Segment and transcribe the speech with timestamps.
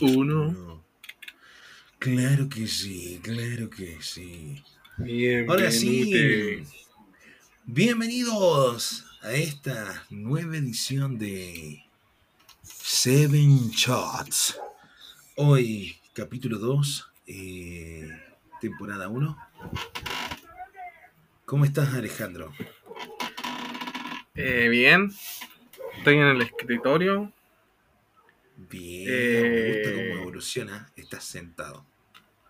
[0.00, 0.82] Uno.
[1.98, 4.62] Claro que sí, claro que sí.
[4.96, 6.62] Bien, Ahora sí,
[7.66, 11.84] bienvenidos a esta nueva edición de
[12.62, 14.58] Seven Shots.
[15.36, 18.08] Hoy, capítulo 2, eh,
[18.62, 19.36] temporada 1.
[21.44, 22.54] ¿Cómo estás, Alejandro?
[24.34, 25.12] Eh, bien.
[25.98, 27.30] Estoy en el escritorio.
[28.68, 29.50] Bien, Eh.
[29.50, 30.92] me gusta cómo evoluciona.
[30.96, 31.86] Estás sentado.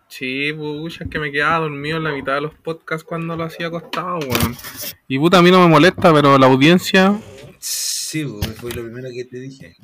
[0.09, 3.45] Sí, pucha, es que me quedaba dormido en la mitad de los podcasts cuando lo
[3.45, 4.56] hacía acostado, weón.
[5.06, 7.20] Y puta, a mí no me molesta, pero la audiencia.
[7.60, 9.77] Sí, pues, fue lo primero que te dije.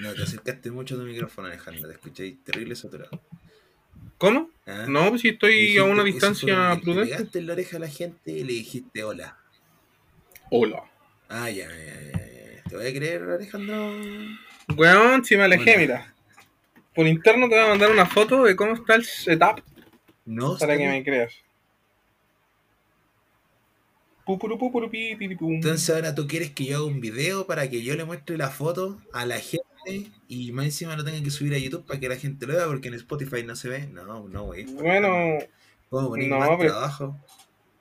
[0.00, 1.88] No, te acercaste mucho a tu micrófono, Alejandro.
[1.88, 3.22] Te escuché terrible saturado.
[4.18, 4.50] ¿Cómo?
[4.66, 4.84] ¿Ah?
[4.86, 7.14] No, pues si estoy a una distancia que Le prudente.
[7.16, 9.38] pegaste en la oreja a la gente y le dijiste hola.
[10.50, 10.82] Hola.
[11.30, 12.62] Ah, ya, ya, ya, ya.
[12.68, 13.94] ¿Te voy a creer, Alejandro?
[14.76, 16.14] Weón, si me alejé, mira.
[16.94, 19.60] Por interno te voy a mandar una foto de cómo está el setup
[20.26, 21.32] No, para que me creas.
[24.26, 28.50] Entonces ahora tú quieres que yo haga un video para que yo le muestre la
[28.50, 32.08] foto a la gente y más encima lo tenga que subir a YouTube para que
[32.08, 33.86] la gente lo vea porque en Spotify no se ve.
[33.88, 34.64] No, no, güey.
[34.64, 35.38] Bueno,
[35.90, 37.18] poner no, más pero- trabajo.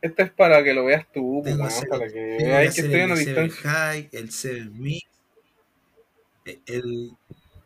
[0.02, 2.94] Esto es para que lo veas tú, Tengo que hacer- para que Tengo que estoy
[2.96, 3.62] a el una distancia.
[3.72, 5.08] High, el 7 Mix, eh,
[6.46, 7.12] el,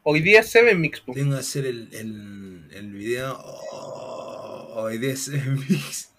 [0.04, 3.38] Hoy día es 7 Mix, tengo que hacer el, el, el video.
[3.72, 6.12] Oh, hoy día es 7 Mix.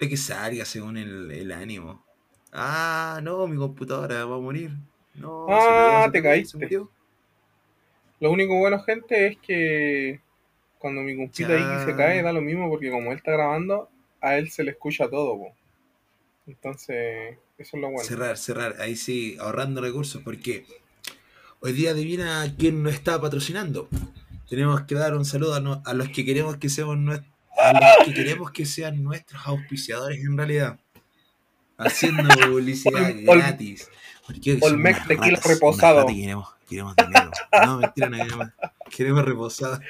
[0.00, 2.04] De que salga según el, el ánimo.
[2.52, 4.72] Ah, no, mi computadora va a morir.
[5.14, 6.70] No, Ah, se te caíste.
[8.18, 10.20] Lo único bueno, gente, es que
[10.78, 13.88] cuando mi compita ahí se cae, da lo mismo, porque como él está grabando,
[14.20, 15.54] a él se le escucha todo, po.
[16.46, 18.04] Entonces, eso es lo bueno.
[18.08, 18.76] Cerrar, cerrar.
[18.80, 20.22] Ahí sí, ahorrando recursos.
[20.22, 20.66] Porque
[21.60, 23.88] hoy día adivina quién nos está patrocinando.
[24.48, 27.24] Tenemos que dar un saludo a, no- a los que queremos que seamos nues-
[27.56, 30.80] a los que queremos que sean nuestros auspiciadores en realidad.
[31.78, 33.88] Haciendo publicidad Ol- gratis.
[34.26, 36.06] Porque Olmec tequila ratas, reposado.
[36.06, 37.30] queremos, queremos dinero.
[37.64, 38.48] No, mentira, no queremos.
[38.96, 39.80] Queremos reposado.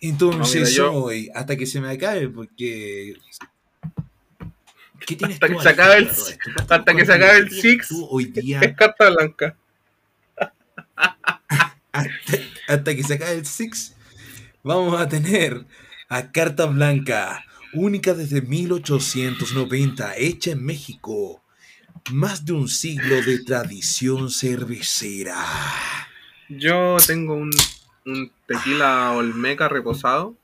[0.00, 3.14] Entonces No, mira, yo- hoy, hasta que se me acabe, porque.
[5.06, 6.24] ¿Qué tienes Hasta tú, que se acabe el- hasta
[6.94, 7.88] que se ¿Cuánto acabe el Six.
[8.10, 9.56] Hoy día, Es carta blanca.
[11.92, 12.38] hasta,
[12.68, 13.94] hasta que se acabe el Six,
[14.62, 15.64] vamos a tener
[16.08, 21.42] a Carta Blanca, única desde 1890, hecha en México.
[22.12, 25.36] Más de un siglo de tradición cervecera.
[26.48, 27.50] Yo tengo un,
[28.04, 30.36] un tequila Olmeca reposado.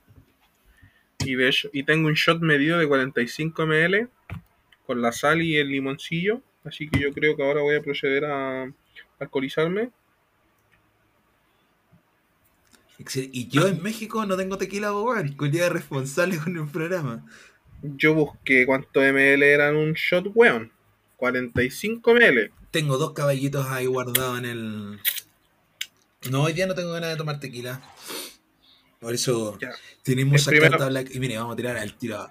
[1.18, 4.08] Y, de hecho, y tengo un shot medido de 45 ml
[4.90, 6.42] con la sal y el limoncillo.
[6.64, 8.72] Así que yo creo que ahora voy a proceder a
[9.20, 9.90] alcoholizarme.
[13.32, 17.24] Y yo en México no tengo tequila weón, cuya responsable con el programa.
[17.82, 20.72] Yo busqué cuántos ml eran un shot, weón.
[21.18, 22.50] 45 ml.
[22.72, 25.00] Tengo dos caballitos ahí guardados en el.
[26.32, 27.80] No, hoy día no tengo ganas de tomar tequila.
[28.98, 29.70] Por eso Ya.
[30.02, 31.14] tenemos Es esa primero- carta black.
[31.14, 32.28] Y mire, vamos a tirar al tiro.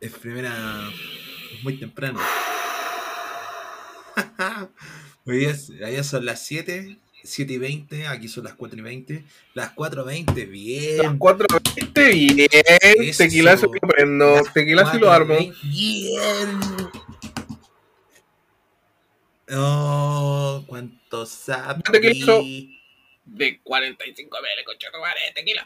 [0.00, 0.88] Es primera.
[1.62, 2.20] Muy temprano.
[5.24, 8.06] Hoy día, es- allá son las 7, 7 y 20.
[8.08, 9.24] Aquí son las 4 y 20.
[9.54, 10.96] Las 4.20, bien.
[10.98, 12.48] Las 4.20, bien.
[13.08, 13.18] Eso.
[13.24, 14.34] Tequilazo lo prendo.
[14.36, 15.34] Las Tequilazo lo armo.
[15.34, 16.60] 4:20, Bien.
[19.54, 21.82] Oh, cuánto sabe.
[21.90, 22.42] tequilazo.
[23.24, 25.64] De 45 ml, madre, tequila.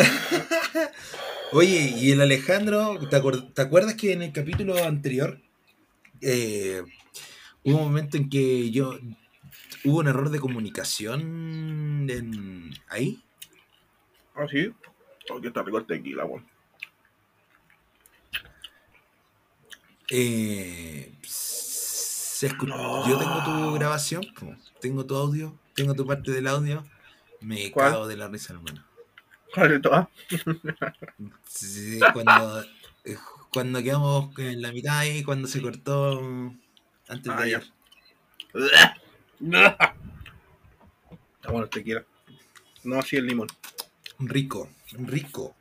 [1.52, 5.40] Oye, y el Alejandro, ¿te, acuer- te acuerdas que en el capítulo anterior
[6.20, 6.82] eh,
[7.64, 8.98] hubo un momento en que yo
[9.84, 13.22] hubo un error de comunicación en, ahí?
[14.34, 14.72] Ah, sí.
[15.30, 16.46] Oh, que está rico el tequila, weón.
[20.12, 24.22] Eh, se Yo tengo tu grabación,
[24.80, 26.84] tengo tu audio, tengo tu parte del audio.
[27.40, 27.92] Me ¿Cuál?
[27.92, 28.89] cago de la risa, hermano.
[29.54, 30.08] ¿Cuál de?
[31.48, 32.62] Sí, cuando,
[33.04, 33.16] eh,
[33.52, 36.20] cuando quedamos en la mitad ahí, cuando se cortó
[37.08, 37.58] antes de Ah, ya.
[37.58, 37.64] ayer.
[41.36, 42.04] Está bueno el tequila.
[42.84, 43.48] No así el limón.
[44.18, 45.54] Rico, rico.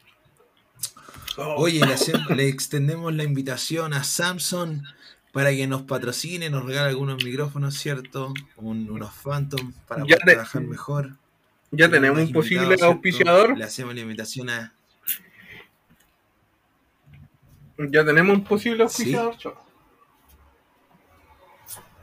[1.38, 4.82] Oh, Oye, le, hacemos- le extendemos la invitación a Samsung
[5.32, 8.34] para que nos patrocine, nos regale algunos micrófonos, ¿cierto?
[8.58, 11.16] Un- unos Phantom para Ya poder te- trabajar mejor.
[11.72, 13.58] Ya Tenemos un posible auspiciador.
[13.58, 14.74] Le hacemos la invitación a.
[17.78, 18.82] Ya tenemos un posible Sí.
[18.84, 19.38] auspiciador.
[19.38, 19.66] chavo.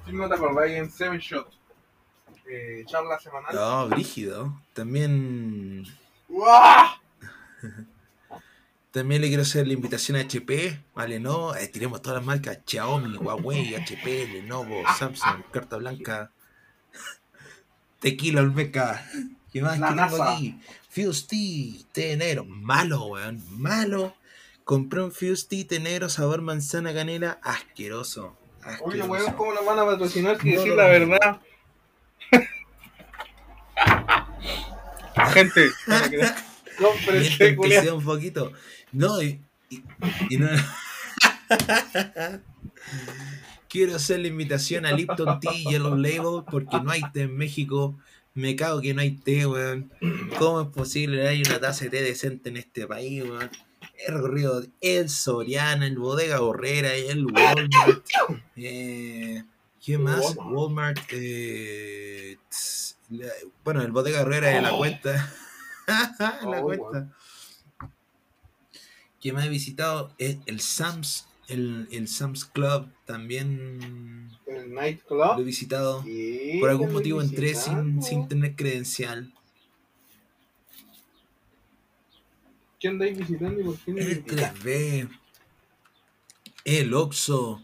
[0.06, 1.52] Si no te acordás en Seven Shot.
[2.48, 3.54] Eh, charla semanal.
[3.54, 4.62] No, brígido.
[4.72, 5.84] También.
[6.28, 7.00] ¡Uah!
[8.92, 11.54] También le quiero hacer la invitación a HP, a Lenovo.
[11.56, 16.30] Eh, tiremos todas las marcas: Xiaomi, Huawei, HP, Lenovo, Samsung, Carta Blanca,
[18.00, 19.04] Tequila Olmeca.
[19.56, 20.58] ¿Qué más La que tengo aquí?
[20.90, 22.44] Fuse Tea, té negro.
[22.44, 23.42] Malo, weón.
[23.58, 24.14] Malo.
[24.64, 27.38] Compré un Fuse Tea, té negro, sabor manzana canela.
[27.42, 28.36] Asqueroso.
[28.82, 30.90] Oye, weón, ¿cómo nos van a patrocinar si No, decir no, la no.
[31.08, 31.40] verdad?
[35.32, 38.52] Gente, para que- sea un poquito.
[38.92, 39.82] No, y, y-
[40.28, 40.48] y no.
[43.70, 47.96] Quiero hacer la invitación a Lipton Tea Yellow Label porque no hay té en México.
[48.36, 49.90] Me cago que no hay té, weón.
[50.38, 53.50] ¿Cómo es posible que haya una taza de té decente en este país, weón?
[53.98, 58.04] He recorrido el Soriana, el Bodega Borrera, el Walmart.
[58.56, 59.42] Eh,
[59.82, 60.36] ¿Qué más?
[60.36, 60.98] Walmart.
[61.12, 63.32] Eh, tss, la-
[63.64, 65.32] bueno, el Bodega Borrera de la cuenta.
[65.86, 67.08] la Oh, cuenta.
[69.20, 72.88] Que me he visitado es el Sam's, el, el Sam's Club.
[73.04, 76.02] También El lo he visitado.
[76.02, 79.32] Sí, Por algún motivo entré sin, sin tener credencial.
[82.78, 84.54] ¿Quién andáis visitando y por qué no El invitan?
[84.54, 85.08] 3B,
[86.64, 87.62] el Oxxo,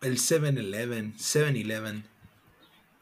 [0.00, 2.04] el 7-Eleven, 7-Eleven.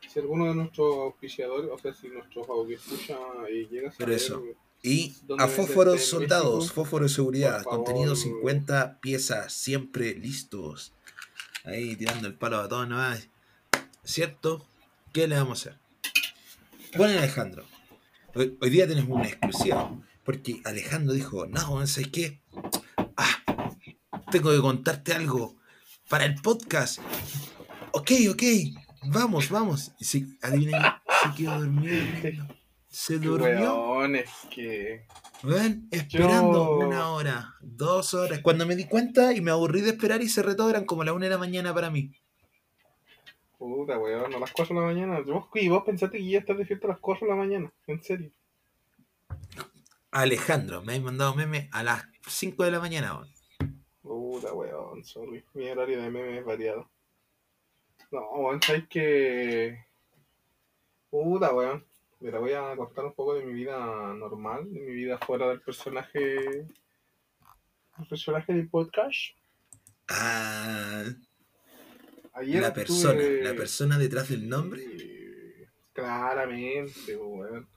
[0.09, 3.19] Si alguno de nuestros auspiciadores, o sea, si nuestros escucha
[3.51, 4.43] y llega a Pero saber, eso.
[4.83, 10.93] Y ¿Dónde a fósforos soldados, fósforo de seguridad, contenido 50 piezas, siempre listos.
[11.65, 13.29] Ahí tirando el palo a todos nomás.
[14.05, 14.67] ¿Cierto?
[15.13, 15.81] ¿Qué le vamos a hacer?
[16.97, 17.65] Bueno, Alejandro,
[18.35, 19.91] hoy, hoy día tenemos una exclusiva.
[20.29, 22.43] Porque Alejandro dijo, no, ¿sabes qué?
[23.17, 23.43] Ah,
[24.31, 25.57] tengo que contarte algo
[26.09, 26.99] para el podcast.
[27.93, 28.43] Ok, ok,
[29.07, 29.93] vamos, vamos.
[29.99, 32.58] Y se, adivina, se quedó dormido.
[32.89, 33.75] Se durmió.
[33.93, 35.07] Weón, es que.
[35.45, 38.41] Weón, esperando Yo- una hora, dos horas.
[38.43, 41.13] Cuando me di cuenta y me aburrí de esperar y cerré todo, eran como la
[41.13, 42.13] una de la mañana para mí.
[43.59, 45.21] Puta, weón, a las 4 de la mañana.
[45.21, 48.03] Vos, y vos pensaste que ya estás despierto a las 4 de la mañana, en
[48.03, 48.31] serio.
[50.11, 53.15] Alejandro, me has mandado meme a las 5 de la mañana.
[53.17, 53.29] weón.
[54.01, 55.45] Puta, weón, sorry.
[55.55, 56.89] Mi horario de meme es variado.
[58.11, 59.85] No, weón, sabes que.
[61.11, 61.85] Puta, weón.
[62.21, 63.79] Mira, voy a contar un poco de mi vida
[64.15, 66.67] normal, de mi vida fuera del personaje.
[67.99, 69.37] El personaje del podcast.
[70.09, 71.05] Ah,
[72.35, 74.83] Ayer la persona, la persona detrás del nombre.
[75.93, 77.69] Claramente, weón.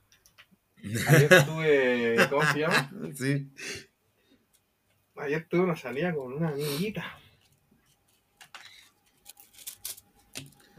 [1.08, 2.16] Ayer estuve.
[2.30, 2.92] ¿Cómo se llama?
[3.16, 3.52] sí.
[5.18, 7.20] Ayer tuve una salida con una amiguita.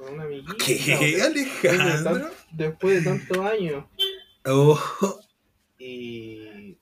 [0.02, 0.54] Con una amiguita.
[0.64, 1.34] ¿Qué, weón.
[1.34, 2.30] Después de Alejandro?
[2.52, 3.84] Después de tantos años.
[4.44, 4.78] Oh,
[5.78, 6.76] Y.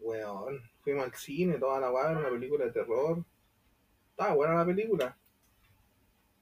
[0.00, 0.60] Weón.
[0.82, 3.24] Fuimos al cine, toda la weá, era una película de terror.
[4.10, 5.16] Estaba buena la película.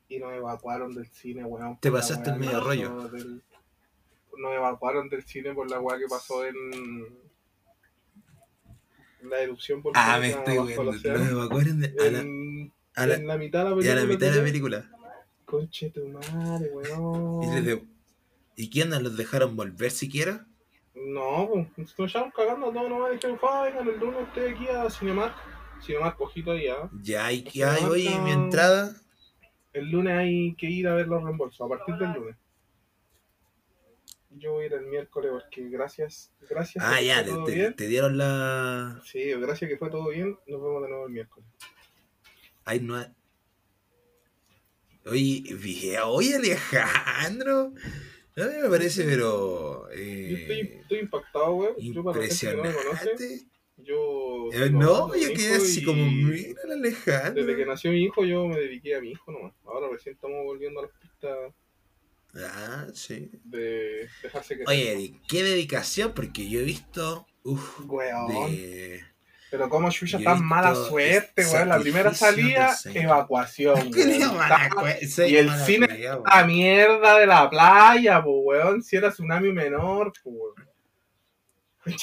[0.08, 1.78] Y nos evacuaron del cine, weón.
[1.78, 3.08] Te pasaste el medio rollo.
[3.08, 3.42] del-
[4.36, 7.22] Nos evacuaron del cine por la weá que pasó en.
[9.22, 10.82] La erupción por ah, me estoy viendo.
[10.82, 13.92] Los evacuaron de- a la, en, a la- en la mitad de la y película.
[13.92, 14.44] a la mitad de la ¿no?
[14.44, 14.90] película.
[15.52, 16.70] Conche tu madre,
[17.42, 17.78] Y, les
[18.56, 20.46] ¿Y quién nos los dejaron volver siquiera?
[20.94, 23.12] No, pues, nos estaban cagando a todos nomás.
[23.12, 25.34] Dijeron, "Fa, vengan el lunes ustedes aquí a Cinemark.
[25.82, 26.88] Cinemark, ojito ahí, ¿ah?
[27.02, 28.08] Ya, ¿y qué hay hoy?
[28.24, 28.96] Mi entrada.
[29.74, 32.36] El lunes hay que ir a ver los reembolsos, a partir del lunes.
[34.30, 37.22] Yo voy a ir el miércoles porque gracias, gracias Ah, ya,
[37.76, 39.02] te dieron la.
[39.04, 41.46] Sí, gracias que fue todo bien, nos vemos de nuevo el miércoles.
[42.64, 43.04] Ay, no.
[45.06, 47.72] Oye, vi- oye, Alejandro.
[48.36, 49.88] A mí me parece, pero.
[49.90, 51.76] Yo estoy, Eh, estoy impactado.
[51.78, 53.46] Yo para la gente que no me conoce, impresionante.
[53.78, 54.48] yo...
[54.52, 57.44] Eh, no, yo quedé así como, mira Alejandro.
[57.44, 59.52] Desde que nació mi hijo yo me dediqué a mi hijo nomás.
[59.64, 61.38] Ahora recién estamos volviendo a las pistas
[62.34, 63.30] Ah, sí.
[63.44, 67.26] de dejarse que Oye, qué dedicación, porque yo he visto.
[67.42, 68.28] Uf, Weón.
[68.28, 69.04] de.
[69.52, 71.68] Pero como he tan mala suerte, weón.
[71.68, 73.90] La primera salida, evacuación.
[73.92, 74.40] ¿Qué le weón.
[75.28, 75.88] y el cine
[76.24, 78.82] La mierda de la playa, pues, weón.
[78.82, 80.36] Si era tsunami menor, pues,
[81.84, 81.98] weón.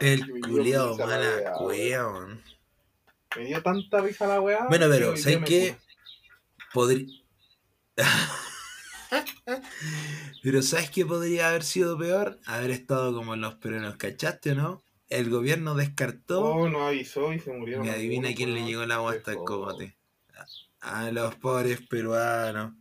[0.00, 2.42] El culiao mala cueva, weón.
[3.38, 4.66] Me dio tanta risa la weá.
[4.68, 5.76] Bueno, pero, ¿sabes qué?
[6.74, 7.06] Podría.
[10.42, 12.38] pero, ¿sabes qué podría haber sido peor?
[12.44, 14.82] Haber estado como los peruanos, ¿cachaste no?
[15.12, 16.40] El gobierno descartó.
[16.42, 17.84] Oh, no avisó y se murieron.
[17.84, 19.96] y adivina algunos, quién le llegó el agua hasta el cogote.
[20.80, 22.72] A los pobres peruanos.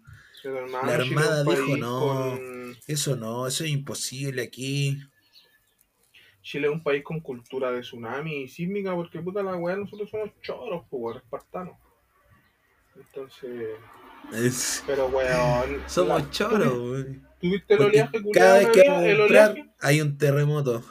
[0.44, 2.00] Hermano, La Chile Armada dijo, no.
[2.00, 4.98] con- Eso no, eso es imposible aquí.
[6.42, 10.10] Chile es un país con cultura de tsunami y sísmica porque puta la weá, nosotros
[10.10, 11.76] somos choros, pues espartanos.
[12.96, 13.68] Entonces,
[14.34, 15.82] Es- pero weón.
[15.88, 17.28] Somos la- choros, weón.
[17.40, 20.84] ¿Tuviste el oleaje cada vez que vamos a ¿El comprar hay un terremoto.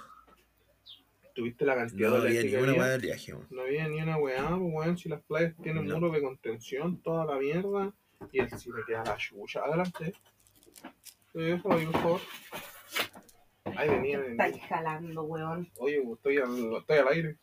[1.40, 2.82] ¿Tuviste la cantidad No de había ninguna había?
[2.82, 3.46] weá de viaje, weón.
[3.48, 5.94] No había ni una weá, pues weón, si las playas tienen No.
[5.94, 7.94] muros de contención, toda la mierda,
[8.30, 9.60] y el cine queda la chucha.
[9.60, 10.12] Adelante.
[11.32, 12.20] Eso, ahí, por favor.
[13.74, 14.32] Ahí venía, venía.
[14.32, 15.70] Estáis jalando, weón.
[15.78, 17.36] Oye, estoy al, estoy al aire.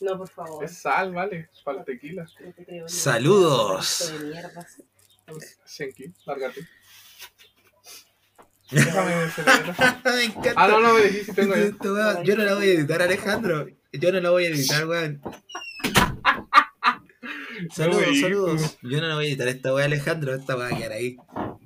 [0.00, 0.64] No, por favor.
[0.64, 2.24] Es sal, vale, para el tequila.
[2.38, 4.12] No te creo ni Saludos.
[4.12, 6.60] de you, lárgate.
[8.72, 9.14] Déjame.
[10.04, 10.54] Me encanta.
[10.56, 11.54] Ah, no, no, me dijiste tengo
[11.94, 13.66] weá, Yo no la voy a editar, Alejandro.
[13.92, 15.20] Yo no la voy a editar, weón.
[17.70, 18.78] Saludos, No, saludos.
[18.82, 20.34] Yo no la voy a editar esta weá, Alejandro.
[20.34, 21.16] Esta va a quedar ahí.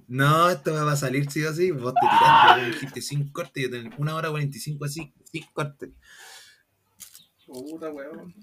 [0.08, 1.70] No, weá va a salir sí o sí.
[1.70, 3.62] Vos te tiraste, weón, dijiste sin corte.
[3.62, 5.92] Yo tengo una hora 45 así, sin corte.
[7.46, 8.34] Puta, weón.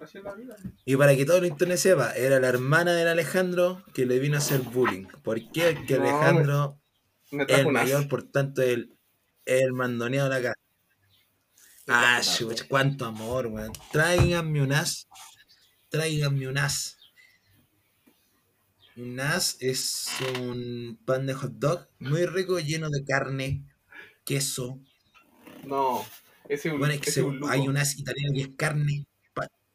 [0.00, 0.56] Así es la vida.
[0.84, 4.36] Y para que todo el internet sepa, era la hermana del Alejandro que le vino
[4.36, 5.06] a hacer bullying.
[5.22, 5.74] ¿Por qué?
[5.76, 6.80] Porque No, Alejandro
[7.30, 8.96] Me es trajo el mayor, por tanto, el,
[9.44, 10.60] el mandoneado de la casa.
[11.86, 13.72] Ah, chucha, cuánto amor, weón.
[13.90, 15.08] Tráiganme un as.
[15.88, 16.96] Tráiganme un as.
[18.96, 20.08] Un as es
[20.40, 23.64] un pan de hot dog muy rico, lleno de carne,
[24.24, 24.80] queso.
[25.64, 26.04] No,
[26.48, 27.48] ese es un, Bueno, es que ese es se- un luco.
[27.52, 29.06] hay un as italiano que es carne.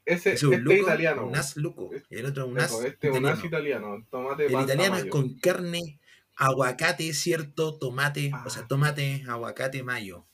[0.05, 1.27] Ese, es un este luco, italiano.
[1.27, 1.89] un as luco.
[2.09, 3.45] El otro es un as este es un as italiano.
[3.45, 4.07] italiano.
[4.11, 5.99] Tomate El italiano es con carne,
[6.35, 7.77] aguacate, ¿cierto?
[7.77, 8.67] Tomate, o sea, Ah.
[8.67, 10.25] tomate, aguacate, mayo.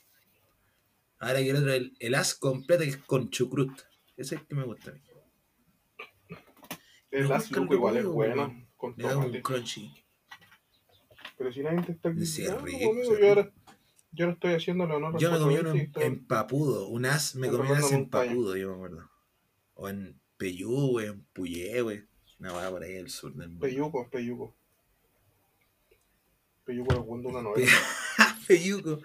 [1.18, 3.72] Ahora que el otro, el, el as completo que es con chucrut.
[4.16, 5.00] Ese es el que me gusta a mí.
[7.10, 8.66] El as luco igual es bueno.
[8.76, 9.42] Con Le da un tomate.
[9.42, 9.92] crunchy.
[11.36, 13.52] Pero si nadie te está Sí, es rico, yo ahora,
[14.12, 16.88] yo ahora estoy haciendo el honor Yo me comí 420 uno en, en papudo.
[16.88, 19.10] Un as me comí un as en papudo, yo me acuerdo.
[19.74, 22.04] O en Peyú, en Puyé, güey.
[22.38, 23.66] Una va por ahí del sur del mundo.
[23.66, 24.56] Peyuco, Peyuco.
[26.70, 27.72] Peyuco es cuando una novela.
[28.46, 29.00] Peyuco.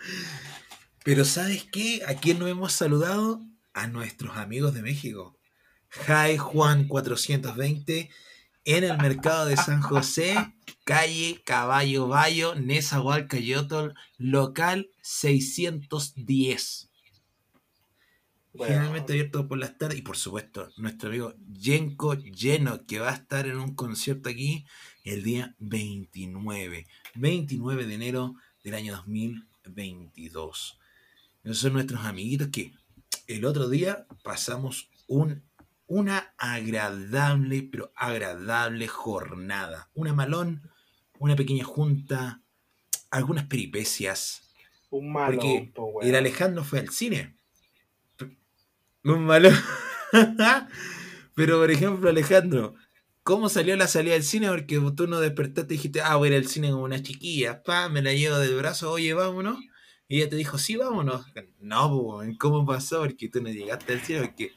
[1.03, 2.03] Pero ¿sabes qué?
[2.05, 3.41] ¿A quién no hemos saludado?
[3.73, 5.35] A nuestros amigos de México.
[5.89, 8.11] Jai Juan 420
[8.65, 10.35] en el mercado de San José,
[10.83, 16.91] calle Caballo Bayo, Nezahualcóyotl, local 610.
[18.53, 19.97] Bueno, Generalmente abierto por las tardes.
[19.97, 24.67] Y por supuesto, nuestro amigo Yenko Lleno, que va a estar en un concierto aquí
[25.05, 26.87] el día 29.
[27.13, 30.79] 29 de enero del año 2022.
[31.43, 32.73] Esos son nuestros amiguitos que
[33.27, 35.43] el otro día pasamos un,
[35.87, 39.89] una agradable, pero agradable jornada.
[39.93, 40.69] Una malón,
[41.19, 42.41] una pequeña junta,
[43.11, 44.41] algunas peripecias.
[44.89, 45.37] un malo.
[45.37, 46.01] Porque po.
[46.01, 47.35] El Alejandro fue al cine.
[49.03, 49.49] Un malo.
[51.35, 52.75] Pero por ejemplo, Alejandro,
[53.25, 54.47] ¿cómo salió la salida del cine?
[54.47, 57.61] Porque tú no despertaste y dijiste, ah, voy a ir al cine como una chiquilla.
[57.63, 59.59] Pa, me la llevo del brazo, oye, vámonos.
[60.07, 61.25] Y ella te dijo, sí, vámonos.
[61.59, 62.99] No, ¿cómo pasó?
[63.01, 64.21] Porque tú no llegaste al cine.
[64.21, 64.51] Porque,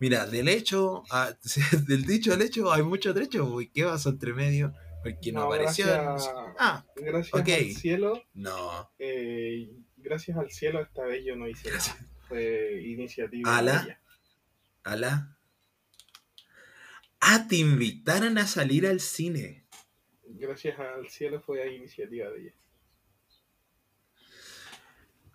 [0.00, 1.36] mira, del hecho, a-
[1.86, 3.60] del dicho al hecho, hay mucho trecho.
[3.60, 4.72] ¿Y qué pasó entre medio?
[5.04, 5.86] Porque no, No, apareció.
[5.86, 7.48] gracias- Ah, Gracias Ok.
[7.50, 8.90] al cielo, no.
[8.98, 11.96] eh, gracias al cielo esta vez yo no hice nada.
[12.26, 13.56] Fue iniciativa.
[13.58, 13.72] Ala.
[13.82, 14.00] de ella.
[14.82, 15.35] Ala.
[17.20, 19.64] Ah, te invitaron a salir al cine.
[20.24, 22.54] Gracias al cielo fue iniciativa de ella.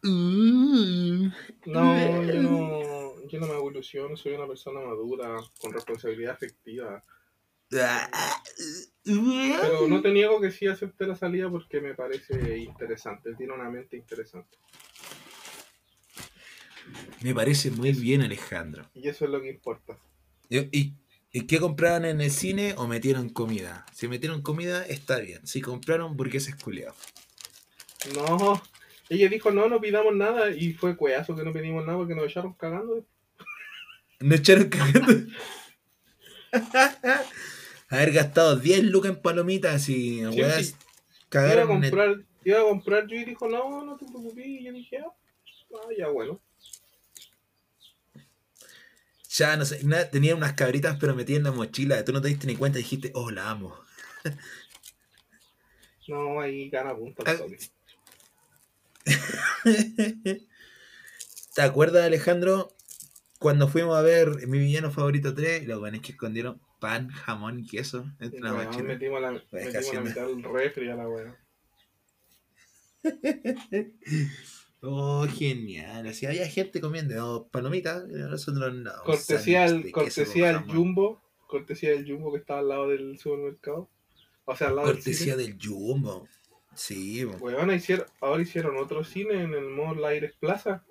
[0.04, 1.32] Mm.
[1.66, 7.04] No, yo no, yo no me evoluciono, soy una persona madura, con responsabilidad afectiva.
[7.70, 13.70] Pero no te niego que sí acepté la salida porque me parece interesante, tiene una
[13.70, 14.58] mente interesante.
[17.22, 18.90] Me parece muy bien, Alejandro.
[18.94, 19.98] Y eso es lo que importa.
[20.50, 20.94] ¿Y, y,
[21.34, 23.86] y qué compraron en el cine o metieron comida?
[23.94, 25.46] Si metieron comida, está bien.
[25.48, 26.98] Si compraron burgueses culiados.
[28.16, 28.62] No,
[29.10, 32.26] ella dijo no, no pidamos nada y fue cueazo que no pedimos nada porque nos
[32.26, 33.06] echaron cagando.
[34.20, 35.32] No echaron cagando.
[37.90, 40.74] Haber gastado 10 lucas en palomitas y weas sí.
[40.74, 44.06] Iba a cagaron en el- comprar, iba a comprar yo y dijo no, no te
[44.06, 45.12] preocupes y yo dije ah,
[45.74, 46.40] ah, ya bueno.
[49.38, 52.04] Ya, no sé, nada, tenía unas cabritas pero metidas en la mochila.
[52.04, 53.78] Tú no te diste ni cuenta y dijiste, oh, la amo.
[56.08, 57.38] No, ahí gana punta Ah.
[61.56, 62.76] ¿Te acuerdas, Alejandro?
[63.42, 67.66] cuando fuimos a ver mi villano favorito 3, los buenos que escondieron pan, jamón y
[67.66, 68.84] queso entre la mochila.
[68.84, 71.36] metimos la, metimos mitad del refri a la weá.
[74.82, 76.08] Oh, genial.
[76.08, 78.92] Así había gente comiendo palomitas, nosotros no.
[79.06, 80.64] Cortesía sándwich al, de queso cortesía al.
[80.66, 81.22] Jumbo.
[81.48, 83.90] Cortesía del Jumbo que estaba al lado del supermercado.
[84.46, 86.28] O sea, al lado Cortesía del del Jumbo.
[86.74, 87.26] Sí.
[87.26, 90.84] Weón, hicieron, ahora hicieron otro cine en el Mall Aires Plaza.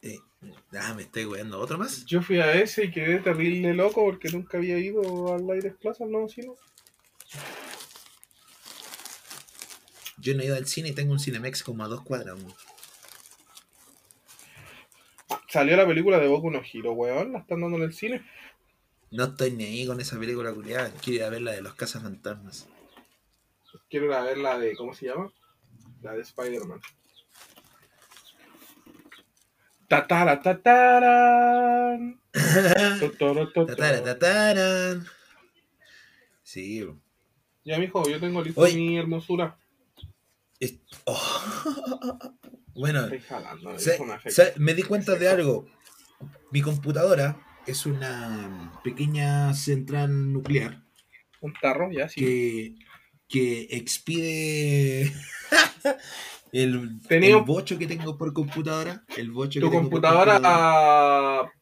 [0.00, 0.18] Eh,
[0.78, 1.58] ah, me estoy weando.
[1.58, 2.06] ¿Otro más?
[2.06, 6.06] Yo fui a ese y quedé terrible loco porque nunca había ido al Aires Plaza,
[6.06, 6.52] no, cine.
[10.18, 12.36] Yo no he ido al cine y tengo un Cinemex como a dos cuadras.
[15.48, 17.32] Salió la película de Boku no Hero, weón.
[17.32, 18.24] La están dando en el cine.
[19.10, 20.90] No estoy ni ahí con esa película culiada.
[21.02, 22.68] Quiero ir a ver la de los cazafantasmas.
[23.88, 25.32] Quiero ir a ver la de, ¿cómo se llama?
[26.02, 26.80] La de Spider-Man.
[29.88, 30.96] Tatara, totoro.
[33.66, 35.00] Tatara, tatara.
[36.42, 36.84] Sí.
[37.64, 38.74] Ya, mijo, yo tengo listo Oye.
[38.76, 39.56] mi hermosura.
[40.60, 42.18] Es- oh.
[42.74, 43.98] bueno, jalando, me Se-
[44.28, 45.66] se- me di cuenta de algo.
[46.50, 47.36] Mi computadora
[47.66, 50.82] es una pequeña central nuclear
[51.40, 52.20] Un tarro, ya, sí.
[52.20, 52.74] que,
[53.28, 55.12] que expide
[56.52, 59.04] el, el bocho que tengo por computadora.
[59.16, 61.40] El bocho Tu que tengo por computadora computadora.
[61.42, 61.52] ah,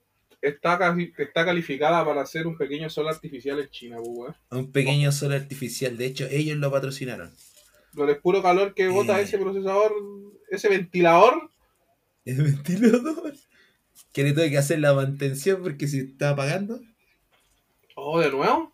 [0.41, 4.37] está, casi- está calificada para hacer un pequeño sol artificial en China, weón.
[4.51, 5.97] Un pequeño sol artificial.
[5.97, 7.35] De hecho, ellos lo patrocinaron.
[7.97, 9.25] Lo del puro calor que bota Eh.
[9.25, 9.93] ese procesador,
[10.51, 11.51] ese ventilador.
[12.25, 13.35] El ventilador.
[14.13, 16.81] Que le tuve que hacer la mantención porque se está apagando.
[17.97, 18.73] Oh, de nuevo.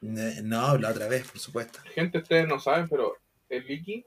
[0.00, 1.80] Ne- No, la otra vez, por supuesto.
[1.94, 3.16] Gente, ustedes no saben, pero
[3.48, 4.04] el Licky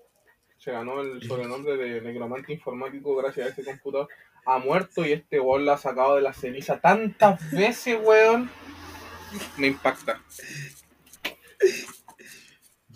[0.57, 4.07] se ganó el sobrenombre de necromante informático gracias a ese computador.
[4.45, 8.49] Ha muerto y este weón lo ha sacado de la ceniza tantas veces, weón.
[9.57, 10.21] Me impacta.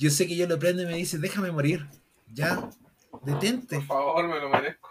[0.01, 1.87] Yo sé que yo lo prendo y me dice, déjame morir.
[2.33, 2.67] Ya,
[3.21, 3.75] detente.
[3.75, 4.89] Por favor, me lo merezco.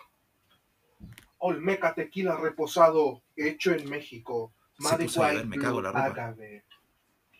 [1.38, 4.52] Olmeca tequila reposado, hecho en México.
[4.78, 6.04] Se puso a llover, me cago la ropa.
[6.04, 6.64] Agave.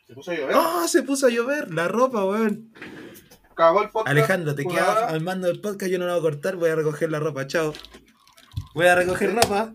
[0.05, 0.57] Se puso a llover.
[0.57, 0.89] ¡Oh!
[0.89, 2.73] Se puso a llover la ropa, weón.
[3.55, 4.11] Cagó el podcast.
[4.11, 6.75] Alejandro, te quedas al mando del podcast, yo no lo voy a cortar, voy a
[6.75, 7.73] recoger la ropa, chao.
[8.75, 9.73] Voy a recoger ropa.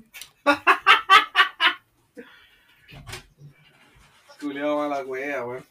[4.42, 5.66] Culeado mala wea, weón.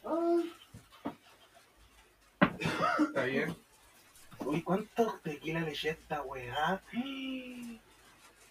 [2.59, 3.55] Está bien.
[4.39, 6.81] Uy, ¿cuánto tequila le eché esta weá?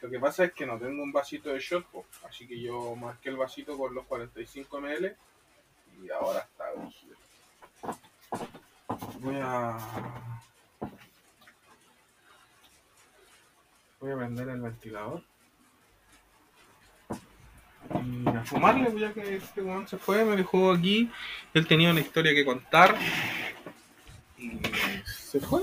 [0.00, 2.94] Lo que pasa es que no tengo un vasito de shot, po, así que yo
[2.94, 5.16] marqué el vasito con los 45 ml
[6.02, 6.66] y ahora está.
[9.20, 9.78] Voy a.
[14.00, 15.22] Voy a prender el ventilador.
[18.04, 21.10] Y a fumarle, ya que este weón se fue, me dejó aquí.
[21.54, 22.94] Él tenía una historia que contar.
[24.44, 24.60] Y
[25.06, 25.62] se fue.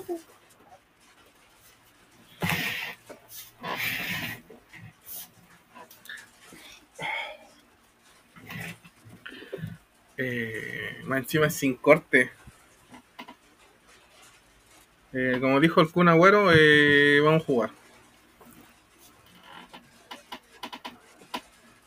[10.18, 12.32] Eh, más encima es sin corte.
[15.14, 17.72] Eh, como dijo el Kun Agüero, eh, vamos a jugar.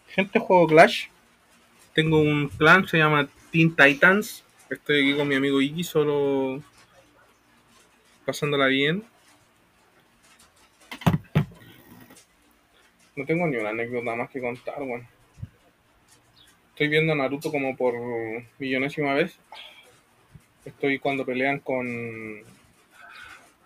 [0.09, 1.09] Gente, juego Clash.
[1.93, 4.45] Tengo un clan, se llama Teen Titans.
[4.71, 6.63] Estoy aquí con mi amigo Iki, solo
[8.25, 9.05] pasándola bien.
[13.17, 15.07] No tengo ni una anécdota más que contar, weón.
[16.71, 17.95] Estoy viendo Naruto como por
[18.59, 19.39] millonésima vez.
[20.65, 22.43] Estoy cuando pelean con.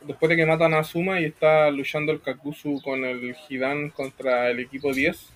[0.02, 4.50] Después de que matan a Suma y está luchando el Kakuzu con el Hidan contra
[4.50, 5.32] el equipo 10.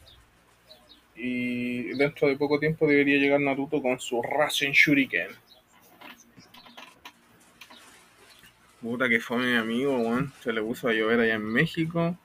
[1.17, 5.29] Y dentro de poco tiempo debería llegar Naruto con su Rasen Shuriken.
[8.83, 10.33] Puta que fue mi amigo, weón.
[10.43, 12.19] Se le puso a llover allá en México.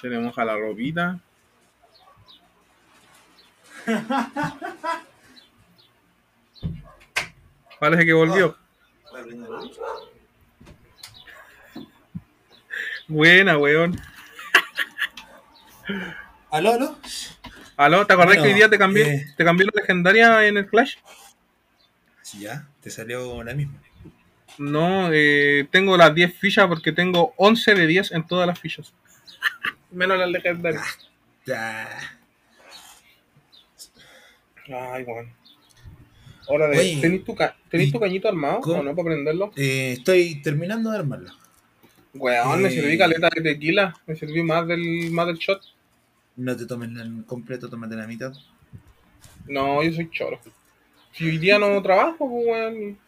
[0.00, 1.20] Se le moja la ropita.
[7.78, 8.56] Parece que volvió.
[13.08, 14.00] Buena, weón.
[16.50, 16.98] ¿Aló, aló?
[17.76, 18.06] ¿Aló?
[18.06, 19.34] ¿Te acordás Bueno, que hoy día te cambié, eh.
[19.36, 20.96] te cambié la legendaria en el Clash?
[22.22, 23.80] Sí, ya, te salió la misma.
[24.58, 28.92] No, eh, tengo las 10 fichas porque tengo 11 de 10 en todas las fichas.
[29.90, 30.84] Menos las legendarias.
[31.46, 31.88] Ya.
[34.68, 35.32] Ay, weón.
[36.46, 36.78] Hora de.
[36.78, 39.52] Oye, ¿Tenís tu, ca- tenés ¿y tu cañito armado o no para prenderlo?
[39.56, 41.30] Eh, estoy terminando de armarlo.
[42.14, 42.72] Weón, me Eh.
[42.72, 43.94] serví caleta de tequila.
[44.06, 45.60] Me serví más del, más del shot.
[46.36, 48.32] No te tomes el completo, tómate la mitad.
[49.46, 50.40] No, yo soy choro.
[51.12, 52.98] Si hoy día no trabajo, pues weón.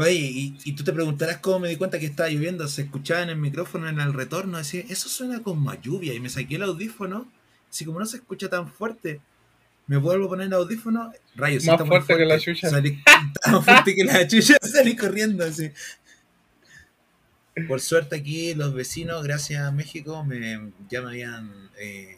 [0.00, 2.68] Oye, y, y tú te preguntarás cómo me di cuenta que estaba lloviendo.
[2.68, 6.14] Se escuchaba en el micrófono en el retorno, decía, eso suena como a lluvia.
[6.14, 7.26] Y me saqué el audífono,
[7.68, 9.20] así como no se escucha tan fuerte.
[9.88, 12.70] Me vuelvo a poner el audífono, rayos, Más fuerte que la chucha.
[12.70, 13.02] Salí,
[13.50, 15.70] más fuerte que la chucha, salí corriendo así.
[17.66, 22.16] Por suerte aquí los vecinos, gracias a México, me, ya me habían eh,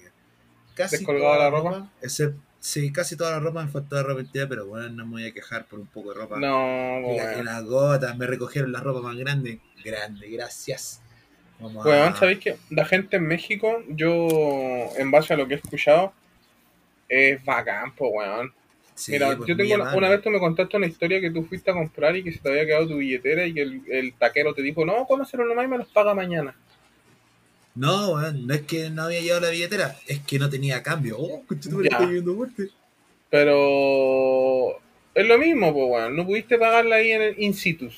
[0.74, 1.90] casi ¿Descolgado la ropa?
[2.02, 5.26] excep- sí, casi toda la ropa me faltó de repente, pero bueno, no me voy
[5.26, 6.38] a quejar por un poco de ropa.
[6.38, 7.44] No, Y la- y weón.
[7.46, 9.60] las gotas, me recogieron la ropa más grande.
[9.84, 11.00] Grande, gracias.
[11.58, 14.28] Vamos a- Weón, ¿sabéis que la gente en México, yo,
[14.96, 16.12] en base a lo que he escuchado,
[17.08, 18.52] es bacán, pues, weón.
[18.94, 21.42] Sí, Mira, pues, yo tengo una, una vez tú me contaste una historia que tú
[21.44, 24.12] fuiste a comprar y que se te había quedado tu billetera y que el, el
[24.14, 26.54] taquero te dijo, no, cómeselo nomás y me los paga mañana.
[27.80, 31.16] No, weón, no es que no había llevado la billetera, es que no tenía cambio.
[31.18, 32.68] Oh, conchetumare, estoy viviendo fuerte.
[33.30, 34.78] Pero
[35.14, 36.14] es lo mismo, pues, weón.
[36.14, 37.88] No pudiste pagarla ahí en el in situ.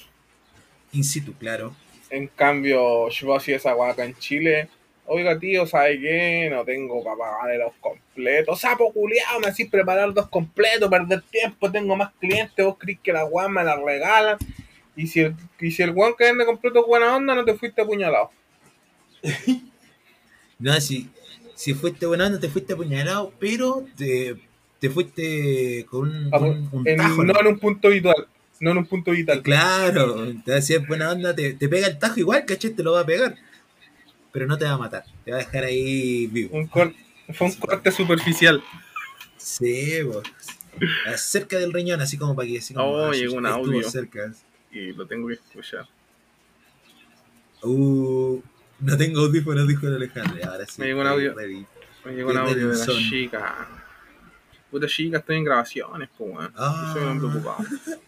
[0.93, 1.75] In situ, claro.
[2.11, 4.69] En cambio, yo hacía esa guaca en Chile.
[5.05, 6.49] Oiga, tío, ¿sabe qué?
[6.49, 8.61] No tengo para pagar los completos.
[8.61, 13.13] Sapo culiado, me decís preparar dos completos, perder tiempo, tengo más clientes, vos crees que
[13.13, 14.39] la guan me la regalan.
[14.95, 17.55] Y si el, y si el guan que vende completo es buena onda, no te
[17.55, 18.31] fuiste apuñalado.
[20.63, 21.09] No, si,
[21.55, 24.37] si fuiste buena onda, te fuiste apuñalado, pero te,
[24.81, 27.25] te fuiste con un, con un, un En- tajo.
[27.25, 27.41] no ¿no?
[27.41, 28.27] en un punto vital.
[28.61, 29.43] No en un punto vital.
[29.43, 32.71] Claro, te si es buena onda, te, te pega el tajo igual, ¿cachai?
[32.71, 33.37] Te lo va a pegar.
[34.33, 36.57] Pero no te va a matar, te va a dejar ahí vivo.
[36.57, 36.95] Un cor-
[37.35, 38.63] fue un corte superficial.
[39.37, 41.21] Sí, pues.
[41.21, 43.83] Cerca del riñón, así como para que así como, Oh, ah, llegó un audio.
[43.91, 44.33] cerca.
[44.71, 45.87] Y lo tengo que escuchar.
[47.63, 48.41] Uh,
[48.83, 50.51] no tengo audífonos, dijo el Alejandro.
[50.51, 50.81] Ahora sí.
[50.81, 51.35] Me llegó un audio.
[51.35, 51.67] ready.
[52.05, 52.97] Me llegó un audio de la son.
[52.99, 53.69] chica.
[54.71, 56.53] Puta chica, estoy en grabaciones, pues, weón.
[56.57, 56.85] Ah.
[56.87, 57.59] Yo soy un hombre ocupado.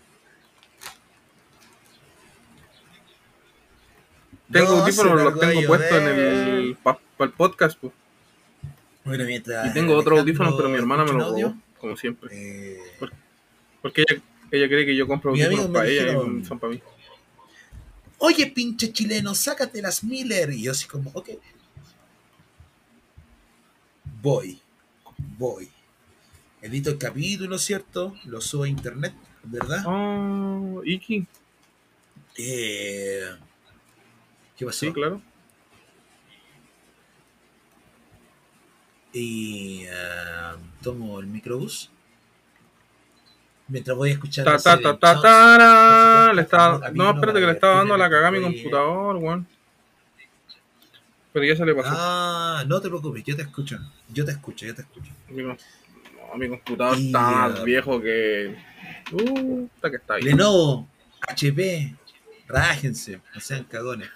[4.52, 7.92] Tengo No, audífonos, los tengo puestos en el, para el podcast, pues.
[9.04, 9.66] Bueno, mientras.
[9.68, 12.28] Y tengo otro audífono, pero mi hermana me lo robó, como siempre.
[12.32, 12.78] eh,
[13.82, 16.82] Porque ella, ella cree que yo compro audífonos para ella dijeron- y son para mí.
[18.18, 20.50] Oye, pinche chileno, sácate las Miller.
[20.50, 21.30] Y yo, así como, ok.
[24.22, 24.60] Voy.
[25.38, 25.70] Voy.
[26.62, 28.14] Edito el capítulo, ¿cierto?
[28.24, 29.84] Lo subo a internet, ¿verdad?
[29.86, 31.26] Oh, Iki.
[32.38, 33.30] Eh,
[34.56, 34.86] ¿Qué pasó?
[34.86, 35.20] Sí, claro.
[39.14, 41.90] y eh, tomo el microbús
[43.74, 46.32] mientras voy a escuchar Ta, ta, ta, ta, tara.
[46.32, 46.46] Le.
[46.46, 49.46] Capítulo No, espérate, que le estaba dando la cagada a mi computador, weón.
[51.32, 51.90] Pero ya se le pasó.
[51.92, 53.76] Ah, no te preocupes, yo te escucho.
[54.08, 55.10] Yo te escucho, yo te escucho.
[55.28, 55.56] No,
[56.36, 58.56] mi computador está más viejo que.
[59.10, 60.22] Uh, está que está ahí.
[60.22, 60.86] Lenovo,
[61.28, 61.96] HP,
[62.46, 64.08] rájense, no sean cagones.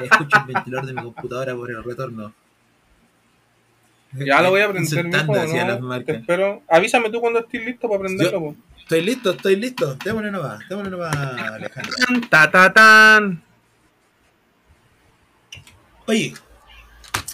[0.00, 2.32] Escucho el ventilador de mi computadora por el retorno.
[4.12, 5.34] Ya lo voy a aprender, mijo,
[5.80, 6.04] ¿no?
[6.04, 6.62] Te espero.
[6.68, 8.75] Avísame tú cuando estés listo para aprenderlo, Yo-.
[8.86, 9.96] Estoy listo, estoy listo.
[9.96, 11.92] Démosle nomás, démosle nomás, Alejandro.
[12.06, 13.42] Tan, ta, ta, tan.
[16.06, 16.32] Oye,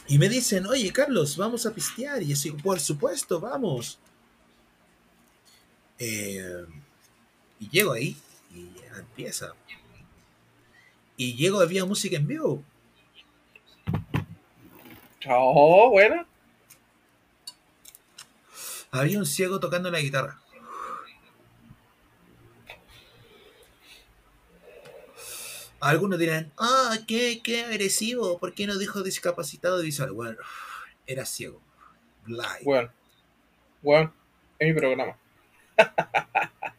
[0.08, 2.22] y me dicen, oye, Carlos, vamos a pistear.
[2.22, 3.98] Y yo digo, por supuesto, vamos.
[5.98, 6.64] Eh,
[7.60, 8.16] y llego ahí
[8.50, 9.52] y empieza.
[11.18, 12.64] Y llego, había música en vivo.
[15.28, 16.26] Oh, bueno.
[18.90, 20.41] Había un ciego tocando la guitarra.
[25.82, 30.12] Algunos dirán, ah, qué, qué agresivo, ¿por qué no dijo discapacitado visual?
[30.12, 30.38] Bueno,
[31.08, 31.60] era ciego.
[32.24, 32.62] Blind.
[32.62, 32.92] Bueno.
[33.82, 34.14] Bueno.
[34.60, 35.16] Es mi programa.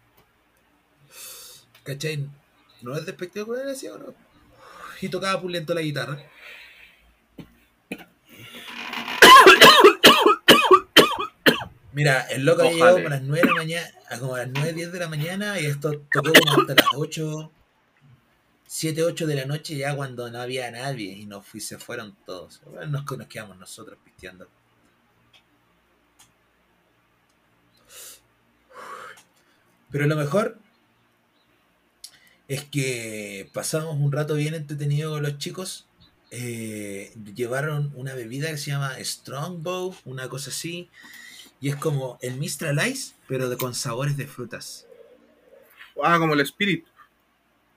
[1.83, 2.29] ¿Cachai?
[2.81, 4.15] No es despectivo con era ciego, ¿no?
[5.01, 6.17] Y tocaba pulento la guitarra.
[11.91, 14.47] Mira, el loco había llegado como a las 9 de la mañana, como a las
[14.47, 17.51] 9, 10 de la mañana y esto tocó como hasta las 8,
[18.73, 22.17] 7, 8 de la noche ya cuando no había nadie y nos fui, se fueron
[22.25, 22.59] todos.
[22.89, 24.47] Nos, nos nosotros pisteando.
[29.91, 30.57] Pero lo mejor
[32.47, 35.85] es que pasamos un rato bien entretenido con los chicos.
[36.31, 40.89] Eh, llevaron una bebida que se llama Strongbow, una cosa así.
[41.61, 44.87] Y es como el Mistral Ice, pero con sabores de frutas.
[46.03, 46.87] Ah, como el Spirit.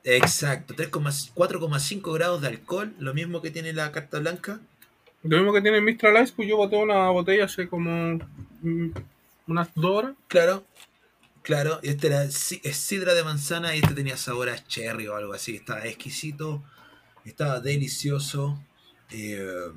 [0.09, 4.61] Exacto, 3,5 4,5 grados de alcohol, lo mismo que tiene la carta blanca.
[5.25, 8.19] Lo mismo que tiene Mistral Ice, pues yo boté una botella hace como
[8.63, 8.91] mm,
[9.49, 10.15] unas dos horas.
[10.29, 10.65] Claro,
[11.43, 11.81] claro.
[11.83, 15.33] Y este era es sidra de manzana y este tenía sabor a cherry o algo
[15.35, 15.57] así.
[15.57, 16.63] Estaba exquisito,
[17.25, 18.61] estaba delicioso.
[19.11, 19.71] eh,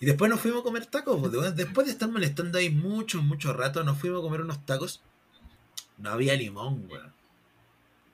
[0.00, 1.18] y después nos fuimos a comer tacos.
[1.20, 4.64] pues, de- Después de estar molestando ahí mucho, mucho rato, nos fuimos a comer unos
[4.66, 5.00] tacos.
[5.98, 7.15] No había limón, weón.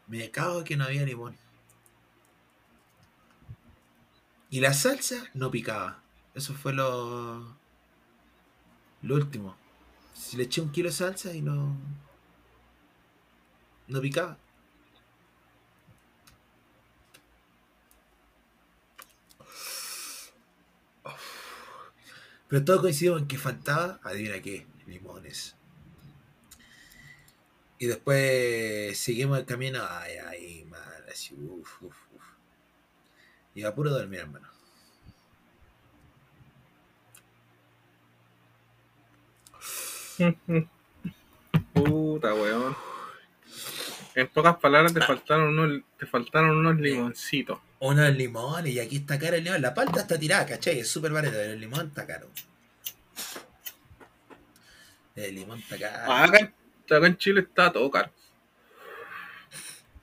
[0.07, 1.37] Me cago que no había limón.
[4.51, 6.03] Y la salsa no picaba.
[6.35, 7.57] Eso fue lo.
[9.03, 9.57] Lo último.
[10.12, 11.77] Si le eché un kilo de salsa y no.
[13.88, 14.38] No picaba.
[22.49, 25.57] Pero todos coincidimos en que faltaba, adivina qué, limones.
[27.83, 32.23] Y después seguimos el camino, ay, ay, mal, así, uff, uff, uff.
[33.57, 34.49] Y a puro dormir, hermano.
[41.73, 42.77] Puta, weón.
[44.14, 47.59] En pocas palabras te faltaron unos, te faltaron unos limoncitos.
[47.81, 49.61] Unos limones, y aquí está caro el limón.
[49.61, 50.79] La palta está tirada, ¿cachai?
[50.79, 52.31] Es súper barato, pero el limón está caro.
[55.16, 56.12] El limón está caro.
[56.12, 56.53] Ah, Acá,
[56.90, 58.11] acá en Chile está todo caro.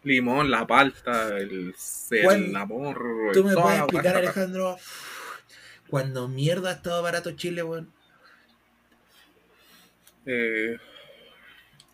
[0.04, 1.74] Limón, la palta, el,
[2.12, 3.32] el ¿Cuál- amor.
[3.34, 4.16] ¿Tú me puedes explicar.
[4.16, 4.78] Alejandro?
[5.90, 7.92] Cuando mierda ha estado barato Chile, weón.
[10.26, 10.78] Eh,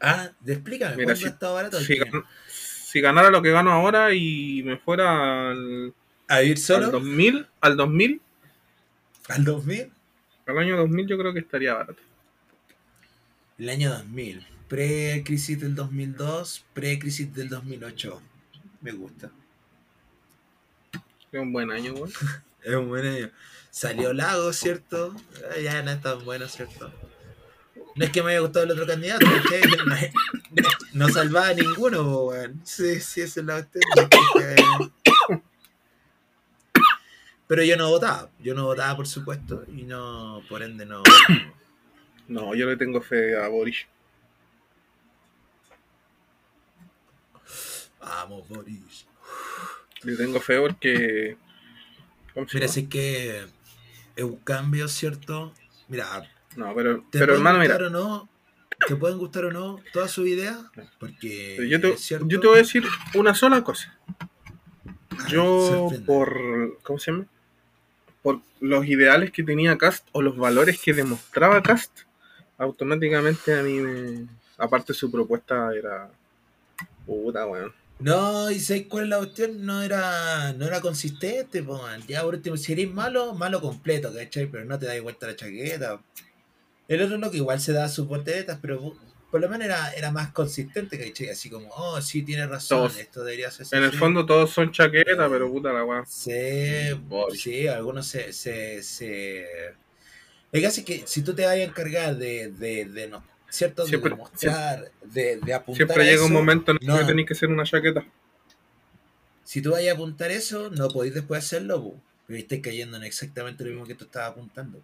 [0.02, 1.80] Ah, explícame, Mira, ¿cuándo si- ha estado barato?
[1.80, 2.12] si, Chile?
[2.12, 5.94] gan- si ganara lo que gano ahora y me fuera al,
[6.28, 6.92] ¿A vivir al solo?
[6.92, 8.22] 2000, al 2000,
[9.30, 9.92] ¿Al 2000?
[10.46, 12.00] al año 2000 yo creo que estaría barato.
[13.58, 14.46] El año 2000.
[14.68, 18.22] Pre-crisis del 2002, pre-crisis del 2008.
[18.82, 19.30] Me gusta.
[21.32, 22.12] Es un buen año, weón.
[22.64, 23.30] Es un buen año.
[23.70, 25.16] Salió Lago, ¿cierto?
[25.52, 26.92] Ah, Ya no es tan bueno, ¿cierto?
[27.96, 29.26] No es que me haya gustado el otro candidato,
[30.94, 32.60] no, salvaba a ninguno, weón.
[32.64, 34.94] Sí, sí, esa es la cuestión.
[37.48, 41.04] Pero yo no votaba, yo no votaba por supuesto, y no, por ende no.
[42.28, 43.86] No, yo le tengo fe a Boris.
[48.06, 49.08] Vamos, Boris.
[50.04, 51.38] Le tengo fe porque.
[52.34, 53.46] ¿Cómo se Mira, es que
[54.16, 55.54] es un cambio, ¿cierto?
[55.88, 57.74] Mira, No, pero, te pero hermano, mira.
[57.76, 58.30] gustar o no,
[58.88, 60.60] te pueden gustar o no todas sus ideas,
[61.00, 61.96] porque Yo te,
[62.28, 62.84] yo voy a decir
[63.16, 63.98] una sola cosa.
[65.18, 66.78] Ah, Yo, por.
[66.84, 67.26] ¿Cómo se llama?
[68.22, 72.02] Por los ideales que tenía Cast o los valores que demostraba Cast,
[72.58, 74.28] automáticamente a mí me.
[74.58, 76.12] Aparte, su propuesta era.
[77.06, 77.74] Puta, weón.
[78.00, 79.66] No, y ¿sabes cuál es la cuestión?
[79.66, 81.82] No era, no era consistente, po.
[82.08, 84.48] Ya por último, si eres malo, malo completo, ¿cachai?
[84.48, 86.02] Pero no te das vuelta la chaqueta.
[86.88, 88.98] El otro no, que igual se da sus volteretas, pero po-
[89.32, 91.30] por lo menos era, era más consistente, ¿cachai?
[91.30, 92.98] Así como, oh, sí, tienes razón, Todos.
[92.98, 93.98] esto debería ser En el así.
[93.98, 96.06] fondo todos son chaquetas, pero puta la weón.
[96.06, 96.32] Sí,
[97.08, 97.42] Boris.
[97.42, 99.46] sí, algunos se, se, se...
[100.52, 103.24] Que hace es que si tú te vayas a encargar de, de, de no,
[103.56, 103.86] ¿cierto?
[103.86, 106.98] De demostrar, de, de apuntar Siempre a llega un momento en el no.
[106.98, 108.06] que tenés que ser una chaqueta.
[109.44, 113.04] Si tú vayas a apuntar eso, no podéis después hacerlo, po, porque estáis cayendo en
[113.04, 114.82] exactamente lo mismo que tú estabas apuntando.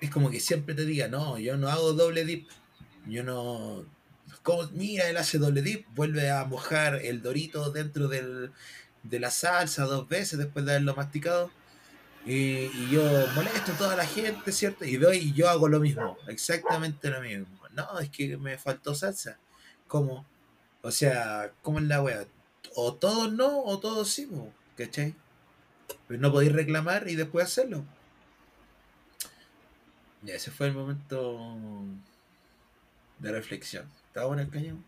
[0.00, 2.48] Es como que siempre te diga, no, yo no hago doble dip.
[3.06, 3.84] Yo no.
[4.42, 8.50] como, mira, él hace doble dip, vuelve a mojar el dorito dentro del,
[9.02, 11.50] de la salsa dos veces después de haberlo masticado.
[12.26, 13.02] Y, yo
[13.34, 14.84] molesto a toda la gente, ¿cierto?
[14.84, 17.46] Y doy y yo hago lo mismo, exactamente lo mismo.
[17.72, 19.38] No, es que me faltó salsa.
[19.86, 20.26] ¿Cómo?
[20.82, 22.26] O sea, ¿cómo es la wea?
[22.76, 24.28] O todos no, o todos sí,
[24.76, 25.14] ¿cachai?
[26.08, 27.84] Pero no podéis reclamar y después hacerlo.
[30.22, 31.56] Ya, ese fue el momento
[33.18, 33.88] de reflexión.
[34.08, 34.84] ¿Estaba bueno el cañón?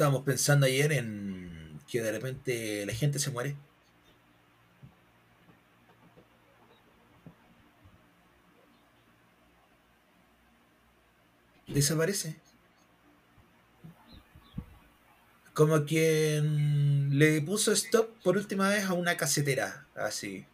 [0.00, 3.54] Estábamos pensando ayer en que de repente la gente se muere.
[11.66, 12.38] Desaparece.
[15.52, 20.46] Como quien le puso stop por última vez a una casetera, así.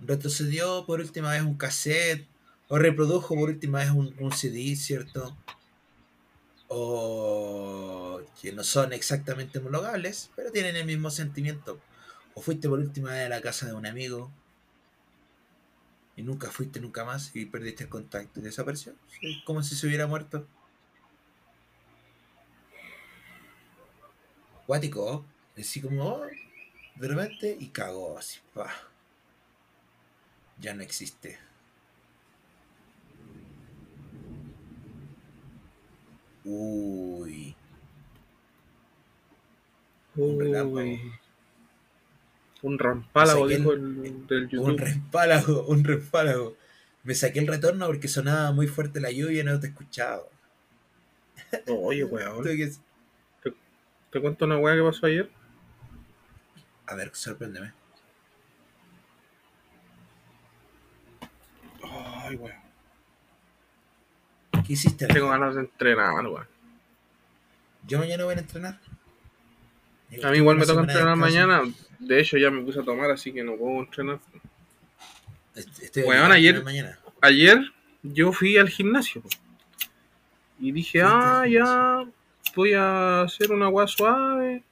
[0.00, 2.26] Retrocedió por última vez un cassette,
[2.68, 5.36] o reprodujo por última vez un, un CD, ¿cierto?
[6.76, 11.80] O que no son exactamente homologables, pero tienen el mismo sentimiento.
[12.34, 14.30] O fuiste por última vez a la casa de un amigo.
[16.16, 18.94] y nunca fuiste nunca más y perdiste el contacto y desapareció.
[19.20, 20.46] Sí, como si se hubiera muerto.
[24.66, 25.24] Cuático,
[25.58, 26.26] así como oh,
[26.96, 28.40] de repente y cagó así.
[28.54, 28.70] pa.
[30.58, 31.38] Ya no existe.
[36.44, 37.56] Uy.
[40.16, 40.96] Un relámpago.
[42.62, 44.78] Un rampálago, el- dijo el del Un YouTube.
[44.78, 46.56] respálago, un respálago.
[47.02, 50.22] Me saqué el retorno porque sonaba muy fuerte la lluvia y no te escuchaba.
[51.68, 52.42] Oye, weón.
[52.44, 53.54] Que-
[54.10, 55.28] ¿Te cuento una weá que pasó ayer?
[56.86, 57.72] A ver, sorpréndeme.
[61.82, 62.63] Ay, weón.
[64.66, 65.06] ¿Qué hiciste?
[65.06, 66.46] Tengo ganas de entrenar, weón.
[67.86, 68.78] Yo mañana voy a entrenar.
[70.22, 71.62] A mí igual me toca entrenar mañana.
[71.98, 74.20] De hecho, ya me puse a tomar, así que no puedo entrenar.
[75.54, 76.98] Est- Estoy a ayer- mañana.
[77.20, 77.58] Ayer
[78.02, 79.22] yo fui al gimnasio.
[80.60, 82.04] Y dije, ah, ya
[82.54, 84.62] voy a hacer una weá suave.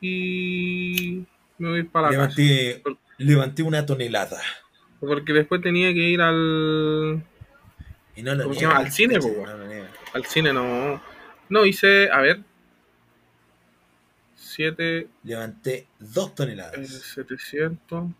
[0.00, 1.24] Y
[1.58, 2.40] me voy para la casa.
[2.40, 2.82] Levanté,
[3.18, 4.40] levanté una tonelada.
[5.00, 7.22] Porque después tenía que ir al,
[8.16, 8.76] Y no lo ¿Cómo se llama?
[8.78, 9.28] Al cine, No
[10.12, 10.52] al cine.
[10.52, 11.02] No,
[11.48, 12.40] no hice, a ver,
[14.36, 16.88] 7, Levanté dos eh, toneladas.
[16.88, 18.10] 700,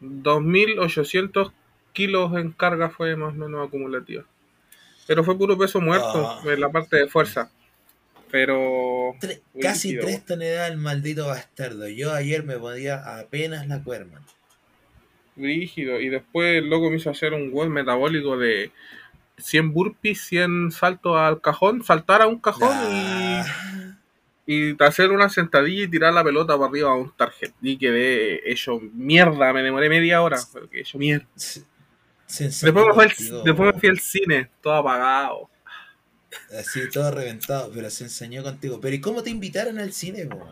[0.00, 1.52] 2800
[1.92, 4.24] kilos en carga fue más o menos acumulativa.
[5.06, 6.40] Pero fue puro peso muerto Ah.
[6.44, 7.50] en la parte de fuerza.
[8.30, 10.00] Pero Tre- casi tío.
[10.02, 11.88] tres toneladas el maldito bastardo.
[11.88, 14.22] Yo ayer me podía apenas la cuerma.
[15.36, 16.00] Rígido.
[16.00, 18.70] Y después el loco me hizo hacer un gol metabólico de
[19.38, 23.42] 100 burpees, 100 saltos al cajón, saltar a un cajón y,
[24.46, 27.52] y hacer una sentadilla y tirar la pelota para arriba a un target.
[27.60, 31.26] Y quedé hecho mierda, me demoré media hora, pero quedé hecho mierda.
[32.38, 35.50] Después me, fui al, contigo, después me fui al cine, todo apagado.
[36.58, 38.80] Así todo reventado, pero se ensañó contigo.
[38.80, 40.48] Pero ¿y cómo te invitaron al cine, po?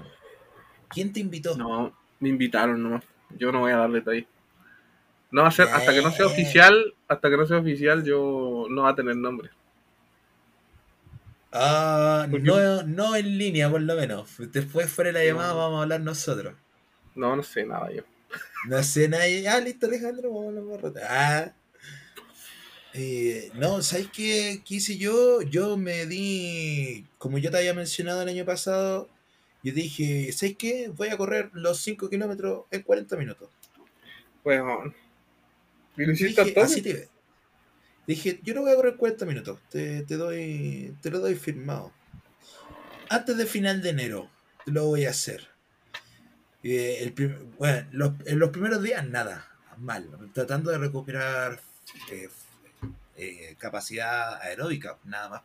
[0.88, 1.56] ¿Quién te invitó?
[1.56, 3.04] No, me invitaron nomás.
[3.38, 4.26] Yo no voy a dar detalles.
[5.32, 8.66] No va a ser, hasta que no sea oficial, hasta que no sea oficial, yo
[8.68, 9.50] no va a tener nombre.
[11.52, 14.30] Ah, no, no en línea, por lo menos.
[14.52, 15.58] Después fuera de la llamada No.
[15.58, 16.54] vamos a hablar nosotros.
[17.14, 18.02] No, no sé nada yo.
[18.66, 19.48] No sé nadie.
[19.48, 21.00] Ah, listo, Alejandro, vamos a hablar más rato.
[21.08, 21.52] Ah.
[22.92, 25.42] Eh, no, ¿sabes qué, qué hice yo?
[25.42, 29.08] Yo me di, como yo te había mencionado el año pasado,
[29.62, 30.88] yo dije, ¿sabes qué?
[30.88, 33.48] Voy a correr los 5 kilómetros en 40 minutos.
[34.42, 34.92] Bueno,
[35.96, 37.08] ¿y lo Dije, hiciste así te
[38.06, 41.92] Dije, yo no voy a correr 40 minutos, te, te doy, te lo doy firmado.
[43.08, 44.30] Antes del final de enero,
[44.66, 45.48] lo voy a hacer.
[46.62, 49.48] Eh, el prim- bueno, los, en los primeros días nada,
[49.78, 51.60] mal, tratando de recuperar
[52.10, 52.28] eh,
[53.16, 55.42] eh, capacidad aeróbica, nada más.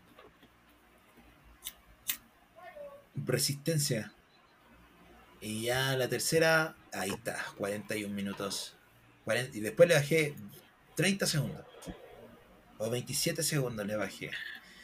[3.25, 4.11] Resistencia.
[5.41, 8.75] Y ya la tercera, ahí está, 41 minutos.
[9.25, 10.35] 40 y después le bajé
[10.95, 11.65] 30 segundos.
[12.77, 14.31] O 27 segundos le bajé.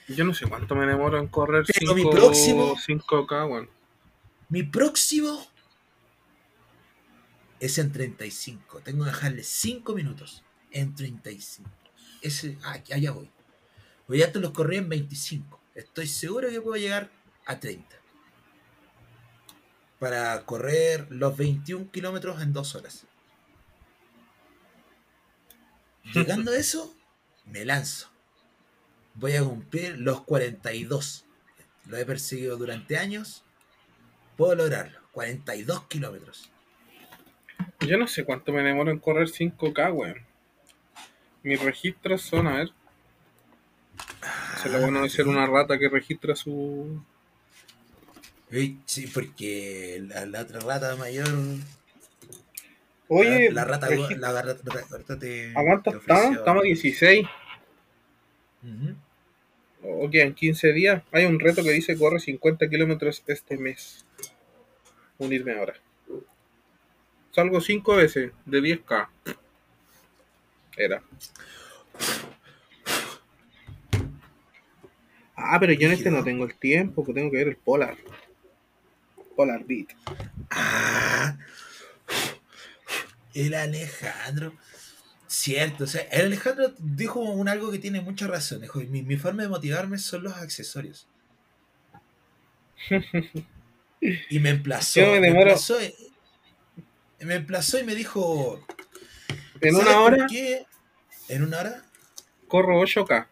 [0.08, 3.70] Yo no sé cuánto me demoro en correr Pero mi 5 próximo- 5K, weón.
[4.50, 5.46] Mi próximo
[7.60, 8.80] es en 35.
[8.82, 11.70] Tengo que dejarle 5 minutos en 35.
[12.22, 13.30] Ese, ah, allá voy.
[14.08, 15.62] Hoy antes los corrí en 25.
[15.76, 17.10] Estoy seguro que puedo llegar
[17.46, 17.96] a 30.
[20.00, 23.06] Para correr los 21 kilómetros en 2 horas.
[26.14, 26.96] Llegando a eso,
[27.46, 28.10] me lanzo.
[29.14, 31.26] Voy a cumplir los 42.
[31.86, 33.44] Lo he perseguido durante años.
[34.38, 35.00] Puedo lograrlo.
[35.12, 36.50] 42 kilómetros.
[37.82, 40.26] Yo no sé cuánto me demoro en correr 5K, weón.
[41.44, 42.72] Mis registros son, a ver.
[44.62, 47.04] Se lo bueno de ser una rata que registra su.
[48.86, 51.28] Sí, porque la, la otra rata mayor.
[53.14, 55.52] Oye, la, la rata, regi- la, rata, rata- te.
[55.52, 56.38] ¿a cuánto estamos?
[56.38, 57.28] Estamos a 16.
[58.64, 58.96] Ujú.
[59.84, 61.04] O quedan 15 días.
[61.12, 64.06] Hay un reto que dice corre 50 kilómetros este mes.
[65.18, 65.74] Unirme ahora.
[67.32, 69.10] Salgo 5 veces de 10K.
[70.78, 71.04] Era.
[75.36, 77.98] Ah, pero yo en este no tengo el tiempo, que tengo que ver el Polar.
[79.36, 79.88] Polar Beat.
[80.52, 81.38] Ah,
[83.34, 84.54] el Alejandro.
[85.28, 88.62] Cierto, o sea, el Alejandro dijo un algo que tiene mucha razón.
[88.62, 91.08] Dijo, mi, mi forma de motivarme son los accesorios.
[94.30, 95.00] Y me emplazó.
[95.00, 95.78] Yo me demoro- emplazó,
[97.20, 98.66] me emplazó y me dijo,
[99.62, 100.66] En ¿Sabes una hora qué?
[101.30, 101.84] ¿En una hora?
[102.48, 103.28] corro 8K.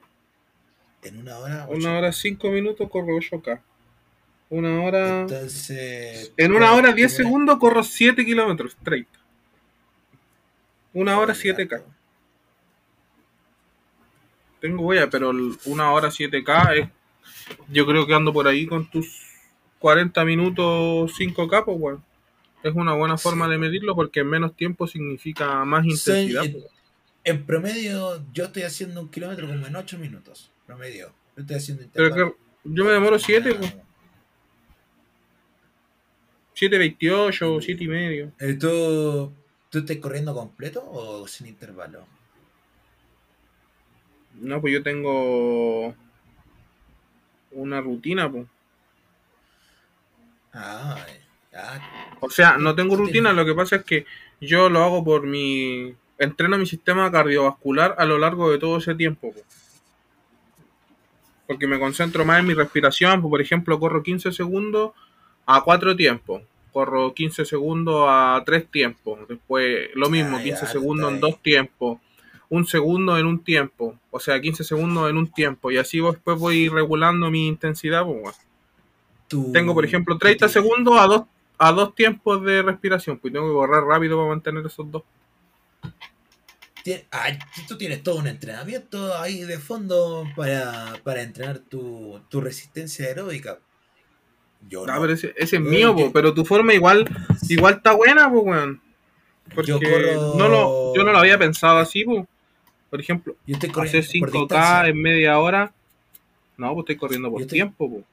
[1.03, 1.67] En una hora.
[1.69, 3.61] Una hora 5 minutos corro 8K.
[4.51, 5.21] Una hora...
[5.21, 6.31] Entonces.
[6.37, 9.18] En una hora 10 primera- segundos corro 7 kilómetros, 30.
[10.99, 11.81] Una hora 7K.
[14.59, 15.31] Tengo huella, pero
[15.65, 16.89] una hora 7K es.
[17.69, 19.07] Yo creo que ando por ahí con tus
[19.79, 22.03] 40 minutos 5K, pues, weón.
[22.63, 26.43] Es una buena forma de medirlo porque en menos tiempo significa más Soy- intensidad.
[26.43, 26.65] en, pues.
[27.23, 30.51] en promedio, yo estoy haciendo un kilómetro como en 8 minutos.
[30.67, 31.13] Promedio.
[31.37, 32.35] Yo estoy haciendo Pero que
[32.65, 33.73] yo me demoro 7, pues.
[33.73, 33.83] Ah,
[36.55, 38.33] 7.28, 7 y medio.
[38.39, 38.57] eh,
[39.69, 42.05] ¿Tú, ¿Tú estás corriendo completo o sin intervalo?
[44.35, 45.93] No, pues yo tengo
[47.51, 48.47] una rutina, pues.
[50.53, 51.05] Ah,
[51.53, 54.05] ah, O sea, no tengo rutina, lo que pasa es que
[54.41, 55.95] yo lo hago por mi...
[56.17, 59.31] Entreno mi sistema cardiovascular a lo largo de todo ese tiempo.
[59.31, 59.41] po.
[61.47, 63.21] Porque me concentro más en mi respiración.
[63.21, 64.91] pues, Por ejemplo, corro 15 segundos
[65.45, 66.43] a 4 tiempos.
[66.71, 69.19] Corro 15 segundos a 3 tiempos.
[69.27, 71.19] Después lo mismo, Ah, 15 ya, segundos en.
[71.19, 71.99] 2 tiempos.
[72.49, 73.95] Un segundo en un tiempo.
[74.11, 75.69] O sea, 15 segundos en un tiempo.
[75.71, 78.03] Y así después voy regulando mi intensidad.
[78.05, 78.37] pues, bueno.
[79.27, 81.21] tú- Tengo, por ejemplo, tú 30 tienes- segundos a dos,
[81.59, 83.19] a dos tiempos de respiración.
[83.19, 85.03] Pues tengo que correr rápido para mantener esos dos.
[87.11, 87.27] Ah,
[87.67, 93.59] tú tienes todo un entrenamiento ahí de fondo para, para entrenar tu, tu resistencia aeróbica.
[94.67, 95.01] Yo Ah, no.
[95.01, 97.07] pero ese, ese es mío, po, pero tu forma igual
[97.49, 98.81] igual está buena, pues, weón.
[99.55, 102.25] Porque Yo corro- no lo, yo no lo había pensado así, pues.
[102.89, 104.87] Por ejemplo, Yo estoy hacer por 5K distancia.
[104.87, 105.71] en media hora.
[106.57, 108.03] No, pues estoy corriendo por estoy- tiempo, pues.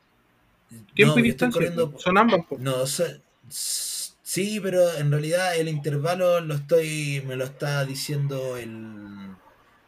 [0.70, 1.58] No, Tiempo y distancia.
[1.58, 1.94] corriendo-.
[1.98, 2.60] Son ambas, pues.
[2.60, 3.04] No, so-
[3.48, 9.30] sí, pero en realidad el intervalo lo estoy, me lo está diciendo el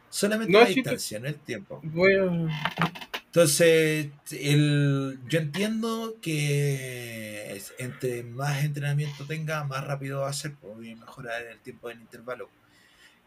[0.09, 1.79] solamente No, la te- distancia, no el tiempo.
[1.83, 3.18] Voy a...
[3.29, 10.75] Entonces, el, yo entiendo que entre más entrenamiento tenga, más rápido va a ser, a
[10.75, 12.49] mejorar el tiempo del intervalo,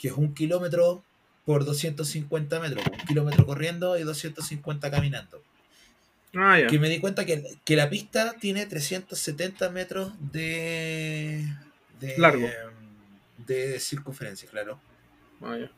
[0.01, 1.05] que es un kilómetro
[1.45, 5.41] por 250 metros, un kilómetro corriendo y 250 caminando.
[6.35, 6.67] Ah, ya.
[6.67, 11.47] Que me di cuenta que, que la pista tiene 370 metros de,
[12.01, 12.49] de Largo.
[13.39, 14.81] de circunferencia, claro.
[15.41, 15.71] Ah, ya.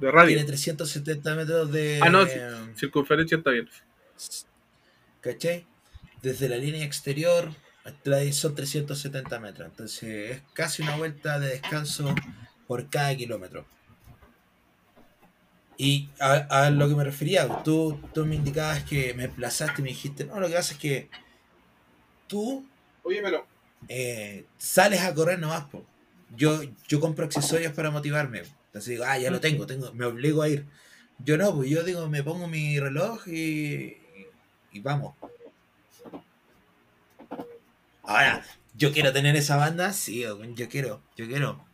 [0.00, 0.34] De radio.
[0.36, 2.32] Tiene 370 metros de Ah, no, sí.
[2.76, 3.68] Circunferencia está bien.
[5.20, 5.66] ¿Cachai?
[6.22, 7.50] Desde la línea exterior
[7.84, 9.68] hasta ahí son 370 metros.
[9.68, 12.14] Entonces es casi una vuelta de descanso
[12.66, 13.66] por cada kilómetro.
[15.76, 19.84] Y a, a lo que me refería, tú, tú me indicabas que me desplazaste y
[19.84, 21.08] me dijiste, no, lo que pasa es que
[22.26, 22.66] tú
[23.02, 23.46] Oye, pero...
[23.88, 25.86] eh, sales a correr nomás, po.
[26.36, 28.42] Yo, yo compro accesorios para motivarme.
[28.70, 30.64] Entonces digo, ah, ya lo tengo, tengo, me obligo a ir.
[31.18, 33.96] Yo no, pues yo digo, me pongo mi reloj y,
[34.70, 35.14] y vamos.
[38.04, 38.44] Ahora,
[38.74, 41.64] yo quiero tener esa banda, sí, yo quiero, yo quiero.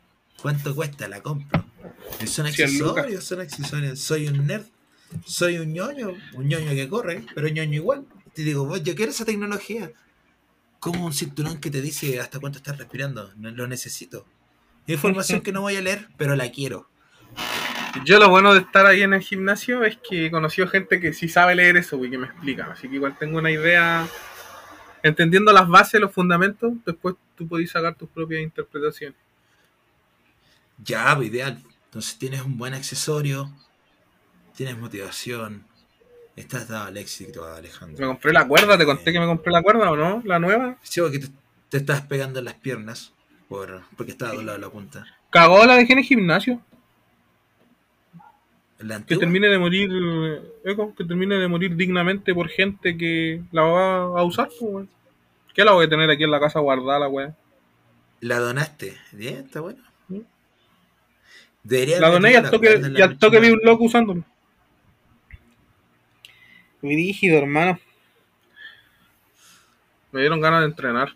[0.40, 1.09] ¿Cuánto cuesta?
[1.09, 1.64] La compro.
[2.26, 3.05] Son 100 lucas.
[3.05, 4.01] accesorios, son accesorios.
[4.01, 4.64] Soy un nerd,
[5.24, 8.07] soy un ñoño, un ñoño que corre, pero ñoño igual.
[8.34, 9.92] Te digo, vos, yo quiero esa tecnología.
[10.80, 13.32] Como un cinturón que te dice hasta cuánto estás respirando.
[13.36, 14.26] No, lo necesito.
[14.87, 16.89] Información que no voy a leer, pero la quiero.
[18.05, 21.12] Yo lo bueno de estar ahí en el gimnasio es que he conocido gente que
[21.12, 22.70] sí sabe leer eso y que me explica.
[22.72, 24.07] Así que igual tengo una idea.
[25.03, 29.16] Entendiendo las bases, los fundamentos, después tú podés sacar tus propias interpretaciones.
[30.84, 31.62] Ya, pues ideal.
[31.87, 33.51] Entonces tienes un buen accesorio,
[34.55, 35.64] tienes motivación,
[36.34, 38.07] estás dado al éxito, Me Alejandro.
[38.09, 40.76] compré la cuerda, te conté que me compré la cuerda o no, la nueva.
[40.82, 41.28] Sí, porque te,
[41.70, 43.14] te estás pegando en las piernas
[43.49, 45.07] por, porque está doblado la punta.
[45.30, 46.61] Cagó la dejé en el gimnasio.
[48.78, 53.42] La Que termine de morir, eh, Eco, que termine de morir dignamente por gente que
[53.51, 54.86] la va a usar, pues.
[55.55, 57.34] ¿Qué la voy a tener aquí en la casa guardada, la weá?
[58.20, 58.97] la donaste.
[59.12, 59.82] Bien, está bueno.
[60.09, 60.20] ¿Mm?
[61.62, 64.24] Debería La doné y al toque, y al toque vi un loco usándolo.
[66.82, 67.78] Muy rígido, hermano.
[70.12, 71.14] Me dieron ganas de entrenar.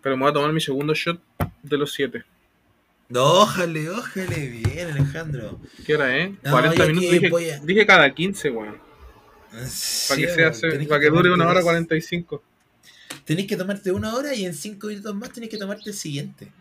[0.00, 1.20] Pero me voy a tomar mi segundo shot
[1.62, 2.24] de los 7.
[3.08, 5.58] No, ójale, ójale, bien, Alejandro.
[5.86, 6.34] ¿Qué hora, eh?
[6.42, 7.40] No, 40 yo aquí minutos.
[7.40, 8.76] Dije, a- dije cada 15, weón.
[9.66, 11.64] Sí, Para que, sea, para que dure una hora dos.
[11.64, 12.42] 45.
[13.24, 16.52] Tenés que tomarte una hora y en cinco minutos más tenés que tomarte el siguiente.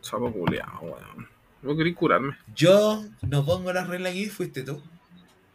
[0.00, 1.28] Sapo culeado, weón.
[1.62, 2.36] Yo quería curarme.
[2.54, 4.80] Yo no pongo las reglas aquí, fuiste tú.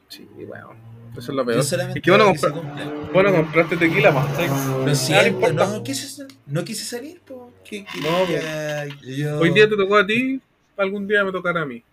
[0.09, 0.75] Sí, weón.
[1.17, 1.59] Eso es lo Yo peor.
[1.59, 4.29] Es que bueno, comprar, bueno, compraste tequila, más.
[4.85, 5.67] Lo siento, importa.
[5.67, 7.51] no quise, no quise salir, po.
[7.63, 8.25] ¿Qué, qué- No,
[9.01, 10.39] yo- Hoy día te tocó a ti.
[10.77, 11.83] algún día me tocará a mí.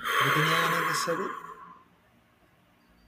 [0.00, 1.30] No tenía ganas de salir.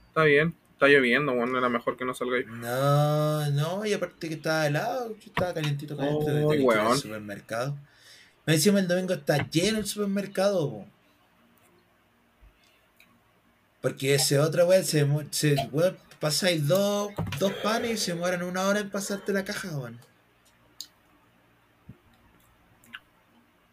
[0.09, 0.55] Está bien.
[0.73, 2.47] Está lloviendo, bueno, era mejor que no salgáis.
[2.47, 7.77] No, no, y aparte que estaba helado, que estaba calientito, caliente Oh, desde el supermercado.
[8.47, 10.87] Me encima el domingo está lleno el supermercado, po.
[13.81, 18.63] Porque ese otra weón se, se weón, pasáis dos, dos panes y se mueren una
[18.67, 19.99] hora en pasarte la caja, weón.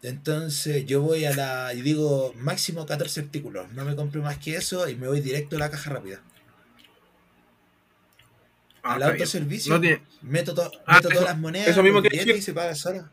[0.02, 1.74] Entonces yo voy a la.
[1.74, 3.72] y digo máximo 14 artículos.
[3.72, 6.20] No me compro más que eso y me voy directo a la caja rápida.
[8.82, 9.74] Ah, Al autoservicio.
[9.74, 10.02] No tiene.
[10.22, 13.10] Meto, to- Ah, meto eso- todas las monedas, eso mismo que y se paga sola.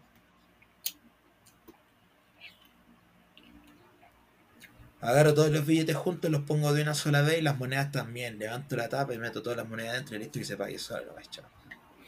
[5.03, 8.39] Agarro todos los billetes juntos, los pongo de una sola vez y las monedas también.
[8.39, 11.01] Levanto la tapa y meto todas las monedas dentro y listo y se pague chao.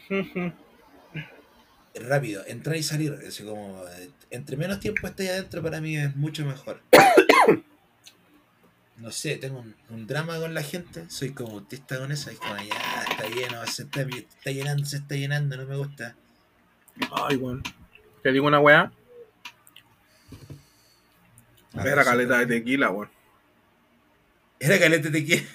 [1.94, 3.14] Rápido, entrar y salir.
[3.28, 3.84] Así como,
[4.30, 6.80] entre menos tiempo esté adentro para mí es mucho mejor.
[8.98, 12.38] No sé, tengo un, un drama con la gente, soy como autista con eso, es
[12.38, 16.16] como ya está lleno, se está, está llenando, se está llenando, no me gusta.
[17.12, 17.62] Ay, weón.
[18.22, 18.90] Te digo una weá.
[21.84, 23.10] Era caleta de tequila, weón.
[24.58, 25.46] Era caleta de qué.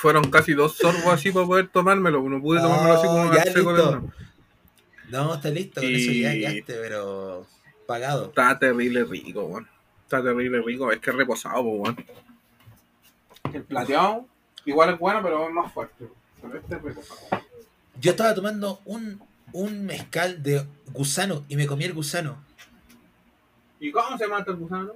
[0.00, 2.22] Fueron casi dos sorbos así para poder tomármelo.
[2.28, 3.70] No pude tomármelo así como Oh, ya, listo.
[3.70, 4.02] una.
[5.10, 7.46] No, está listo, con eso ya quedaste, pero
[7.86, 8.26] pagado.
[8.26, 9.68] Está terrible rico, weón.
[10.02, 10.90] Está terrible rico.
[10.92, 12.04] Es que es reposado, po, weón.
[13.52, 14.26] El plateado,
[14.64, 16.06] igual es bueno, pero es más fuerte.
[16.42, 17.20] Pero este es reposado.
[18.00, 22.42] Yo estaba tomando un, un mezcal de gusano y me comí el gusano.
[23.80, 24.92] ¿Y cómo se mata el gusano?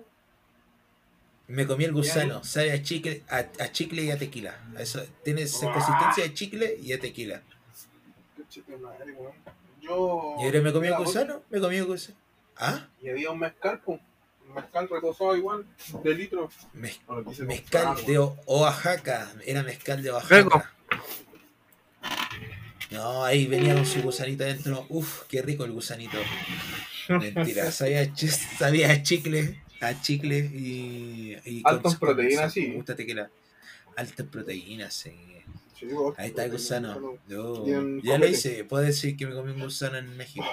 [1.49, 4.55] Me comí el gusano, sabe a chicle, a, a chicle y a tequila.
[4.79, 5.73] Eso, tiene esa Ah.
[5.73, 7.43] consistencia de chicle y a tequila.
[9.81, 10.37] Yo.
[10.41, 12.17] Y ahora me comí el gusano, me comí el gusano.
[12.57, 12.87] ¿Ah?
[13.03, 13.81] Y había un mezcal.
[13.87, 14.01] Un
[14.55, 15.65] mezcal reposado igual,
[16.03, 16.51] de litro.
[16.75, 18.19] Mez- Bueno, quise mezcal comprar, de.
[18.19, 19.33] O- Oaxaca.
[19.45, 20.49] Era mezcal de Rico.
[20.55, 20.73] Oaxaca.
[22.91, 24.87] No, ahí venía con su gusanito adentro.
[24.89, 26.17] Uf, qué rico el gusanito.
[27.09, 28.11] Mentira, sabía,
[28.59, 31.37] sabía a chicle, a chicle y.
[31.45, 32.69] y Alto con- en proteína, con- sí.
[32.69, 33.31] Me gusta tequila.
[33.97, 35.13] Alta en proteína, sí.
[35.79, 36.15] Sí, weón.
[36.19, 37.19] Ahí está el gusano.
[37.29, 37.65] Yo-
[38.03, 38.65] ya lo hice.
[38.65, 40.47] Puedo decir que me comí un gusano en México.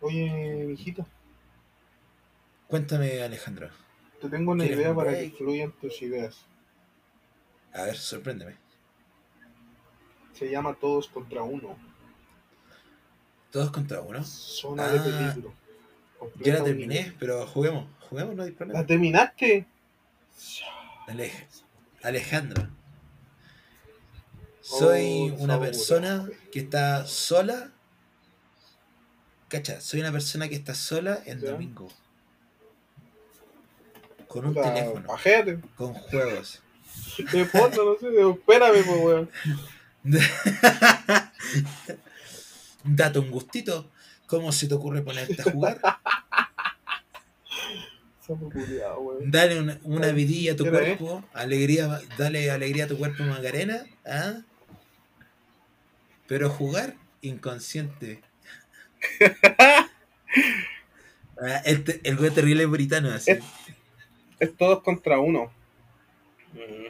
[0.00, 1.06] Oye, mijito,
[2.68, 3.70] Cuéntame, Alejandro.
[4.20, 6.44] te tengo una ¿Quieres idea para que fluyan tus ideas.
[7.72, 8.56] A ver, sorpréndeme.
[10.34, 11.78] Se llama Todos contra Uno.
[13.50, 14.22] Todos contra uno.
[14.22, 15.54] Zona Ah, de peligro.
[16.18, 17.88] Completa la terminé, pero juguemos.
[18.08, 18.80] Juguemos, no hay problema.
[18.80, 19.66] ¿La terminaste?
[21.08, 21.32] Ale-
[22.02, 22.68] Alejandro.
[24.60, 27.72] Soy Oh, una persona que está sola.
[29.48, 31.50] Cacha, soy una persona que está sola en Ya.
[31.52, 31.88] domingo.
[34.28, 35.60] Con un Puta, teléfono, Pajete.
[35.76, 36.62] con juegos.
[37.32, 38.10] De fondo, no sé.
[38.10, 39.30] de- Espérame, pues, weón.
[42.84, 43.90] Date un gustito.
[44.26, 45.80] ¿Cómo se te ocurre ponerte a jugar?
[49.26, 50.98] Dale una, una vidilla a tu ¿Qué hora es?
[50.98, 54.40] cuerpo, alegría, dale alegría a tu cuerpo Macarena, ¿ah?
[56.26, 58.20] Pero jugar inconsciente.
[61.38, 63.32] Ah, el, te- el güey terrible británico así.
[63.32, 63.44] Es-
[64.40, 65.52] Es todos contra uno.
[66.54, 66.86] Mm.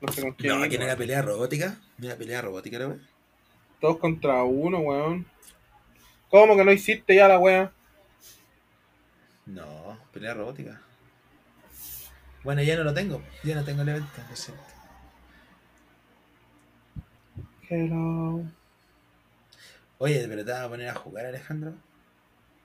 [0.00, 0.60] No sé con quién.
[0.60, 1.80] No, ¿quién era pelea robótica?
[2.00, 2.98] ¿Una pelea robótica la wey?
[3.80, 5.26] Todos contra uno, weón.
[6.30, 7.72] ¿Cómo que no hiciste ya la wea?
[9.46, 10.80] No, pelea robótica.
[12.44, 14.62] Bueno, ya no lo tengo, ya no tengo el evento, lo siento.
[17.68, 18.44] Hello.
[19.98, 21.74] Oye, ¿pero te vas a poner a jugar, Alejandro?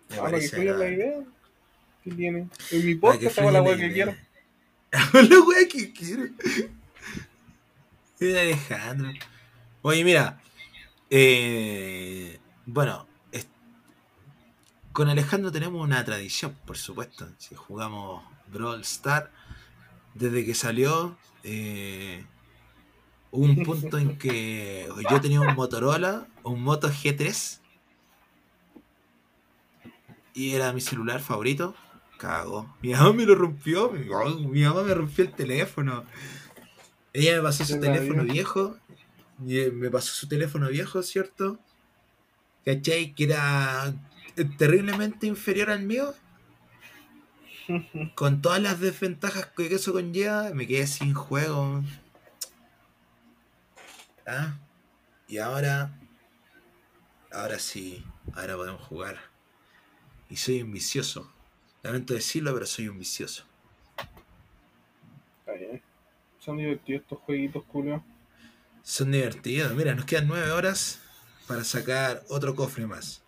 [0.09, 1.23] Me Ah, que fluya la idea.
[2.03, 2.47] ¿Qué tiene?
[2.71, 4.15] En mi podcast hago la la que quiero.
[4.91, 6.23] Hago la wea que quiero.
[8.21, 9.11] Alejandro.
[9.81, 10.39] Oye, mira.
[11.09, 13.47] Eh, bueno, es-
[14.91, 17.27] con Alejandro tenemos una tradición, por supuesto.
[17.37, 19.31] Si jugamos Brawl Star,
[20.13, 22.25] desde que salió, eh,
[23.31, 27.59] hubo un punto en que yo tenía un Motorola, un Moto G3,
[30.33, 31.75] y era mi celular favorito.
[32.17, 32.73] Cagó.
[32.81, 33.91] Mi mamá me lo rompió.
[33.91, 36.05] Mi, oh, mi mamá me rompió el teléfono.
[37.13, 38.77] Ella me pasó su teléfono viejo.
[39.43, 41.59] Y, eh, Me pasó su teléfono viejo, ¿cierto?
[42.65, 43.13] ¿Cachai?
[43.13, 43.93] Que era
[44.35, 46.13] eh, terriblemente inferior al mío.
[48.15, 51.83] Con todas las desventajas que eso conlleva, me quedé sin juego.
[54.27, 54.57] Ah,
[55.27, 55.91] y ahora.
[57.31, 59.17] ahora sí, ahora podemos jugar.
[60.29, 61.31] Y soy un vicioso.
[61.83, 63.45] Lamento decirlo, pero soy un vicioso.
[65.39, 65.81] Está bien.
[66.39, 68.03] Son divertidos estos jueguitos, Julio.
[68.85, 69.73] Son divertidos.
[69.73, 70.99] Mira, nos quedan nueve horas
[71.47, 73.23] para sacar otro cofre más.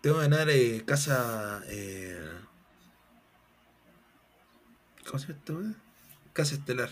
[0.00, 1.62] Tengo que ganar eh, casa.
[1.68, 2.20] eh,
[5.06, 5.74] ¿Cómo se llama weá?
[6.32, 6.90] Casa estelar.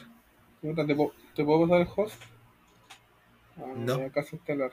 [0.62, 2.22] ¿Te, puedo- ¿Te puedo pasar el host?
[3.58, 4.12] Ah, No.
[4.12, 4.72] Casa estelar.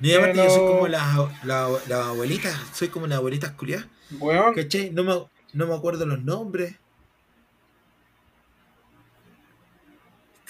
[0.00, 2.58] Ni yo Pero- soy como las la, la abuelitas.
[2.74, 3.86] Soy como las abuelitas culiadas.
[4.18, 4.90] Weón, ¿Cachai?
[4.90, 5.14] No me,
[5.52, 6.76] no me acuerdo los nombres.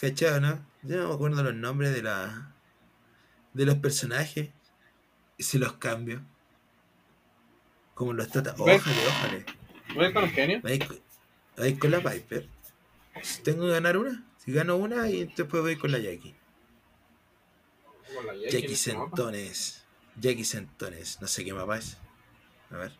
[0.02, 0.66] ¿Cachai, o no?
[0.82, 2.52] Yo no me acuerdo los nombres de la
[3.52, 4.50] de los personajes.
[5.38, 6.22] Y se los cambio.
[7.94, 8.52] Como los trata.
[8.66, 8.80] ¿Ves?
[8.80, 9.46] Ójale, ójale.
[9.96, 10.60] ¿ves con el genio?
[10.60, 11.00] Voy con,
[11.56, 12.48] voy con la Piper.
[13.22, 14.24] Si tengo que ganar una.
[14.38, 16.34] Si gano una y después voy con la Jackie.
[18.12, 19.06] Con la Jackie Jackie mapa.
[19.06, 19.84] Centones.
[20.16, 21.20] Jackie Centones.
[21.20, 21.96] No sé qué mapa es.
[22.72, 22.92] A ver.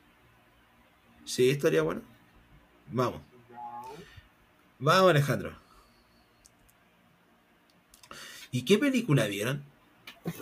[1.25, 2.03] Sí, estaría bueno.
[2.93, 3.23] Vamos.
[4.79, 5.62] Vamos, Alejandro.
[8.55, 9.65] ¿Y qué película vieron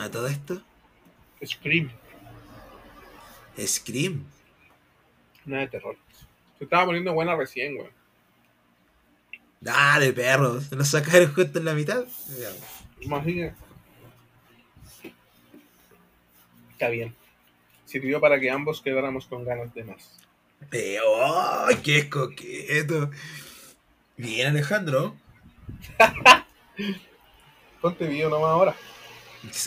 [0.01, 0.61] a todo esto?
[1.47, 1.91] Scream,
[3.57, 4.25] Scream.
[5.45, 5.97] nada de terror.
[6.59, 7.93] Se estaba poniendo buena recién, weón.
[9.61, 10.61] Dale, perro.
[10.61, 12.05] ¿Se lo sacaron justo en la mitad?
[12.37, 13.55] Bien.
[16.73, 17.15] Está bien.
[17.85, 20.19] Sirvió para que ambos quedáramos con ganas de más.
[20.73, 23.11] Eh, ¡Oh, qué coqueto!
[24.17, 25.17] Bien, Alejandro.
[27.81, 28.77] Ponte video nomás ahora.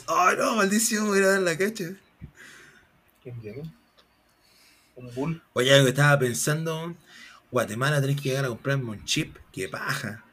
[0.08, 1.08] ¡Ay, no, maldición!
[1.08, 1.86] Voy a dar la cacha.
[3.24, 3.64] ¿Quién tiene?
[4.96, 5.42] Un bull.
[5.54, 6.94] Oye, algo que estaba pensando.
[7.50, 9.38] Guatemala tenés que llegar a comprarme un chip.
[9.52, 10.24] ¡Qué paja!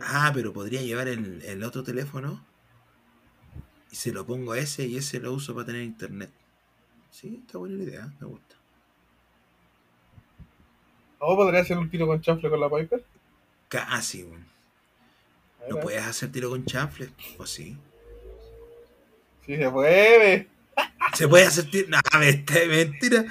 [0.00, 2.44] Ah, pero podría llevar el, el otro teléfono.
[3.90, 6.30] Y se lo pongo a ese y ese lo uso para tener internet.
[7.10, 8.56] Sí, está buena la idea, me gusta.
[11.18, 13.04] ¿O podría hacer un tiro con chafle con la Piper?
[13.68, 14.44] Casi, weón.
[14.44, 14.52] Ver,
[15.68, 17.76] No puedes hacer tiro con chanfle, ¿o sí?
[19.46, 20.48] Sí, se puede.
[21.14, 21.88] ¿Se puede hacer tiro?
[21.88, 21.98] No,
[22.68, 23.24] mentira.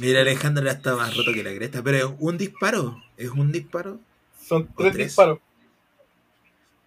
[0.00, 1.82] Mira, Alejandro ya está más roto que la cresta.
[1.82, 3.02] Pero es un disparo.
[3.16, 4.00] Es un disparo.
[4.40, 5.06] Son tres, tres.
[5.08, 5.38] disparos.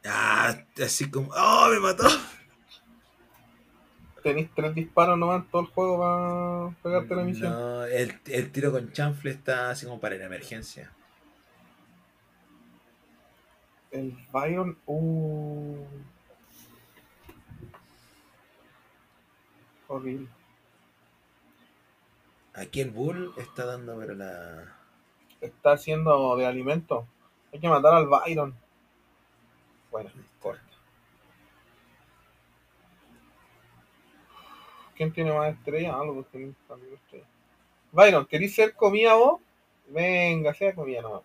[0.06, 1.30] Ah, así como.
[1.36, 2.08] ¡Oh, me mató!
[4.24, 7.52] Tenéis tres disparos nomás en todo el juego para pegarte la misión.
[7.52, 10.92] No, el, el tiro con chanfle está así como para la emergencia.
[13.94, 14.76] El Byron.
[14.88, 15.86] Uh.
[19.88, 20.28] Horrible.
[22.56, 24.76] Aquí el Bull está dando, pero la.
[25.42, 27.06] Está haciendo de alimento.
[27.54, 28.56] Hay que matar al Byron.
[29.92, 30.10] Bueno,
[30.42, 30.64] corta.
[34.96, 35.94] ¿Quién tiene más estrellas?
[35.96, 37.30] Ah, los tienen también estrellas.
[37.92, 39.40] Byron, ¿querés ser comida vos?
[39.88, 41.24] Venga, sea comida nomás.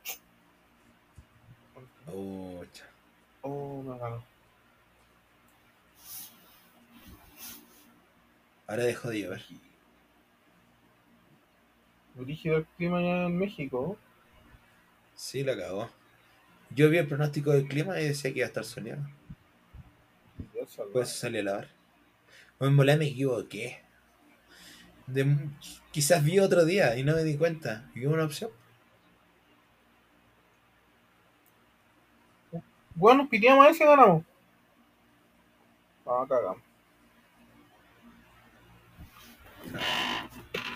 [2.09, 2.85] Oh, cha.
[3.43, 4.23] Oh, me ganó.
[8.69, 9.43] Ahora dejó de llover.
[12.19, 13.97] Rígido el clima allá en México.
[15.15, 15.91] Sí, la cagó.
[16.71, 19.03] Yo vi el pronóstico del clima y decía que iba a estar soleado.
[20.93, 21.69] Por eso salí a lavar.
[22.59, 23.83] O en volar me equivoqué.
[25.09, 25.49] De-
[25.91, 27.91] quizás vi otro día y no me di cuenta.
[27.97, 28.51] ¿Y hubo una opción?
[32.99, 34.25] Bueno, nos ese y ganamos.
[36.05, 36.63] Ah, cagamos.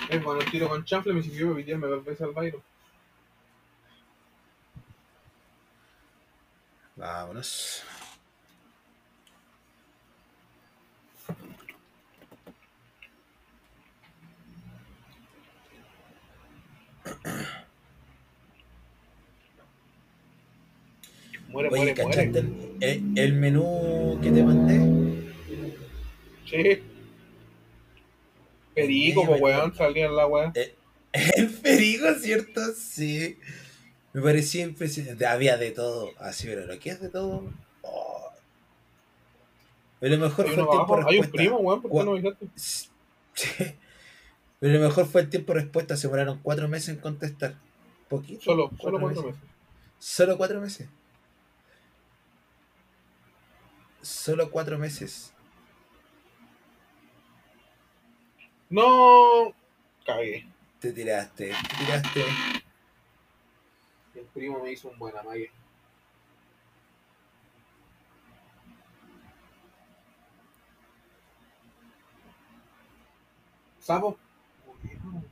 [0.09, 2.63] Es bueno, el tiro con chanfle me sirvió para pitearme dos veces al Byron.
[6.95, 7.83] Vámonos.
[21.53, 23.01] Muere, Oye, muere, ¿cachaste muere.
[23.17, 25.33] el, menú que te mandé?
[26.47, 26.83] Sí.
[28.75, 30.53] Perico, po, weón, salía en la weá.
[31.37, 32.61] El perigo, ¿cierto?
[32.75, 33.39] Sí.
[34.15, 35.27] Me parecía impresionante.
[35.27, 36.11] Había de todo.
[36.19, 37.51] Así, pero lo que es de todo.
[37.83, 38.31] oh.
[40.01, 40.97] Pero lo mejor Hay, fue el tiempo abajo.
[40.97, 41.37] de Hay un respuesta.
[41.37, 42.47] primo, weón, ¿por qué no me avisaste?
[43.35, 43.49] Sí.
[44.61, 45.97] Pero lo mejor fue el tiempo de respuesta.
[45.97, 47.57] Se demoraron cuatro meses en contestar.
[48.09, 48.41] Poquito.
[48.43, 49.41] Solo, solo cuatro meses.
[49.99, 50.89] Solo cuatro meses.
[54.03, 55.33] Solo cuatro meses.
[58.69, 59.55] No.
[60.05, 60.47] Cagué.
[60.81, 62.25] Te tiraste, te tiraste.
[64.17, 65.53] El primo me hizo un buen amague.
[73.79, 74.17] ¿Sapo?
[74.67, 75.23] ¿Por qué no?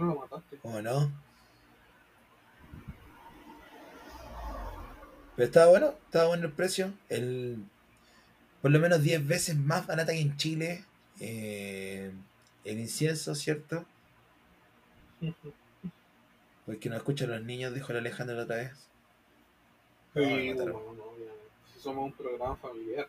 [0.00, 0.58] Lo mataste?
[0.58, 1.23] ¿Cómo no?
[5.36, 6.92] Pero estaba bueno, estaba bueno el precio.
[7.08, 7.58] El,
[8.62, 10.84] por lo menos 10 veces más barata que en Chile.
[11.20, 12.12] eh,
[12.64, 13.84] el incienso, ¿cierto?
[16.66, 18.72] Porque no escuchan los niños, dijo el Alejandro la otra vez.
[20.14, 21.32] Sí, No, no, ya.
[21.72, 23.08] Si somos un programa familiar.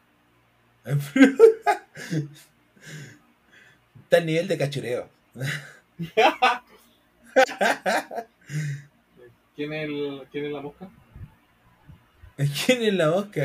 [4.04, 5.10] Está el nivel de cachureo.
[9.56, 10.90] ¿Quién es, el, ¿Quién es la mosca?
[12.66, 13.44] ¿Quién es la mosca?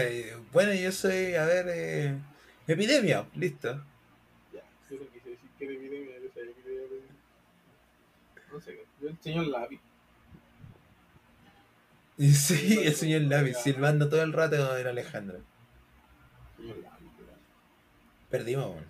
[0.53, 2.19] Bueno, yo soy, a ver, eh,
[2.67, 3.69] epidemia, listo.
[4.53, 7.07] Ya, yo no quise decir que era epidemia, que era epidemia.
[8.53, 9.81] No sé, yo el lápiz.
[12.19, 15.41] Y sí, el señor Lápiz, silbando todo el rato era Alejandro.
[16.59, 16.83] Lápiz,
[17.19, 17.39] ¿verdad?
[18.29, 18.85] Perdimos, weón.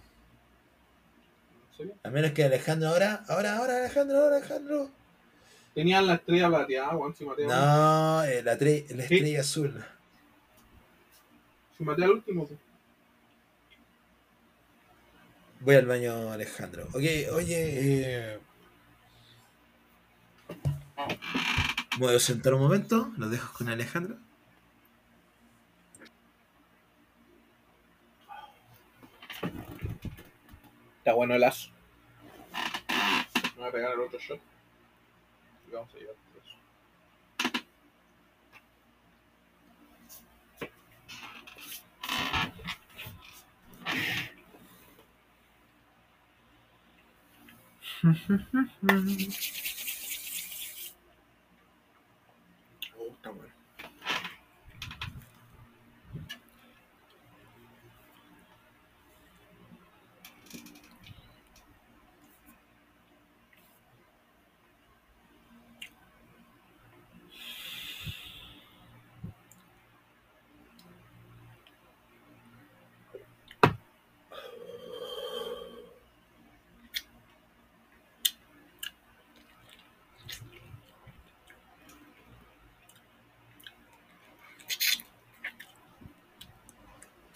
[1.71, 1.95] ¿En serio?
[2.03, 4.91] A menos que Alejandro ahora, ahora, ahora, Alejandro, ahora, Alejandro.
[5.81, 7.49] Tenían la estrella plateada, Juan, si maté a.
[7.49, 9.83] No, eh, la, tre- la estrella azul.
[11.79, 12.61] Si maté al último, pues.
[15.61, 16.85] Voy al baño, Alejandro.
[16.89, 16.97] Ok,
[17.33, 18.41] oye, eh...
[21.99, 24.19] me voy a sentar un momento, lo dejo con Alejandro.
[30.99, 31.71] Está bueno el aso.
[33.57, 34.50] Me voy a pegar el otro shot.
[35.73, 36.57] Vamos a llevar por eso.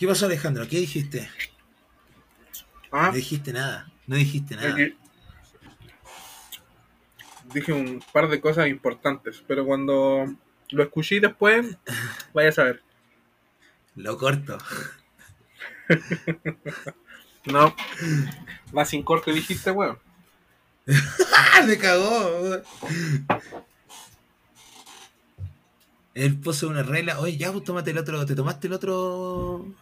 [0.04, 0.68] ¿Qué pasó, Alejandro?
[0.68, 1.30] ¿Qué dijiste?
[2.92, 4.74] Ah, No dijiste nada, no dijiste nada.
[4.74, 4.94] Aquí.
[7.54, 10.26] Dije un par de cosas importantes, pero cuando
[10.68, 11.78] lo escuché después,
[12.34, 12.82] vaya a saber.
[13.96, 14.58] Lo corto.
[17.46, 17.74] No,
[18.76, 19.98] va sin corte dijiste, weón.
[21.66, 22.42] Me cagó.
[22.42, 22.62] weón.
[26.12, 27.20] Él puso una regla.
[27.20, 28.26] Oye, ya, pues tómate el otro.
[28.26, 29.74] ¿Te tomaste el otro?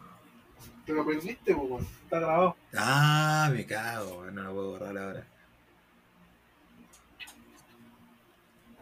[0.86, 1.86] Te lo perdiste, weón.
[2.04, 2.56] Está grabado.
[2.76, 4.30] Ah, me cago.
[4.30, 5.26] No lo puedo borrar ahora.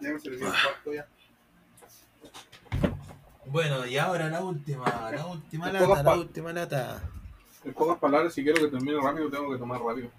[0.00, 1.06] Ya me serví el cuarto ya.
[3.46, 5.10] Bueno, y ahora la última.
[5.12, 6.02] La última En lata.
[6.02, 7.02] La última lata.
[7.64, 10.10] En pocas palabras, si quiero que termine rápido, tengo que tomar rápido.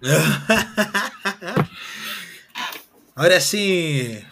[3.14, 4.24] Ahora sí.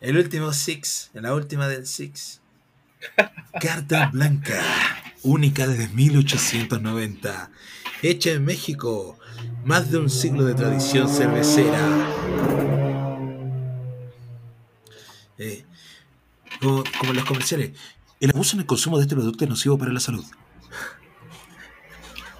[0.00, 1.10] El último Six.
[1.14, 2.40] La última del Six.
[3.60, 4.62] Carta blanca.
[5.24, 7.50] Única desde 1890.
[8.02, 9.18] Hecha en México.
[9.64, 11.80] Más de un siglo de tradición cervecera.
[15.38, 15.64] Eh,
[16.60, 17.72] como, como en los comerciales.
[18.20, 20.26] El abuso en el consumo de este producto es nocivo para la salud.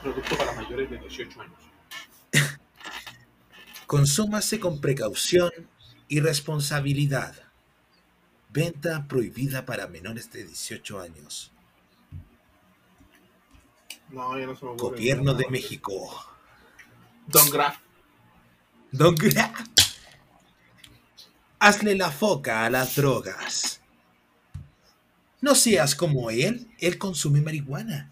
[0.02, 1.58] Producto para mayores de 18 años.
[3.86, 5.50] Consúmase con precaución
[6.06, 7.34] y responsabilidad.
[8.50, 11.53] Venta prohibida para menores de 18 años.
[14.14, 14.90] No, ya no se me ocurre.
[14.96, 15.48] Gobierno de.
[15.50, 15.92] México.
[17.26, 17.78] Don Graf.
[18.92, 19.52] Don Gra-
[21.58, 23.80] Hazle la foca a las drogas.
[25.40, 28.10] No seas como él, él consume marihuana.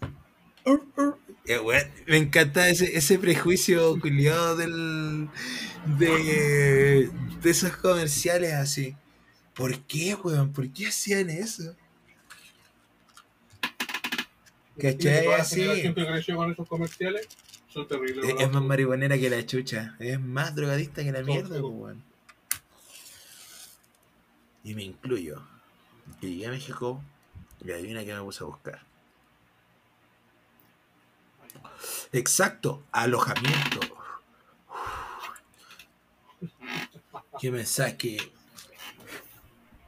[0.65, 1.19] Ur, ur.
[1.45, 1.59] Eh,
[2.07, 5.29] me encanta ese, ese prejuicio culiado del
[5.97, 8.95] de, de esos comerciales así.
[9.53, 10.51] ¿Por qué, weón?
[10.53, 11.75] ¿Por qué hacían eso?
[15.39, 15.63] Así.
[15.81, 17.27] que creció con esos comerciales
[17.73, 18.35] son terribles.
[18.39, 19.95] Es, más marihuanera que la chucha.
[19.99, 22.03] Es más drogadista que la mierda, weón.
[24.63, 25.41] Y me incluyo.
[26.21, 27.01] Que llegué a México
[27.65, 28.81] y adivina que me puse a buscar.
[32.11, 33.79] Exacto, alojamiento.
[37.39, 38.31] ¿Qué pensás que.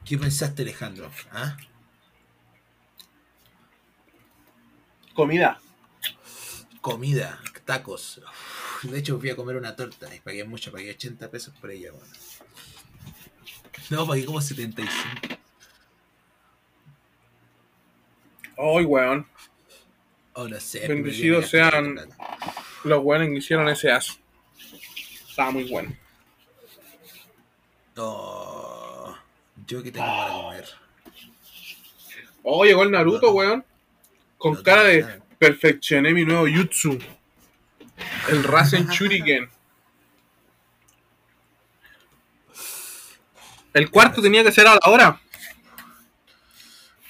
[0.04, 1.10] ¿Qué pensaste, Alejandro?
[1.32, 1.56] ¿Ah?
[5.16, 5.58] Comida.
[6.80, 7.40] Comida.
[7.64, 8.18] tacos.
[8.18, 11.70] Uf, de hecho, fui a comer una torta y pagué mucho, pagué 80 pesos por
[11.70, 12.06] ella, weón.
[13.90, 14.94] No, pagué como 75.
[18.58, 19.26] Ay, weón.
[20.34, 20.86] Oh, no sé.
[20.86, 21.98] Bendecidos sean-.
[22.84, 24.18] Los weones que hicieron ese as.
[25.28, 25.96] Estaba muy bueno.
[27.96, 29.16] No.
[29.66, 30.68] Yo que tengo para comer.
[32.42, 33.32] Oh, llegó el Naruto, No.
[33.32, 33.64] weón.
[34.46, 35.18] Con No cara de nada.
[35.38, 36.96] perfeccioné mi nuevo jutsu.
[38.28, 39.48] El Rasen Shuriken.
[43.74, 45.20] El cuarto tenía que ser a la hora.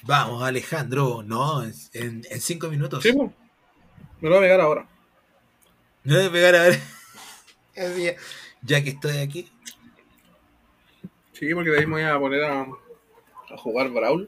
[0.01, 1.21] Vamos, Alejandro.
[1.21, 3.03] No, en, en, cinco minutos.
[3.03, 3.13] Sí.
[3.13, 4.87] Me lo voy a pegar ahora.
[6.03, 6.81] No debe pegar a ver.
[7.77, 8.09] Así,
[8.63, 9.51] Ya que estoy aquí.
[11.33, 14.27] Sí, porque de ahí me voy a poner a, a jugar Brawl.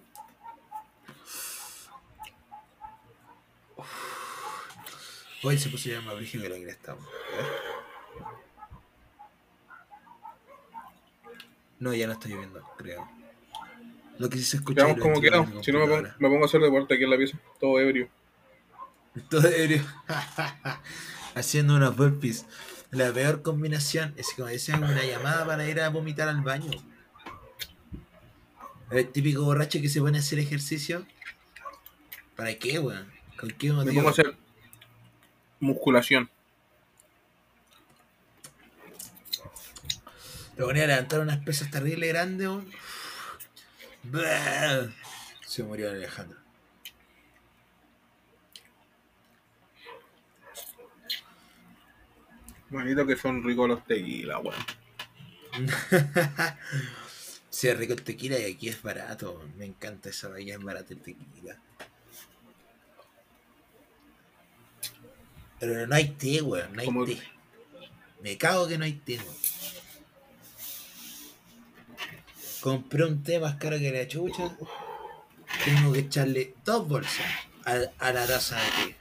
[5.43, 7.03] Hoy se puso ya más brígido que lo que estamos.
[7.05, 7.45] A ver.
[11.79, 13.07] No, ya no está lloviendo, creo.
[14.17, 14.83] Lo que sí se escucha.
[14.83, 15.45] Veamos es cómo lo queda.
[15.45, 15.87] que Si no me
[16.19, 17.37] pongo, me a hacer deporte aquí en la pieza.
[17.59, 18.09] Todo ebrio.
[19.29, 19.85] Todo ebrio.
[21.35, 22.45] Haciendo unos burpees.
[22.91, 26.71] La peor combinación es como decían una llamada para ir a vomitar al baño.
[28.91, 31.05] El típico borracho que se pone a hacer ejercicio.
[32.35, 33.07] ¿Para qué, weón?
[33.39, 33.95] ¿Con qué Me motivo?
[33.95, 34.35] pongo a hacer
[35.60, 36.30] musculación.
[40.55, 42.49] Te ponía a levantar unas pesas terribles grandes.
[45.45, 46.38] Se murió Alejandro.
[52.70, 54.55] Manito que son ricos los tequilas, weón.
[57.49, 59.43] Sí, es rico el tequila y aquí es barato.
[59.57, 61.57] Me encanta esa vaina, es barato el tequila.
[65.60, 67.18] Pero no hay té, weón, no hay Como- té.
[68.22, 69.36] Me cago que no hay té, weón.
[72.62, 74.55] Compré un té más caro que la chucha.
[75.66, 77.26] Tengo que echarle dos bolsas
[77.66, 78.62] a, a la taza de
[78.93, 78.95] té.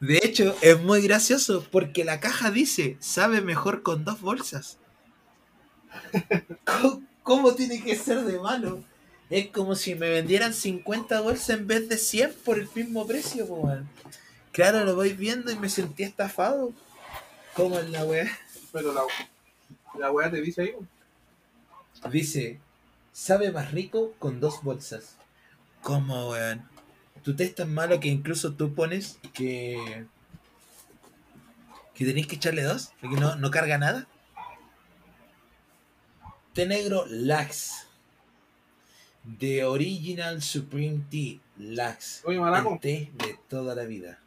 [0.00, 4.78] De hecho, es muy gracioso porque la caja dice, sabe mejor con dos bolsas.
[6.64, 8.82] ¿Cómo, cómo tiene que ser de malo?
[9.30, 13.44] Es como si me vendieran 50 bolsas en vez de 100 por el mismo precio,
[13.46, 13.88] weón.
[14.54, 16.72] Claro, lo voy viendo y me sentí estafado.
[17.54, 18.30] ¿Cómo es la weá?
[18.72, 19.02] Pero la,
[19.98, 20.74] la weá te dice ahí.
[22.12, 22.60] Dice,
[23.12, 25.16] sabe más rico con dos bolsas.
[25.82, 26.68] ¿Cómo, weón?
[27.24, 30.06] Tu té es tan malo que incluso tú pones que...
[31.92, 34.06] Que tenéis que echarle dos, porque no, no carga nada.
[36.52, 37.88] Té negro Lax.
[39.40, 42.22] The Original Supreme Tea Lax.
[42.24, 42.74] Oye, Maraco.
[42.74, 44.20] El té de toda la vida.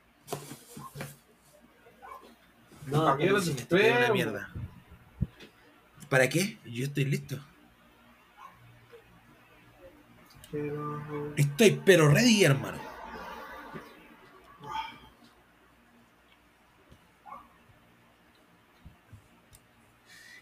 [2.90, 4.50] ¿Para No, pero lo una mierda.
[6.10, 6.58] ¿Para qué?
[6.66, 7.38] Yo estoy listo.
[10.52, 11.36] Pero...
[11.36, 12.80] Estoy pero ready, hermano.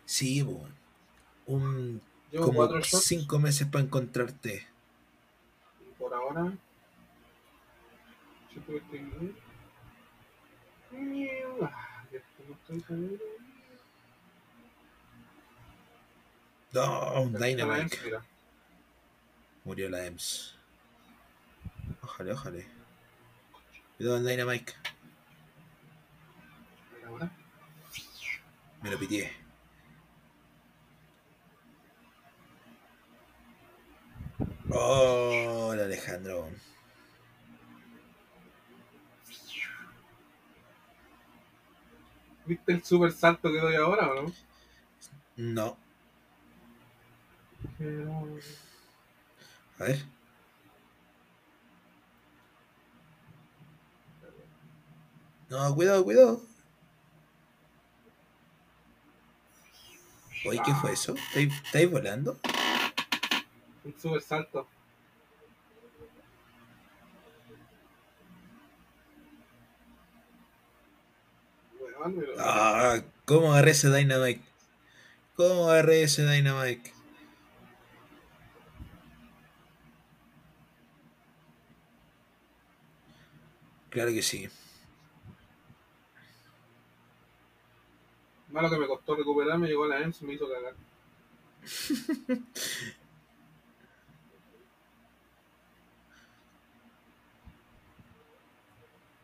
[0.05, 0.73] Sí, weón.
[1.47, 4.67] un Llevo como cinco meses para encontrarte.
[5.97, 6.53] por ahora.
[8.51, 9.35] Que estoy bien.
[10.79, 10.84] Ah, ya
[16.73, 17.97] no Dynamite.
[19.63, 20.55] Murió la EMS.
[22.01, 22.63] Ojalá, ojalá.
[23.97, 24.73] Cuidado el Dynamite.
[28.81, 29.31] Me lo pitié.
[34.69, 36.49] Oh, Alejandro.
[42.45, 44.33] ¿Viste el super salto que doy ahora o no?
[45.37, 45.77] No.
[49.79, 50.05] A ver.
[55.49, 56.41] No, cuidado, cuidado.
[60.47, 61.15] Oye, ¿qué fue eso?
[61.15, 62.39] ¿Estáis, estáis volando?
[63.83, 64.67] Un super salto.
[72.03, 74.43] Pero- Ah, ¿cómo agarré ese Dynamite?
[75.35, 76.91] ¿Cómo agarré ese Dynamite?
[83.89, 84.47] Claro que sí.
[88.51, 90.75] Malo que me costó recuperarme, llegó la EMS y me hizo cagar.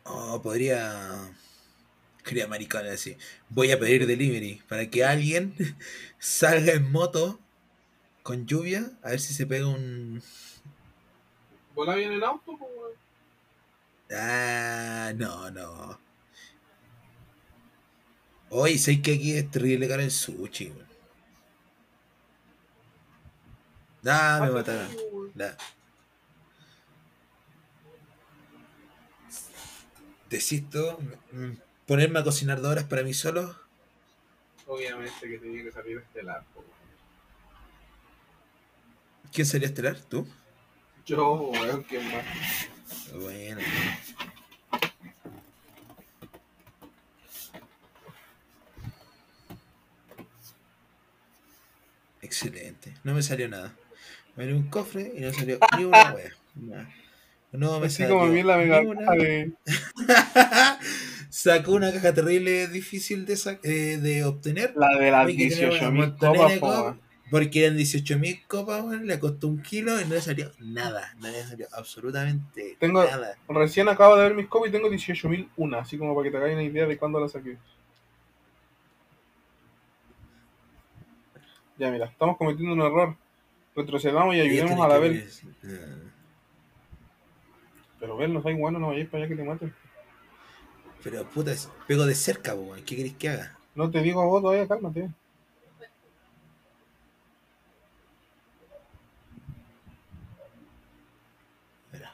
[0.04, 1.32] Oh, podría.
[2.24, 3.16] Quería maricón así.
[3.48, 5.54] Voy a pedir delivery para que alguien
[6.18, 7.40] salga en moto
[8.22, 10.22] con lluvia a ver si se pega un.
[11.74, 12.58] ¿Volá bien en auto?
[14.14, 15.98] Ah, no, no.
[18.50, 20.92] Hoy sé que aquí es terrible caro el sushi, weón.
[24.04, 24.88] Ah, me mataron.
[25.34, 25.56] Da.
[30.28, 30.98] Desisto.
[31.92, 33.54] Ponerme a cocinar dos horas para mí solo.
[34.66, 36.64] Obviamente que tenía que salir estelar, po.
[39.30, 40.00] ¿Quién sería estelar?
[40.00, 40.26] ¿Tú?
[41.04, 42.24] Yo, weón, ¿quién más?
[43.12, 43.60] Bueno.
[52.22, 52.94] Excelente.
[53.04, 53.76] No me salió nada.
[54.36, 56.32] Me dio un cofre y no salió ni una wea.
[56.54, 56.88] Nada.
[57.52, 59.06] No me Así salió como vi en la ni mega una.
[61.32, 64.74] Sacó una caja terrible difícil de, eh, de obtener.
[64.76, 67.00] La de las Hay que tener 18.000 una montonera copas, weón.
[67.30, 71.14] Porque eran 18.000 copas, weón, le costó un kilo y no le salió nada.
[71.18, 73.34] No le salió absolutamente Tengo- nada.
[73.48, 76.52] Recién acabo de ver mis copas y tengo 18.001, así como para que te hagáis
[76.52, 77.56] una idea de cuándo la saqué.
[81.78, 83.16] Ya, mira, estamos cometiendo un error.
[83.74, 85.26] Retrocedamos y ayudemos a la Bel.
[87.98, 89.74] Pero Bel, no soy bueno, no vayáis para allá que te maten.
[91.02, 91.52] Pero puta,
[91.86, 92.74] pego de cerca, po.
[92.86, 93.58] ¿qué querés que haga?
[93.74, 95.10] No te digo a vos todavía, cálmate.
[101.92, 102.12] Mira.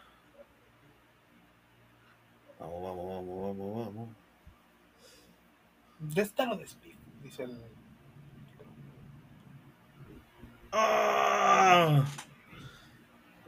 [2.58, 4.08] Vamos, vamos, vamos, vamos, vamos.
[6.14, 7.58] Ya está lo despido, dice el.
[10.72, 12.04] ¡Ah!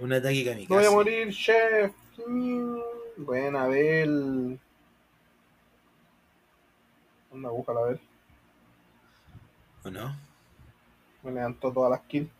[0.00, 0.74] Un ataque kamikaze.
[0.74, 1.92] Voy a morir, chef.
[2.26, 2.78] Mm,
[3.18, 4.58] Buena, Bel.
[7.40, 8.00] Una aguja la Bel.
[9.84, 10.14] ¿O no?
[11.22, 12.30] Me levantó todas las kills.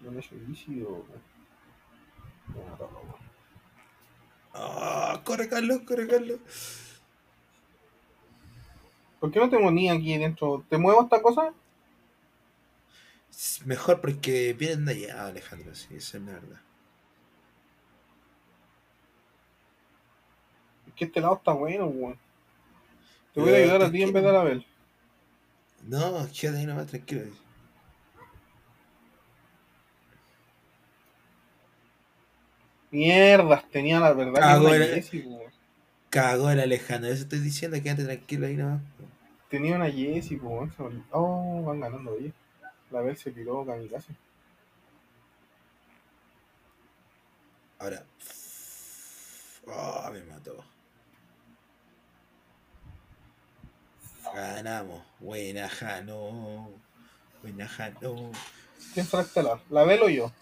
[0.00, 0.22] No me
[2.70, 3.20] mató, weón.
[4.54, 5.20] ¡Ah!
[5.22, 5.80] ¡Corre, Carlos!
[5.86, 6.40] ¡Corre, Carlos!
[9.20, 10.64] ¿Por qué no te moní aquí dentro?
[10.70, 11.52] ¿Te muevo esta cosa?
[13.28, 16.69] Es mejor porque vienen de allá, Alejandro, sí, esa es la verdad.
[21.00, 22.18] Que este lado está bueno, weón.
[23.32, 24.66] Te voy a ayudar a ti en vez de a la Bel.
[25.84, 27.22] No, quédate ahí nomás, tranquilo.
[32.90, 34.58] Mierdas, tenía la verdad.
[34.60, 35.50] que una en el- Jessie, weón.
[36.10, 38.80] Cagó el Alejandro, eso estoy diciendo, quédate tranquilo ahí nomás.
[39.48, 40.72] Tenía una Jessie, weón.
[41.12, 42.32] Oh, van ganando, oye.
[42.90, 44.12] La Bel se tiró kamikaze.
[47.78, 48.04] Ahora.
[49.66, 50.64] Oh, me mató.
[54.34, 55.02] Ganamos.
[55.18, 56.70] Buena Jano.
[57.42, 58.30] Buena Jano.
[58.94, 59.06] ¿Quién
[59.42, 59.60] lado?
[59.70, 60.32] ¿La Bel o yo?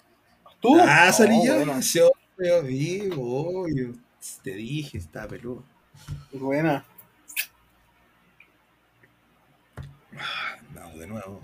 [0.60, 0.78] ¿Tú?
[0.80, 1.56] Ah, salí yo.
[1.56, 1.80] Buena.
[1.80, 3.62] Yo veo vivo.
[3.62, 3.94] obvio.
[4.42, 5.62] Te dije, estaba peludo.
[6.32, 6.84] buena.
[10.74, 11.40] Vamos de nuevo.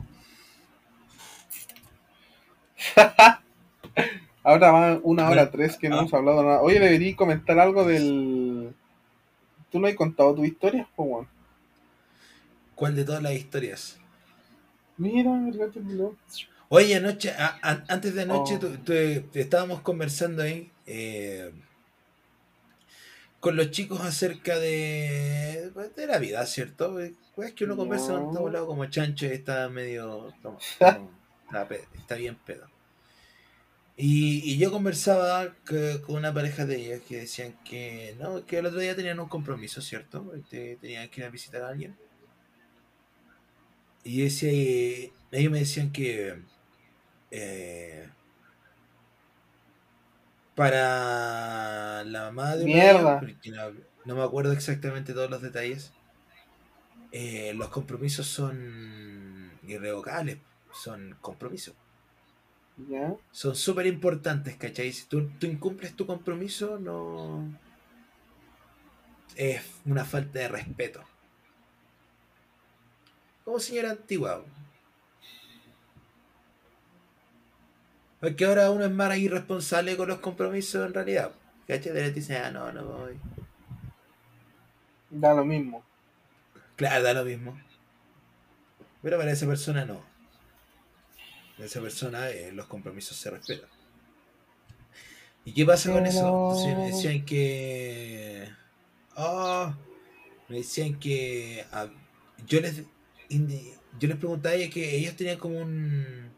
[4.43, 5.51] Ahora va una hora Ah.
[5.51, 6.61] tres que no hemos hablado nada.
[6.61, 8.75] Oye, debería comentar algo del.
[9.71, 10.87] ¿Tú no has contado tu historia?
[10.97, 11.29] weón?
[12.75, 13.99] ¿Cuál de todas las historias?
[14.97, 16.17] Mira, el gato peló.
[16.69, 18.59] Oye, anoche, a- a- antes de anoche Oh.
[18.59, 21.53] tu- tu- estábamos conversando ahí eh,
[23.41, 26.99] con los chicos acerca de, pues, de la vida, ¿cierto?
[27.01, 27.13] Es
[27.55, 28.25] que uno conversa No.
[28.27, 30.33] con todo lado como chancho y está medio...
[32.01, 32.67] está, bien pedo.
[33.97, 38.59] Y, y yo conversaba que- con una pareja de ellas que decían que no, que
[38.59, 40.33] el otro día tenían un compromiso, ¿cierto?
[40.51, 41.95] Tenían que ir a visitar a alguien.
[44.05, 46.43] Y ese, ellos me decían que
[47.31, 48.09] eh,
[50.55, 53.19] para la ellas, Mierda.
[53.19, 53.73] porque no,
[54.05, 55.93] no me acuerdo exactamente todos los detalles,
[57.13, 60.39] eh, los compromisos son irrevocables,
[60.73, 61.75] son compromisos.
[62.89, 63.17] Ya.
[63.31, 64.93] Son súper importantes, ¿cachai?
[64.93, 67.59] Si tú, tú incumples tu compromiso, no...
[69.37, 71.03] Es una falta de respeto.
[73.45, 74.45] Como señora antigua.
[78.21, 81.33] Porque ahora uno es más irresponsable con los compromisos en realidad.
[81.69, 81.93] ¿Cachai?
[81.93, 83.19] De repente dice, ah, no, no voy.
[85.11, 85.85] Da lo mismo.
[86.77, 87.61] Claro, da lo mismo.
[89.03, 90.03] Pero para esa persona no.
[91.57, 93.69] Para esa persona eh, los compromisos se respetan.
[95.45, 96.21] ¿Y qué pasa con eso?
[96.21, 98.49] Entonces me decían que.
[99.17, 99.75] Oh,
[100.49, 101.65] me decían que.
[101.71, 101.89] ah,
[102.47, 102.83] yo les.
[103.99, 106.33] Yo les preguntaba a ellos que ellos tenían como un.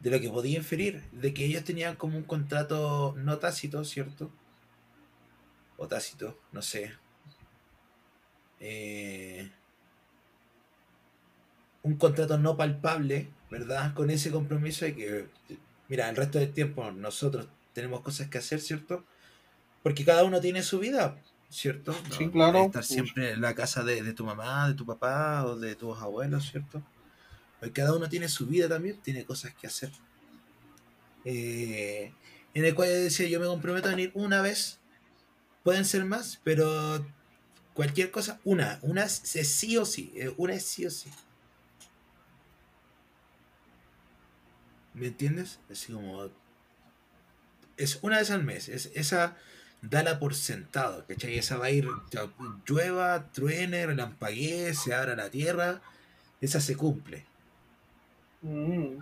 [0.00, 4.30] De lo que podía inferir, de que ellos tenían como un contrato no tácito, ¿cierto?
[5.78, 6.92] O tácito, no sé.
[8.60, 9.50] Eh,
[11.82, 13.94] un contrato no palpable, ¿verdad?
[13.94, 15.26] Con ese compromiso de que,
[15.88, 19.04] mira, el resto del tiempo nosotros tenemos cosas que hacer, ¿cierto?
[19.82, 21.16] Porque cada uno tiene su vida,
[21.50, 21.94] ¿cierto?
[22.16, 22.66] Sí, claro.
[22.66, 25.98] Estar siempre en la casa de, de tu mamá, de tu papá o de tus
[25.98, 26.82] abuelos, ¿cierto?
[27.58, 29.90] Porque cada uno tiene su vida también, tiene cosas que hacer.
[31.24, 32.12] Eh,
[32.54, 34.78] en el cual yo decía, yo me comprometo a venir una vez,
[35.62, 37.04] pueden ser más, pero
[37.74, 41.10] cualquier cosa, una, una es es sí o sí, eh, una es sí o sí.
[44.94, 45.60] ¿Me entiendes?
[45.70, 46.30] Así como.
[47.76, 48.70] Es una vez al mes.
[48.70, 49.36] Es, esa
[49.90, 51.38] dala por sentado, ¿cachai?
[51.38, 51.88] Esa va a ir.
[52.10, 52.28] ya,
[52.66, 55.80] Llueva, truene, relampaguee, se abra la tierra.
[56.40, 57.24] Esa se cumple.
[58.42, 58.98] Mm.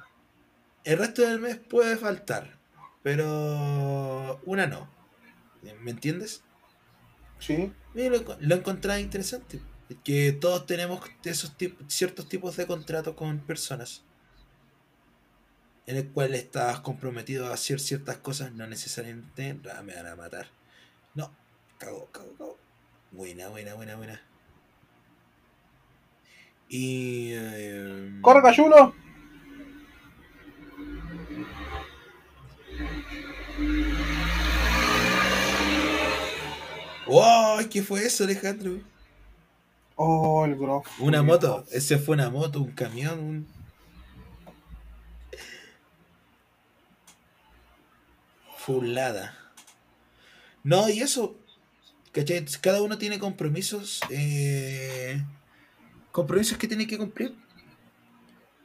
[0.85, 2.59] El resto del mes puede faltar,
[3.03, 4.89] pero una no.
[5.81, 6.43] ¿Me entiendes?
[7.39, 7.73] Sí.
[7.95, 9.61] Y lo, lo encontraba interesante.
[10.03, 14.03] Que todos tenemos esos tip- ciertos tipos de contratos con personas.
[15.87, 20.17] En el cual estás comprometido a hacer ciertas cosas, no necesariamente "Ah, me van a
[20.17, 20.49] matar.
[21.15, 21.31] No,
[21.79, 22.59] cago, cago, cago.
[23.13, 24.21] Buena, buena, buena, buena.
[26.69, 27.31] Y.
[27.35, 28.95] eh, ¡Corre, cachulo!
[37.07, 37.69] ¡Wow!
[37.71, 38.81] ¿Qué fue eso, Alejandro?
[39.97, 40.89] Oh, el grof.
[41.01, 41.65] Una moto.
[41.71, 43.49] Ese fue una moto, un camión, un.
[48.57, 49.44] Fulada.
[50.65, 51.37] No, y eso.
[52.13, 52.45] ¿Cachai?
[52.63, 54.01] Cada uno tiene compromisos.
[54.11, 55.23] eh,
[56.13, 57.37] compromisos que tiene que cumplir.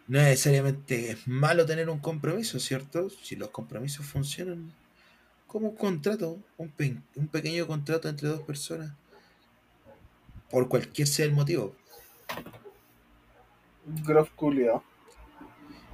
[0.07, 3.09] No necesariamente es malo tener un compromiso, ¿cierto?
[3.09, 4.73] Si los compromisos funcionan
[5.47, 8.93] como un contrato, un, pe- un pequeño contrato entre dos personas.
[10.49, 11.75] Por cualquier sea el motivo.
[14.07, 14.81] Grof culiao.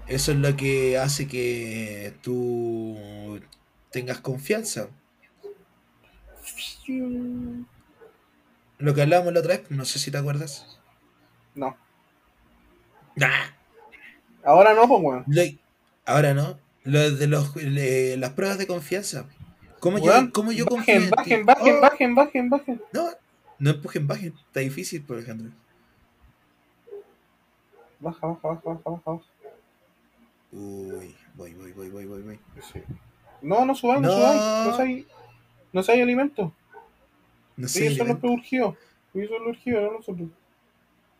[0.08, 3.40] Eso es lo que hace que tú
[3.92, 4.90] tengas confianza.
[8.78, 10.80] Lo que hablábamos la otra vez, no sé si te acuerdas.
[11.56, 11.76] No.
[13.22, 13.52] ¡Ah!
[14.44, 15.24] Ahora no, pues, weón.
[15.28, 15.42] Lo-
[16.06, 16.60] ahora no.
[16.84, 19.26] Lo de los, le- las pruebas de confianza.
[19.80, 21.16] ¿Cómo Weón, yo, cómo yo confío Bajen, en ti?
[21.16, 22.82] bajen, bajen, Oh, bajen, bajen, bajen.
[22.94, 23.10] No,
[23.60, 24.34] no empujen, bajen.
[24.48, 25.50] Está difícil, por ejemplo.
[28.00, 29.02] Baja, baja, baja, baja, baja.
[29.06, 29.24] baja.
[30.52, 32.40] Uy, voy, voy, voy, voy, voy, voy.
[32.74, 32.82] Sí.
[33.42, 34.14] No, no subáis, no, No.
[34.16, 34.42] subáis.
[34.68, 35.06] No seáis,
[35.76, 36.52] no seáis alimentos.
[37.58, 37.80] No sé.
[37.88, 38.76] Ellos son los elemento- preurgidos.
[39.14, 40.30] Ellos son los urgidos, no nosotros.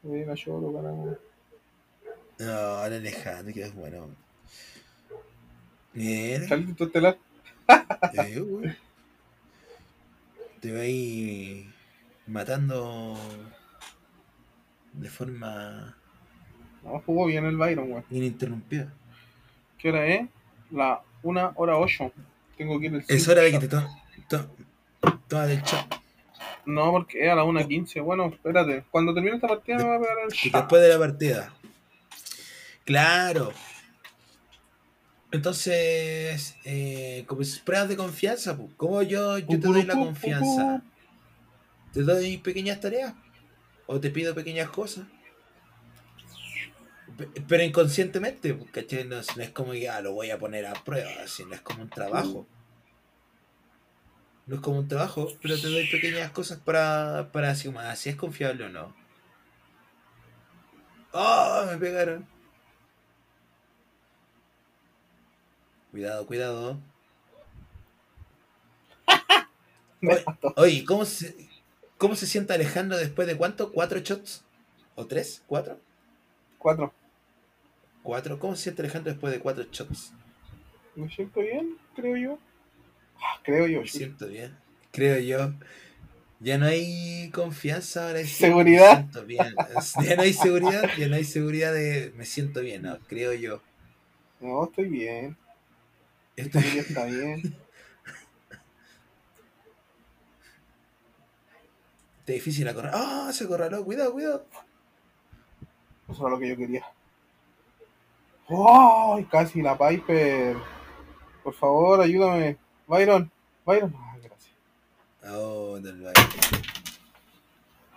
[0.08, 1.18] Oye, cachorro, carajo.
[2.40, 4.08] No, ahora Alejandro, que es bueno.
[6.48, 7.18] Saliste estelar.
[8.14, 8.76] Eh, uy.
[10.60, 11.68] Te va a ir
[12.28, 13.18] matando
[14.94, 15.96] de forma
[16.84, 18.06] No, jugó bien el Byron, weón.
[18.10, 18.92] ininterrumpida.
[19.78, 20.28] ¿Qué hora es?
[20.72, 22.12] La 1 hora 8.
[22.58, 23.84] Tengo que ir al Es hora de que te to
[24.30, 24.50] to
[25.28, 26.02] tomas el shot.
[26.66, 28.04] No, porque es a la 1.15.
[28.04, 28.84] Bueno, espérate.
[28.92, 30.54] Cuando termine esta partida me voy a pegar el Y shot.
[30.54, 31.54] después de la partida.
[32.86, 33.52] Claro.
[35.32, 40.82] Entonces, eh, como pruebas de confianza, ¿cómo yo, yo te doy la confianza?
[41.92, 43.14] ¿Te doy pequeñas tareas?
[43.88, 45.06] ¿O te pido pequeñas cosas?
[47.18, 49.04] Pe- Pero inconscientemente, ¿cachai?
[49.06, 51.54] No, es- no es como que ah, lo voy a poner a prueba, así, no
[51.54, 52.48] es como un trabajo.
[54.48, 57.96] No es como un trabajo, pero te doy pequeñas cosas para, para así, como, ah,
[57.96, 58.94] si es confiable o no.
[61.12, 61.66] ¡Oh!
[61.72, 62.28] Me pegaron.
[65.90, 66.80] Cuidado, cuidado.
[70.58, 71.36] Oye, ¿cómo se,
[71.98, 73.72] ¿cómo se siente Alejandro después de cuánto?
[73.72, 74.44] ¿Cuatro shots?
[74.96, 75.42] ¿O tres?
[75.48, 75.80] ¿Cuatro?
[76.60, 76.94] Cuatro.
[78.04, 78.38] ¿Cuatro?
[78.38, 80.14] ¿Cómo se siente Alejandro después de cuatro shots?
[80.96, 81.78] ¿Me siento bien?
[81.96, 82.40] Creo yo.
[83.22, 83.82] Ah, creo yo.
[83.82, 84.58] Me siento bien.
[84.92, 85.54] Creo yo.
[86.40, 88.24] Ya no hay confianza ahora.
[88.26, 89.08] Seguridad.
[89.26, 89.56] Bien.
[90.04, 90.90] Ya no hay seguridad.
[90.98, 92.84] Ya no hay seguridad de me siento bien.
[92.84, 93.62] No, creo yo.
[94.40, 95.38] No, estoy bien.
[96.36, 97.56] Estoy- familia está bien.
[102.20, 102.92] Está difícil acorrar.
[102.96, 103.30] ¡Ah!
[103.32, 103.84] se acorraló.
[103.86, 104.46] Cuidado, cuidado.
[106.10, 106.86] Eso era lo que yo quería.
[108.50, 109.26] ¡Ay!
[109.26, 110.58] casi la Piper.
[111.44, 112.58] Por favor, ayúdame.
[112.88, 113.32] Byron.
[113.66, 114.54] Vaya más, gracias.
[115.24, 116.22] Oh, del baile.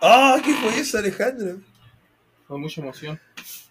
[0.01, 0.41] ¡Ah!
[0.43, 1.59] ¿Qué fue eso, Alejandro?
[2.47, 3.19] Con mucha emoción.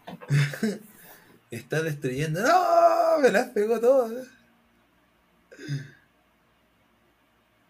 [1.50, 2.40] Está destruyendo.
[2.40, 3.18] ¡No!
[3.20, 4.28] Me las pegó todas.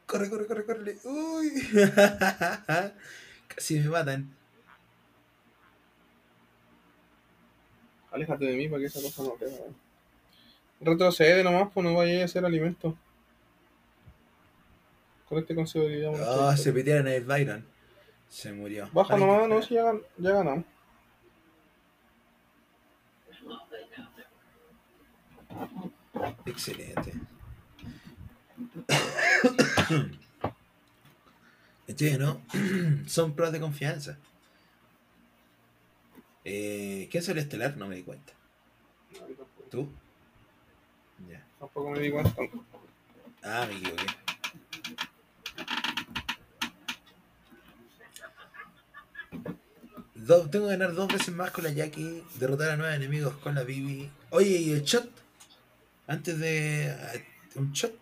[0.06, 0.98] Corre, corre, corre, corre.
[1.04, 1.50] Uy.
[3.48, 4.34] Casi me matan.
[8.10, 9.64] Aléjate de mí para que esa cosa no te haga.
[10.80, 12.96] Retrocede nomás, pues no vayas a hacer alimento.
[15.28, 16.12] Con este con seguridad.
[16.26, 17.64] Oh, se pitearon a Byron.
[18.28, 18.88] Se murió.
[18.92, 20.64] Baja Ay, nomás, qué no, si ya, gan- ya ganamos.
[26.46, 27.12] Excelente.
[31.86, 32.42] Este, ¿no?
[33.06, 34.18] Son pruebas de confianza.
[36.44, 37.78] Eh, ¿Quién es el estelar?
[37.78, 38.34] No me di cuenta.
[39.70, 39.88] ¿Tú?
[41.30, 41.42] Ya.
[41.58, 42.34] Tampoco me di cuenta.
[43.42, 44.04] Ah, me equivoqué.
[50.26, 53.54] Do- tengo que ganar dos veces más con la Jackie, derrotar a nueve enemigos con
[53.54, 54.10] la Bibi.
[54.30, 55.08] Oye, ¿y el shot?
[56.06, 56.94] Antes de...
[56.98, 57.12] ah,
[57.54, 57.94] ¿Un shot?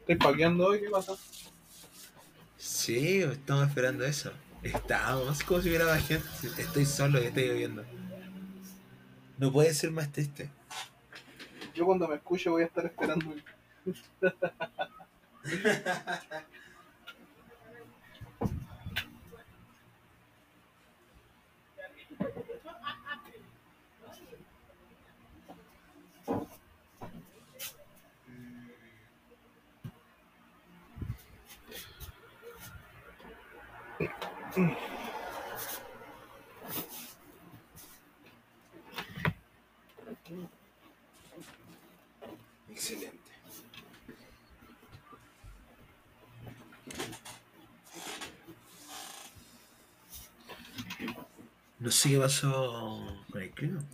[0.00, 0.80] ¿Estoy paqueando hoy?
[0.80, 1.14] ¿Qué pasa?
[2.56, 4.32] Sí, estamos esperando eso.
[4.62, 6.26] Estamos, como si hubiera más gente.
[6.58, 7.84] Estoy solo y estoy lloviendo.
[9.38, 10.50] No puede ser más triste.
[11.74, 13.34] Yo cuando me escuche voy a estar esperando.
[42.68, 43.18] Excelente.
[51.78, 53.84] No sé qué pasó con el clima.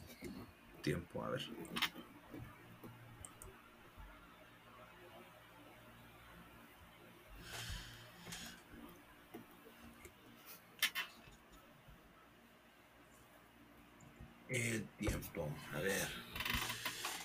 [0.83, 1.43] Tiempo, a ver.
[14.55, 16.07] El tiempo, a ver.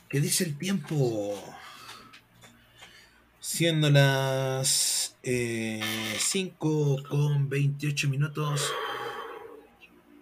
[0.09, 1.39] ¿Qué dice el tiempo?
[3.39, 5.79] Siendo las eh,
[6.17, 8.73] 5 con 28 minutos,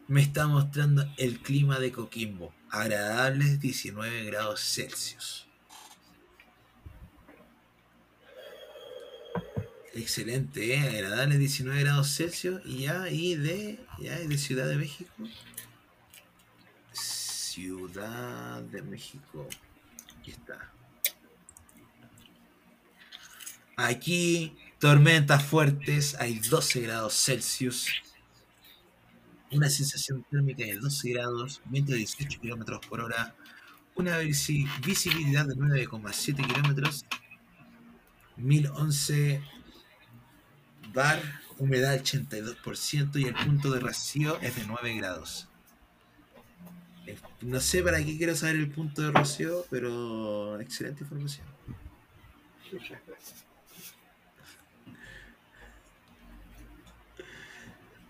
[0.09, 2.53] me está mostrando el clima de Coquimbo.
[2.71, 5.47] Agradables 19 grados Celsius.
[9.93, 10.79] Excelente, ¿eh?
[10.81, 12.61] agradables 19 grados Celsius.
[12.65, 15.13] Y ya ahí de, ya de Ciudad de México.
[17.61, 19.47] Ciudad de México.
[20.19, 20.71] Aquí está.
[23.75, 27.87] Aquí, tormentas fuertes, hay 12 grados Celsius.
[29.51, 33.33] Una sensación térmica de 12 grados, viento de 18 kilómetros por hora.
[33.95, 37.05] Una visi- visibilidad de 9,7 kilómetros.
[38.35, 39.41] 1011
[40.93, 41.19] bar,
[41.57, 45.47] humedad 82% y el punto de rocío es de 9 grados.
[47.41, 51.45] No sé para qué quiero saber el punto de rocío, pero excelente información.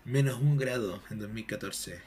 [0.04, 2.00] Menos un grado en 2014.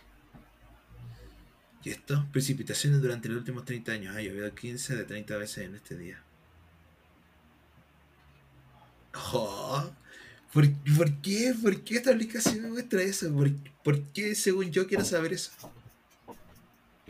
[1.84, 2.26] ¿Y esto?
[2.32, 4.16] Precipitaciones durante los últimos 30 años.
[4.16, 6.22] Ha llovido 15 de 30 veces en este día.
[9.14, 9.92] Oh,
[10.54, 10.68] ¿por,
[11.22, 11.54] qué?
[11.62, 13.34] ¿Por qué esta aplicación me muestra eso?
[13.34, 13.52] ¿Por,
[13.84, 15.52] por qué, según yo, quiero saber eso?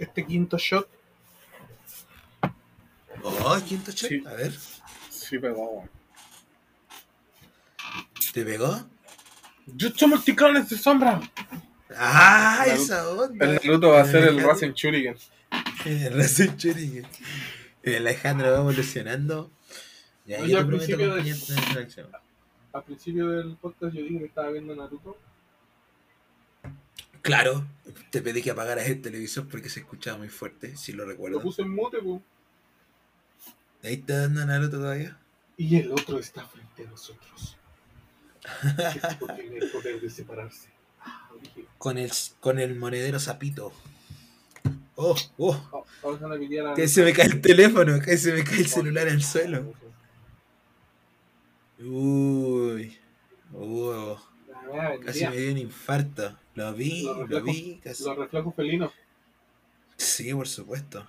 [0.01, 0.87] Este quinto shot,
[3.23, 4.09] Oh, quinto shot.
[4.09, 4.23] Sí.
[4.25, 4.51] A ver,
[5.09, 5.87] sí pegó.
[8.33, 8.81] ¿te pegó?
[9.79, 11.19] ¡Jutsu multiclones de sombra!
[11.95, 13.45] ¡Ah, Naruto- esa onda!
[13.45, 15.15] El Naruto va a ser el Rasen Shuriken.
[15.85, 17.05] El Rasen Shuriken.
[17.83, 19.51] El Alejandro va evolucionando.
[20.25, 22.07] Ya, Oye, yo al prometo principio de-.
[22.73, 25.17] Al principio del podcast yo dije que estaba viendo Naruto.
[27.21, 27.65] Claro,
[28.09, 31.41] te pedí que apagaras el televisor porque se escuchaba muy fuerte, si lo Lo recuerdo.
[31.41, 32.21] puse en mute, po.
[33.83, 35.17] Ahí está dando Naruto todavía.
[35.57, 37.57] Y el otro está frente a nosotros.
[38.73, 40.69] Este tiene el poder de separarse.
[40.99, 41.29] Ah,
[41.77, 43.71] Con el, con el monedero sapito.
[44.95, 45.69] Oh, oh.
[45.71, 48.43] oh, vamos a la pitear a- Que se me cae el teléfono, que se me
[48.43, 49.73] cae el celular al suelo.
[51.79, 52.97] Uy.
[53.53, 54.15] Uh,
[55.05, 56.37] casi me dio un infarto.
[56.55, 57.79] Lo vi, Los lo vi.
[57.83, 58.03] Casi.
[58.03, 58.91] Los reflejos felinos.
[59.97, 61.07] Sí, por supuesto.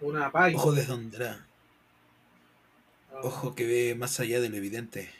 [0.00, 0.54] Una pay.
[0.54, 1.46] Ojo de Dondra.
[3.22, 5.10] Ojo que ve más allá de lo evidente.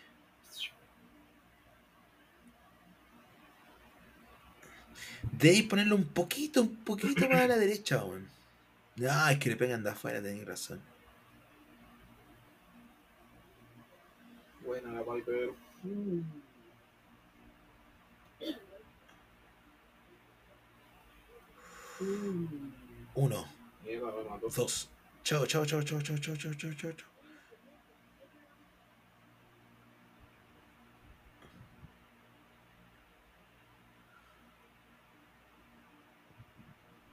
[5.32, 8.28] Debéis ponerlo un poquito, un poquito más a la derecha, weón.
[8.97, 10.81] No, es que le pegan de afuera, tenéis razón.
[14.64, 15.51] Buena la Piper.
[21.98, 23.47] Uno,
[24.55, 24.90] dos.
[25.24, 26.93] Chao, chao, chao, chao, chao, chao, chao, chao, chao.
[26.93, 27.16] chao.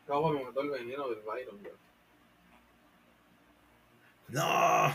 [0.06, 1.60] Cabo me mató el veneno del Byron.
[4.28, 4.42] No.
[4.44, 4.94] Al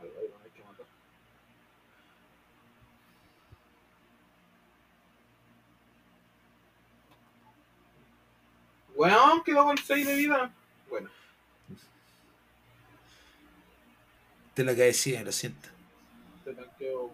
[0.00, 0.86] Byron hay que matar.
[8.98, 10.50] Weón, quedó con 6 de vida.
[10.90, 11.08] Bueno,
[14.54, 15.68] Te que decía, lo siento.
[16.44, 17.12] te tanqueo.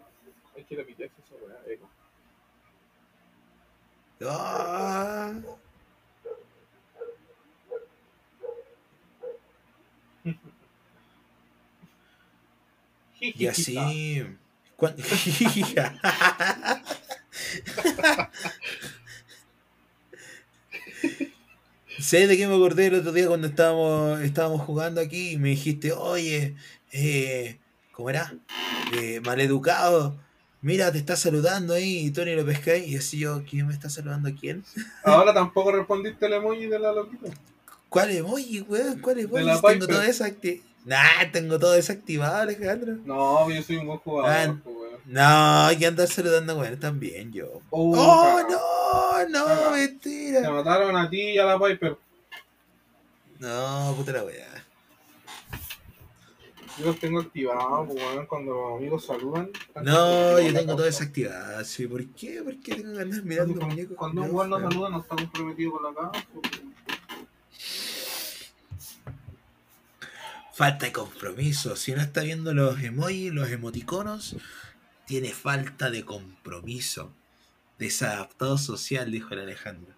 [0.57, 1.91] Hay que repetir esa weá, eco.
[4.27, 5.35] Ah.
[13.21, 14.25] Y así.
[22.05, 25.49] ¿Sabes de qué me acordé el otro día cuando estábamos, estábamos jugando aquí y me
[25.49, 26.55] dijiste, oye,
[26.93, 27.59] eh,
[27.93, 28.35] ¿cómo era?
[28.93, 30.15] Eh, maleducado,
[30.61, 32.85] mira, te está saludando ahí y Tony lo ahí.
[32.93, 34.29] Y así yo, ¿quién me está saludando?
[34.39, 34.63] ¿Quién?
[35.05, 37.29] Ahora tampoco respondiste el emoji de la loquita.
[37.89, 39.01] ¿Cuál emoji, weón?
[39.01, 39.45] ¿Cuál emoji?
[39.47, 39.87] Tengo Piper.
[39.89, 40.69] todo desactivado.
[40.85, 42.99] Nah, tengo todo desactivado, Alejandro.
[43.07, 44.61] No, yo soy un buen jugador, Ah.
[44.63, 45.01] pues, weón.
[45.07, 47.63] No, hay que andar saludando, weón, también yo.
[47.71, 48.41] Oh, ¡Oh,
[48.95, 49.29] cagao.
[49.29, 49.39] no!
[49.41, 49.73] ¡No, Cagao.
[49.73, 50.51] Te mentira!
[50.51, 51.97] mataron a ti y a la Piper.
[53.39, 54.65] No, puta la weá.
[56.79, 59.51] Yo los tengo activados, pues, weón, cuando los amigos saludan.
[59.83, 61.65] No, yo tengo todo desactivado.
[61.65, 62.43] Sí, ¿por qué?
[62.43, 63.97] ¿Por qué tengo que andar mirando Cuando, muñecos?
[63.97, 66.27] cuando un weón no saluda, no está comprometido con la causa.
[66.33, 66.51] pues.
[70.53, 71.77] Falta de compromiso.
[71.77, 74.37] Si no está viendo los emojis, los emoticonos,
[75.07, 77.13] tiene falta de compromiso.
[77.79, 79.95] Desadaptado social, dijo el Alejandro.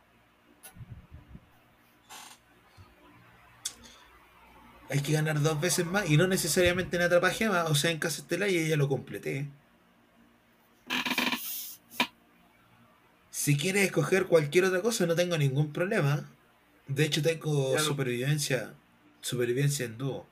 [4.89, 8.21] Hay que ganar dos veces más y no necesariamente en Atrapagema, o sea, en Casa
[8.23, 9.49] Estelar y ya lo completé.
[13.31, 16.29] Si quieres escoger cualquier otra cosa, no tengo ningún problema.
[16.89, 18.75] De hecho, tengo Ya supervivencia,
[19.21, 20.27] supervivencia en dúo.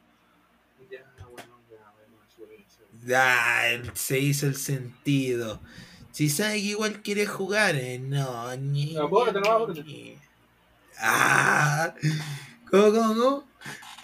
[0.90, 3.12] Ya, bueno, ya, bueno, es.
[3.14, 5.60] Ah, se hizo el sentido.
[6.14, 8.54] Si sabe que igual quiere jugar, eh, no.
[8.56, 9.40] Ni, apúrate.
[9.82, 10.16] ni-
[10.96, 11.92] Ah,
[12.70, 13.44] ¿cómo, cómo, cómo?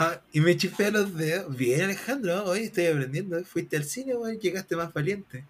[0.01, 1.57] Ah, y me chispea los dedos.
[1.57, 3.41] Bien, Alejandro, hoy estoy aprendiendo.
[3.45, 5.45] Fuiste al cine, weón, llegaste más valiente.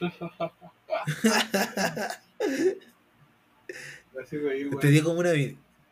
[4.80, 5.30] Te dio como una.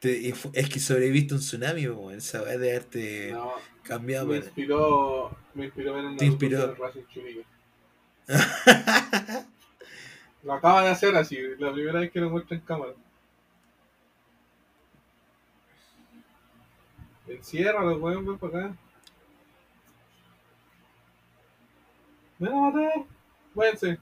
[0.00, 2.14] te- es que sobreviviste un tsunami, weón.
[2.18, 3.52] Esa weá de haberte No,
[3.82, 4.26] cambiado.
[4.26, 6.68] me para- inspiró, me inspiró ver un Te inspiró.
[6.68, 6.74] de.
[10.44, 12.92] Lo acaba de hacer así, la primera vez que lo muestra en cámara.
[17.26, 18.76] Enciérralo, weón, ven para acá.
[22.38, 23.04] Me van a matar.
[23.54, 23.98] Váyanse.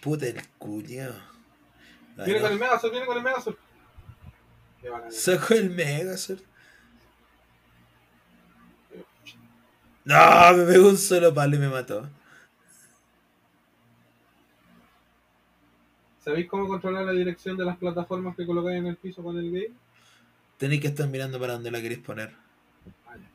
[0.00, 0.38] Puta el.
[0.38, 3.56] Ay, Viene con el Megazord, viene con el Megazord.
[5.10, 6.40] Sacó el Megazord.
[10.04, 12.08] No, me pegó un solo palo y me mató.
[16.28, 19.50] ¿Sabéis cómo controlar la dirección de las plataformas que colocáis en el piso con el
[19.50, 19.70] game?
[20.58, 22.34] Tenéis que estar mirando para donde la queréis poner.
[23.06, 23.30] Ah, ya.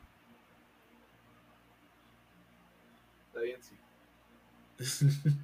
[3.26, 3.74] Está bien, sí.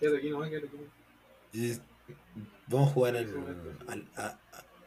[0.00, 1.80] Quédate aquí nomás, quédate aquí.
[2.66, 4.40] Vamos a jugar al- al-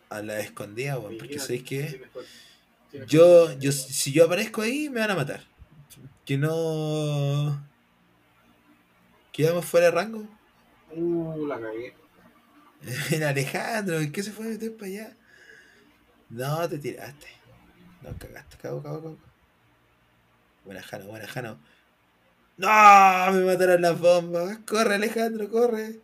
[0.09, 2.01] a, la escondida, porque sabéis que
[3.07, 5.41] yo, yo, si yo aparezco ahí, me van a matar.
[6.25, 7.65] Que no.
[9.37, 10.27] Quedamos fuera de rango.
[10.89, 11.93] Uh, la cagué.
[13.11, 15.17] El Alejandro, ¿qué se fue a meter para allá?
[16.31, 17.27] No, te tiraste.
[18.01, 19.17] No, cagaste, cago, cago, cago.
[20.65, 21.59] Buena Jano, buena Jano.
[22.57, 23.31] ¡No!
[23.31, 24.57] Me mataron las bombas.
[24.67, 25.99] Corre, Alejandro, corre.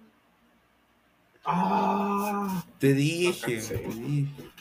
[1.43, 2.64] ¡Ah!
[2.77, 3.77] Te dije, Alcancé.
[3.80, 4.52] te dije.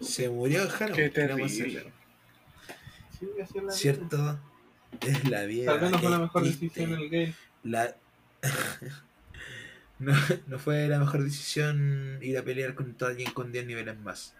[0.00, 0.94] Se murió Jano.
[0.94, 1.48] Qué terrible.
[1.48, 1.62] Sí,
[3.36, 3.72] la vida.
[3.72, 4.40] ¿Cierto?
[5.00, 5.72] Es la vida.
[5.72, 6.64] Tal vez no fue la mejor triste.
[6.66, 7.34] decisión en el game.
[7.62, 7.96] La...
[9.98, 10.12] no,
[10.46, 14.34] no fue la mejor decisión ir a pelear contra alguien con 10 niveles más.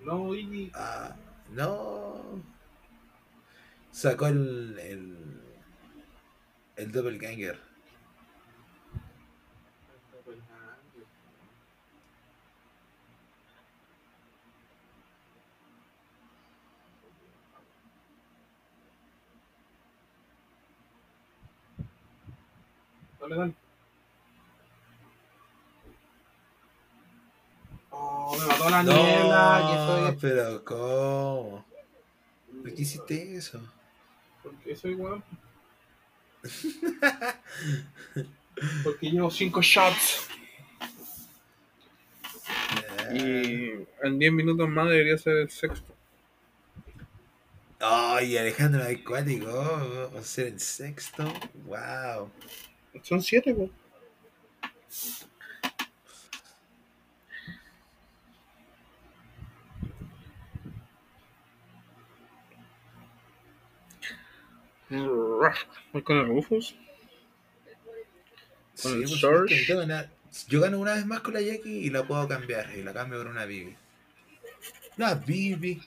[0.00, 0.72] No, Iggy.
[0.74, 1.14] Ah,
[1.52, 2.42] no.
[3.90, 4.78] Sacó el.
[4.80, 5.16] el.
[6.76, 7.71] el doppelganger.
[23.22, 23.54] Dale, dale.
[27.90, 29.86] Oh, me mató la niebla.
[29.86, 30.18] Soy.
[30.20, 31.64] pero ¿cómo?
[32.62, 33.62] ¿Por qué hiciste eso?
[34.42, 35.22] Porque soy weón.
[38.82, 40.28] Porque llevo 5 shots.
[43.14, 43.70] Y
[44.02, 45.94] en 10 minutos más debería ser el sexto.
[47.78, 51.24] Ay, Alejandro Acuático, va a ser el sexto.
[51.66, 52.32] Wow.
[53.02, 53.70] Son 7, pues.
[65.92, 66.74] Voy con el Rufus.
[68.82, 70.10] Con el supuesto, gana-
[70.48, 72.74] Yo gano una vez más con la Jackie y la puedo cambiar.
[72.76, 73.76] Y la cambio por una Bibi.
[74.96, 75.80] Una Bibi.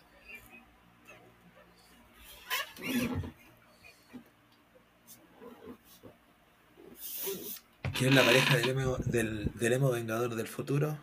[7.97, 10.97] ¿Quién es la pareja del emo, del, del emo vengador del futuro?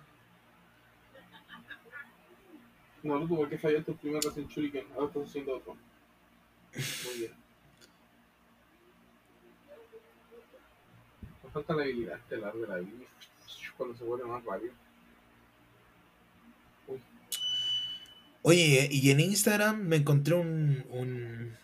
[3.02, 4.86] No, tú, ¿por qué fallaste el primer Resident Shuriken?
[4.94, 5.74] Ahora estás haciendo otro.
[6.74, 7.32] Muy bien.
[11.42, 13.06] Me falta la habilidad estelar de la Bibi.
[13.76, 14.72] Cuando se vuelve más rápido.
[18.42, 21.56] Oye, y en Instagram me encontré un, un-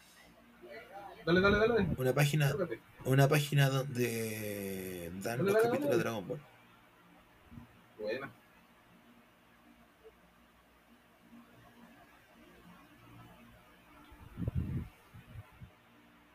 [1.26, 1.86] Dale, dale, dale.
[1.98, 2.80] una página Tócate.
[3.04, 5.98] Una página donde dan los capítulos de.
[5.98, 6.40] Dragon Ball.
[7.98, 8.30] Buena.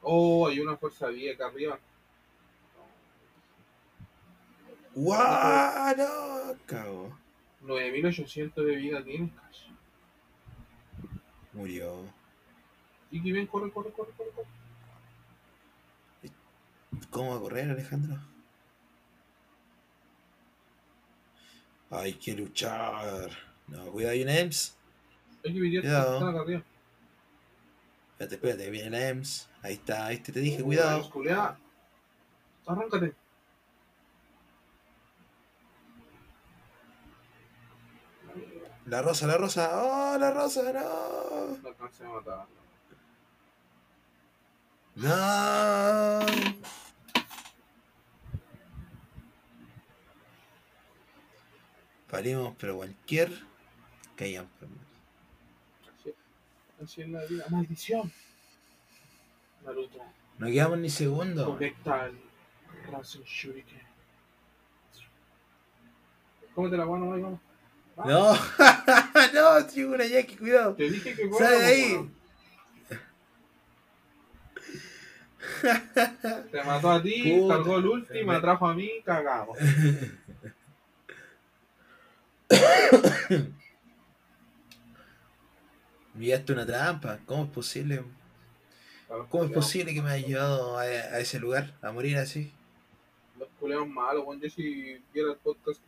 [0.01, 1.79] Oh, hay una fuerza 10 acá arriba.
[4.95, 5.95] ¡Guau!
[5.97, 7.17] No, cago.
[7.61, 9.67] 9800 de vida tienes, casi.
[11.53, 12.03] Murió.
[13.11, 14.31] Iki, ven, corre, corre, corre, corre.
[14.31, 14.62] corre.
[17.13, 18.19] ¿Cómo va a correr, Alejandro?
[21.91, 23.29] Hay que luchar.
[23.67, 24.75] No, cuidado, hay una EMS.
[25.45, 26.63] Hay que Cuidado.
[28.11, 29.47] Espérate, espérate, viene la EMS.
[29.61, 31.57] Ahí está, este te dije, Oh, cuidado.
[32.65, 33.13] Arráncate.
[38.87, 39.69] La rosa, la rosa.
[39.81, 40.73] ¡Oh, la rosa!
[40.73, 41.57] ¡No!
[41.61, 42.47] No alcancé a matar.
[44.95, 46.82] ¡No!
[52.13, 53.31] Parimos, pero cualquier.
[54.15, 54.47] Caían.
[55.99, 56.13] Así.
[56.83, 57.43] Así es la vida.
[57.49, 58.11] ¡Maldición!
[59.65, 59.97] Naruto.
[60.37, 61.45] No quedamos ni segundo.
[61.45, 62.11] Conecta
[62.91, 63.81] Rasen Shuriken.
[66.53, 67.39] Cómete la mano, vamos.
[68.05, 68.33] No,
[69.33, 70.75] no, una Jackie, cuidado.
[70.75, 72.11] Te dije que Sale de ahí.
[76.51, 77.55] Te mató a ti, Puta.
[77.55, 79.57] cargó el último, atrajo a mí, cagamos.
[86.15, 87.19] Enviaste una trampa.
[87.25, 88.03] ¿Cómo es posible?
[89.29, 92.51] ¿Cómo es posible que me haya llevado a, a ese lugar a morir así?
[93.39, 94.41] Los culeos malos, weón.
[94.41, 95.79] Yo si viera el podcast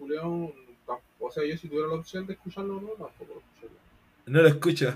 [1.20, 3.80] o sea, yo si tuviera la opción de escucharlo, no, tampoco lo escucharía.
[4.28, 4.96] No lo escucho.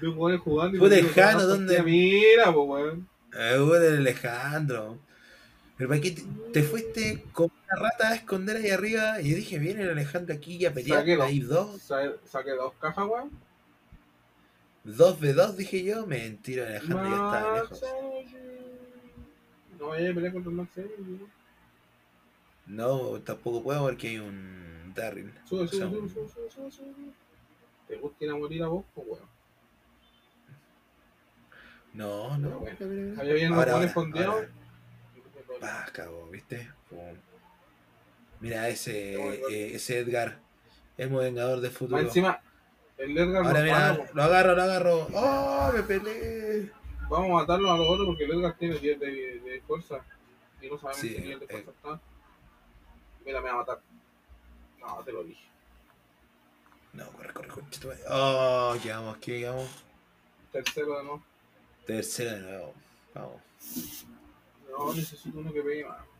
[0.00, 3.08] Veo jugadores jugando y Fue lejano, "Ah, ¿dónde?" hostia, Mira, pues, weón.
[3.34, 4.98] Eh, Alejandro.
[5.76, 6.22] Pero ¿para qué te,
[6.52, 9.20] te fuiste como una rata a esconder ahí arriba?
[9.20, 11.00] Y yo dije, viene el Alejandro aquí y a pelear.
[11.00, 11.22] Sáquelo.
[11.24, 13.30] Hay dos, Sa- Saqué dos cajas, weón.
[14.84, 16.06] dos de dos, dije yo.
[16.06, 17.84] Mentira, Alejandro ya Max lejos.
[19.78, 20.70] No vaya a pelear contra el Max.
[22.66, 25.32] No, tampoco puedo porque hay un Darryl.
[25.48, 26.92] Sube, sube, sube, sube, sube.
[27.88, 29.32] ¿Te gusta ir a morir a vos, pues, weón?
[31.94, 32.64] No, no.
[33.20, 34.44] Ahí había buenos ahora, escondidos.
[35.60, 36.70] Ah, cago, ¿viste?
[36.88, 36.98] Pum.
[38.42, 40.40] Mira ese, eh, ese Edgar.
[40.98, 41.96] Emo Vengador de futuro.
[41.96, 42.40] Más encima,
[42.98, 45.08] el Edgar Ahora mira, lo agarro, lo agarro.
[45.14, 46.70] ¡Oh, me peleé!
[47.08, 49.06] Vamos a matarlo a los otros porque el Edgar tiene 10 de,
[49.40, 50.04] de fuerza.
[50.60, 51.48] Y no sabemos Sí, qué nivel de eh.
[51.48, 52.00] fuerza está.
[53.24, 53.80] Mira, me va a matar.
[54.80, 55.44] No, te lo dije.
[56.92, 57.98] No, corre, corre, corre.
[58.10, 59.70] Oh, quedamos, ¿qué quedamos?
[60.50, 61.22] Tercero de nuevo.
[61.86, 62.74] Tercera de nuevo.
[63.14, 63.40] Vamos.
[64.68, 66.11] No, necesito uno que pegue más.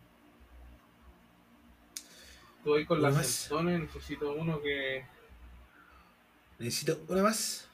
[2.63, 3.27] Estoy con ¿Uno las más?
[3.27, 5.05] sentones, necesito uno que.
[6.61, 7.67] Necesito una más.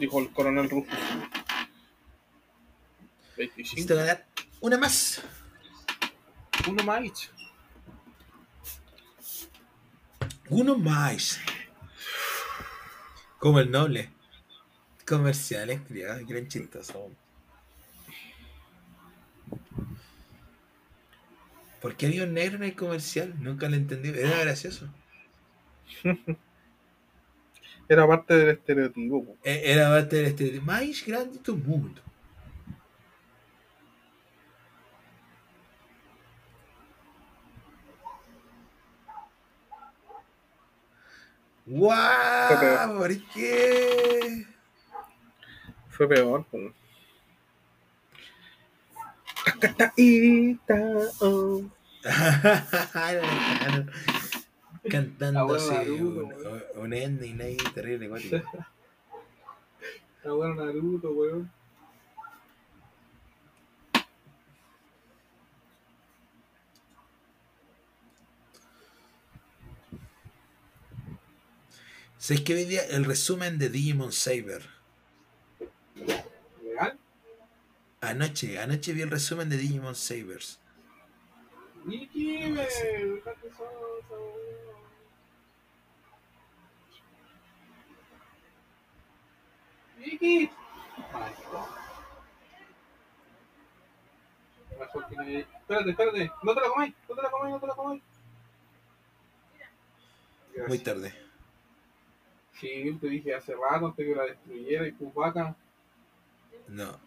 [0.00, 0.98] Dijo el coronel Rufus.
[3.36, 3.94] Necesito 25.
[3.94, 4.26] ganar
[4.60, 5.22] una más.
[6.68, 7.30] Uno más.
[10.48, 11.38] Uno más.
[13.38, 14.10] Como el noble.
[15.06, 16.48] Comerciales, criados, que eran
[21.80, 23.34] ¿Por qué había un negro en el comercial?
[23.40, 24.10] Nunca lo entendí.
[24.10, 24.88] Era gracioso.
[27.88, 29.24] Era parte del estereotipo.
[29.24, 29.36] po.
[29.42, 32.00] E- Era parte del estereotipo más grande del mundo.
[41.66, 42.58] ¡Guau!
[42.60, 42.98] peor.
[42.98, 44.46] ¿Por qué?
[45.88, 46.44] Fue peor.
[46.50, 46.58] po.
[51.20, 51.62] Oh.
[55.32, 58.36] Naruto, un, un ending ahí terrible cuático.
[60.18, 61.50] Está bueno Naruto, weón.
[72.18, 72.82] ¿Sabes qué vi día?
[72.82, 74.75] El resumen de Digimon Saber.
[78.10, 80.58] Anoche, anoche vi el resumen de Digimon Sabers.
[89.98, 90.50] Niki.
[94.78, 96.30] Mejor que nadie- Espérate, espérate.
[96.42, 98.02] No te la comáis, no te la comáis, no te la comáis.
[100.68, 101.12] Muy tarde.
[102.60, 105.54] Sí, te dije hace rato antes que la destruyera y pues vaca.
[106.68, 106.98] No.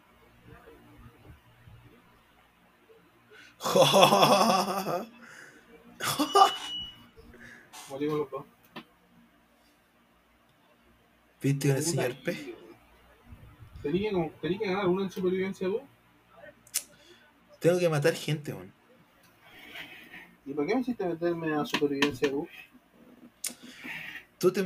[7.89, 8.45] Morimos los dos.
[11.41, 12.55] ¿Viste con el señor P?
[13.81, 15.81] Tenía que, tenía que ganar una en supervivencia tú.
[17.59, 18.71] Tengo que matar gente, weón.
[20.45, 22.47] ¿Y por qué me hiciste meterme a supervivencia tú?
[24.37, 24.63] Tú te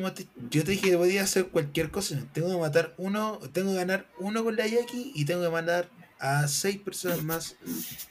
[0.51, 2.23] Yo te dije que podía hacer cualquier cosa.
[2.31, 5.89] Tengo que matar uno, tengo que ganar uno con la Yaki y tengo que mandar
[6.23, 7.55] a seis personas más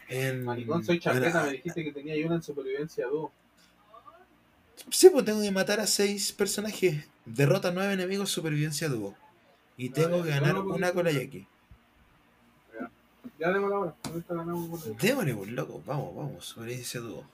[0.09, 0.45] en.
[0.45, 3.31] Maricón, soy chaqueta, en- me dijiste que tenía yo una en supervivencia 2.
[4.91, 7.07] Sí, pues tengo que matar a seis personajes.
[7.25, 9.15] Derrota a nueve enemigos, supervivencia dúo.
[9.77, 11.23] Y tengo ya, que ganar no una con la hacer.
[11.27, 11.47] Yaki.
[13.39, 13.95] Ya démosla la hora.
[15.01, 15.83] Démosle, pues, loco.
[15.87, 16.45] Vamos, vamos.
[16.47, 17.25] Supervivencia dúo.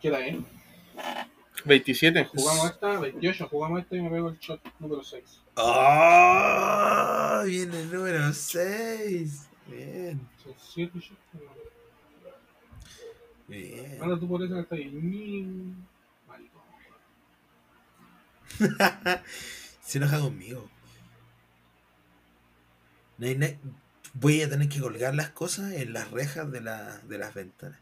[0.00, 0.36] ¿Qué hora es?
[1.64, 5.40] 27, jugamos esta, 28, jugamos esta y me pego el shot número 6.
[5.56, 7.42] ¡Oh!
[7.44, 9.48] Viene el número 6.
[9.66, 11.18] Bien, Son 7 shots.
[13.48, 13.98] bien.
[14.02, 15.74] Anda tú por eso que está ahí.
[19.82, 20.68] Se enoja conmigo.
[23.18, 23.58] No hay
[24.14, 27.78] Voy a tener que colgar las cosas en las rejas de, la, de las ventanas.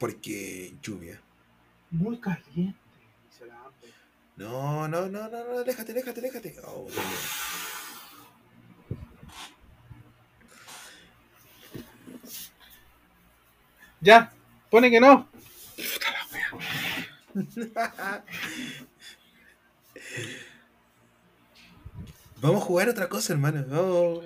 [0.00, 1.20] Porque lluvia.
[1.90, 2.74] Muy caliente.
[3.46, 3.70] La.
[4.36, 6.56] No, no, no, no, no, aléjate, aléjate, aléjate.
[6.64, 6.86] Oh.
[14.00, 14.32] Ya,
[14.70, 15.28] pone que no.
[22.40, 23.62] Vamos a jugar otra cosa, hermano.
[23.68, 24.24] Vamos,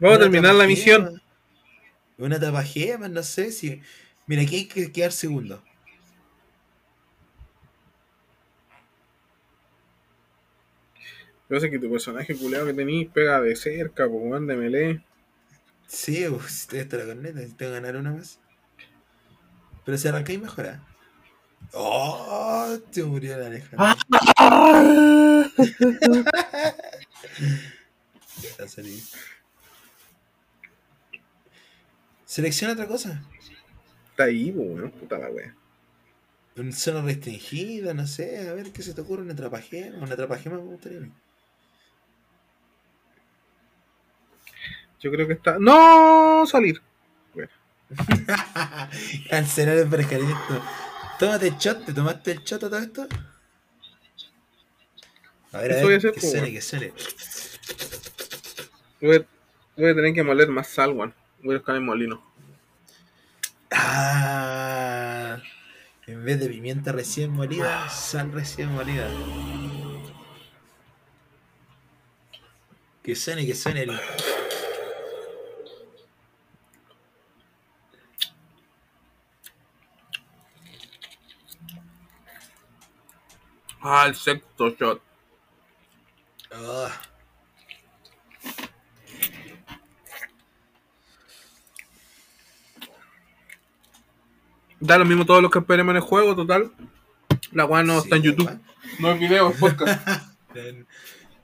[0.00, 1.22] Vamos a terminar la misión.
[2.18, 3.80] Una tapagema, no sé si.
[4.26, 5.62] Mira, aquí hay que quedar segundo.
[11.50, 15.04] Yo sé que tu personaje culeado que tenís pega de cerca, pues weón, de melee.
[15.86, 18.40] Sí, pues, estoy hasta la corneta, necesito ganar una más.
[19.84, 20.82] Pero si arrancáis mejora.
[21.72, 22.78] ¡Oh!
[22.90, 23.96] Te murió la Alejandra.
[32.34, 33.22] Selecciona otra cosa.
[34.10, 35.54] Está ahí, weón, puta la wea.
[36.56, 38.48] Una zona restringida, no sé.
[38.48, 39.22] A ver qué se te ocurre.
[39.22, 39.98] Una trapagema.
[39.98, 40.98] Una trapagema me gustaría.
[44.98, 45.60] Yo creo que está.
[45.60, 46.44] ¡No!
[46.44, 46.82] Salir.
[49.30, 50.60] Cancelar el prescarimiento.
[51.20, 51.84] Tómate el shot.
[51.84, 53.06] ¿Te tomaste el shot a todo esto?
[55.52, 56.92] A ver, a Eso voy a ver, hacer, que
[58.98, 59.06] que.
[59.06, 59.24] Voy a,
[59.76, 61.14] voy a tener que moler más sal, weón.
[61.44, 62.22] Voy a buscar el molino.
[63.70, 65.36] Ah,
[66.06, 69.10] en vez de pimienta recién molida, sal recién molida.
[73.02, 74.00] Que suene, que suene el.
[83.82, 85.02] Ah, el sexto shot.
[86.50, 86.90] Ah,
[94.80, 96.72] Da lo mismo todos los que esperemos en el juego, total.
[97.52, 98.60] La weá no sí, está en YouTube.
[98.98, 100.06] No es video, es podcast.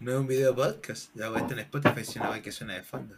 [0.00, 2.72] No es un video podcast, ya voy a estar en Spotify si no que suena
[2.72, 3.16] de fondo.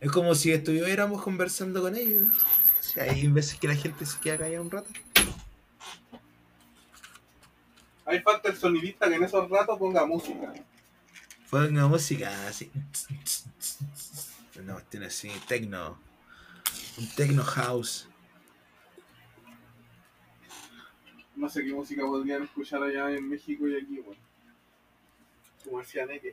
[0.00, 2.28] Es como si estuviéramos conversando con ellos.
[2.78, 4.88] O sea, hay veces que la gente se queda callada un rato.
[8.04, 10.54] Ahí falta el sonidista que en esos ratos ponga música.
[11.50, 12.70] Ponga música así.
[14.60, 15.98] Una cuestión así, tecno.
[16.98, 18.08] Un tecno house.
[21.36, 24.16] No sé qué música podrían escuchar allá en México y aquí, weón.
[25.70, 26.32] Como.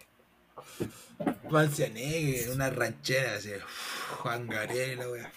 [1.44, 3.52] Juan Cianegue, una ranchera así.
[4.20, 5.32] Juan Gabriel la.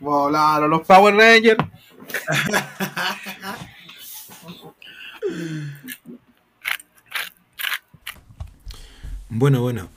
[0.00, 1.64] Volaron los Power Rangers.
[9.36, 9.90] Bueno, bueno,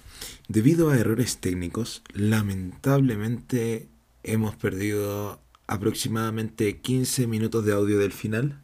[0.48, 3.88] debido a errores técnicos, lamentablemente
[4.24, 8.62] hemos perdido aproximadamente 15 minutos de audio del final,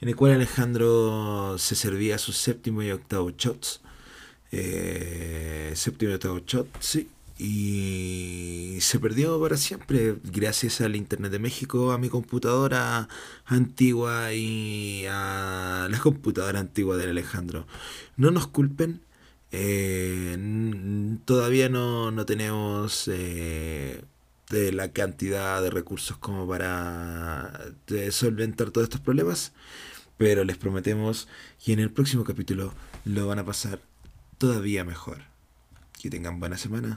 [0.00, 3.80] en el cual Alejandro se servía sus séptimo y octavo shots.
[4.52, 7.08] Eh, séptimo y octavo shot, sí.
[7.38, 13.08] Y se perdió para siempre gracias al Internet de México, a mi computadora
[13.46, 17.66] antigua y a la computadora antigua del Alejandro.
[18.16, 19.00] No nos culpen,
[19.52, 20.36] eh,
[21.24, 24.02] todavía no, no tenemos eh,
[24.50, 29.52] de la cantidad de recursos como para eh, solventar todos estos problemas,
[30.18, 31.28] pero les prometemos
[31.64, 32.74] que en el próximo capítulo
[33.04, 33.80] lo van a pasar
[34.38, 35.18] todavía mejor.
[36.02, 36.88] Que tengan buena semana.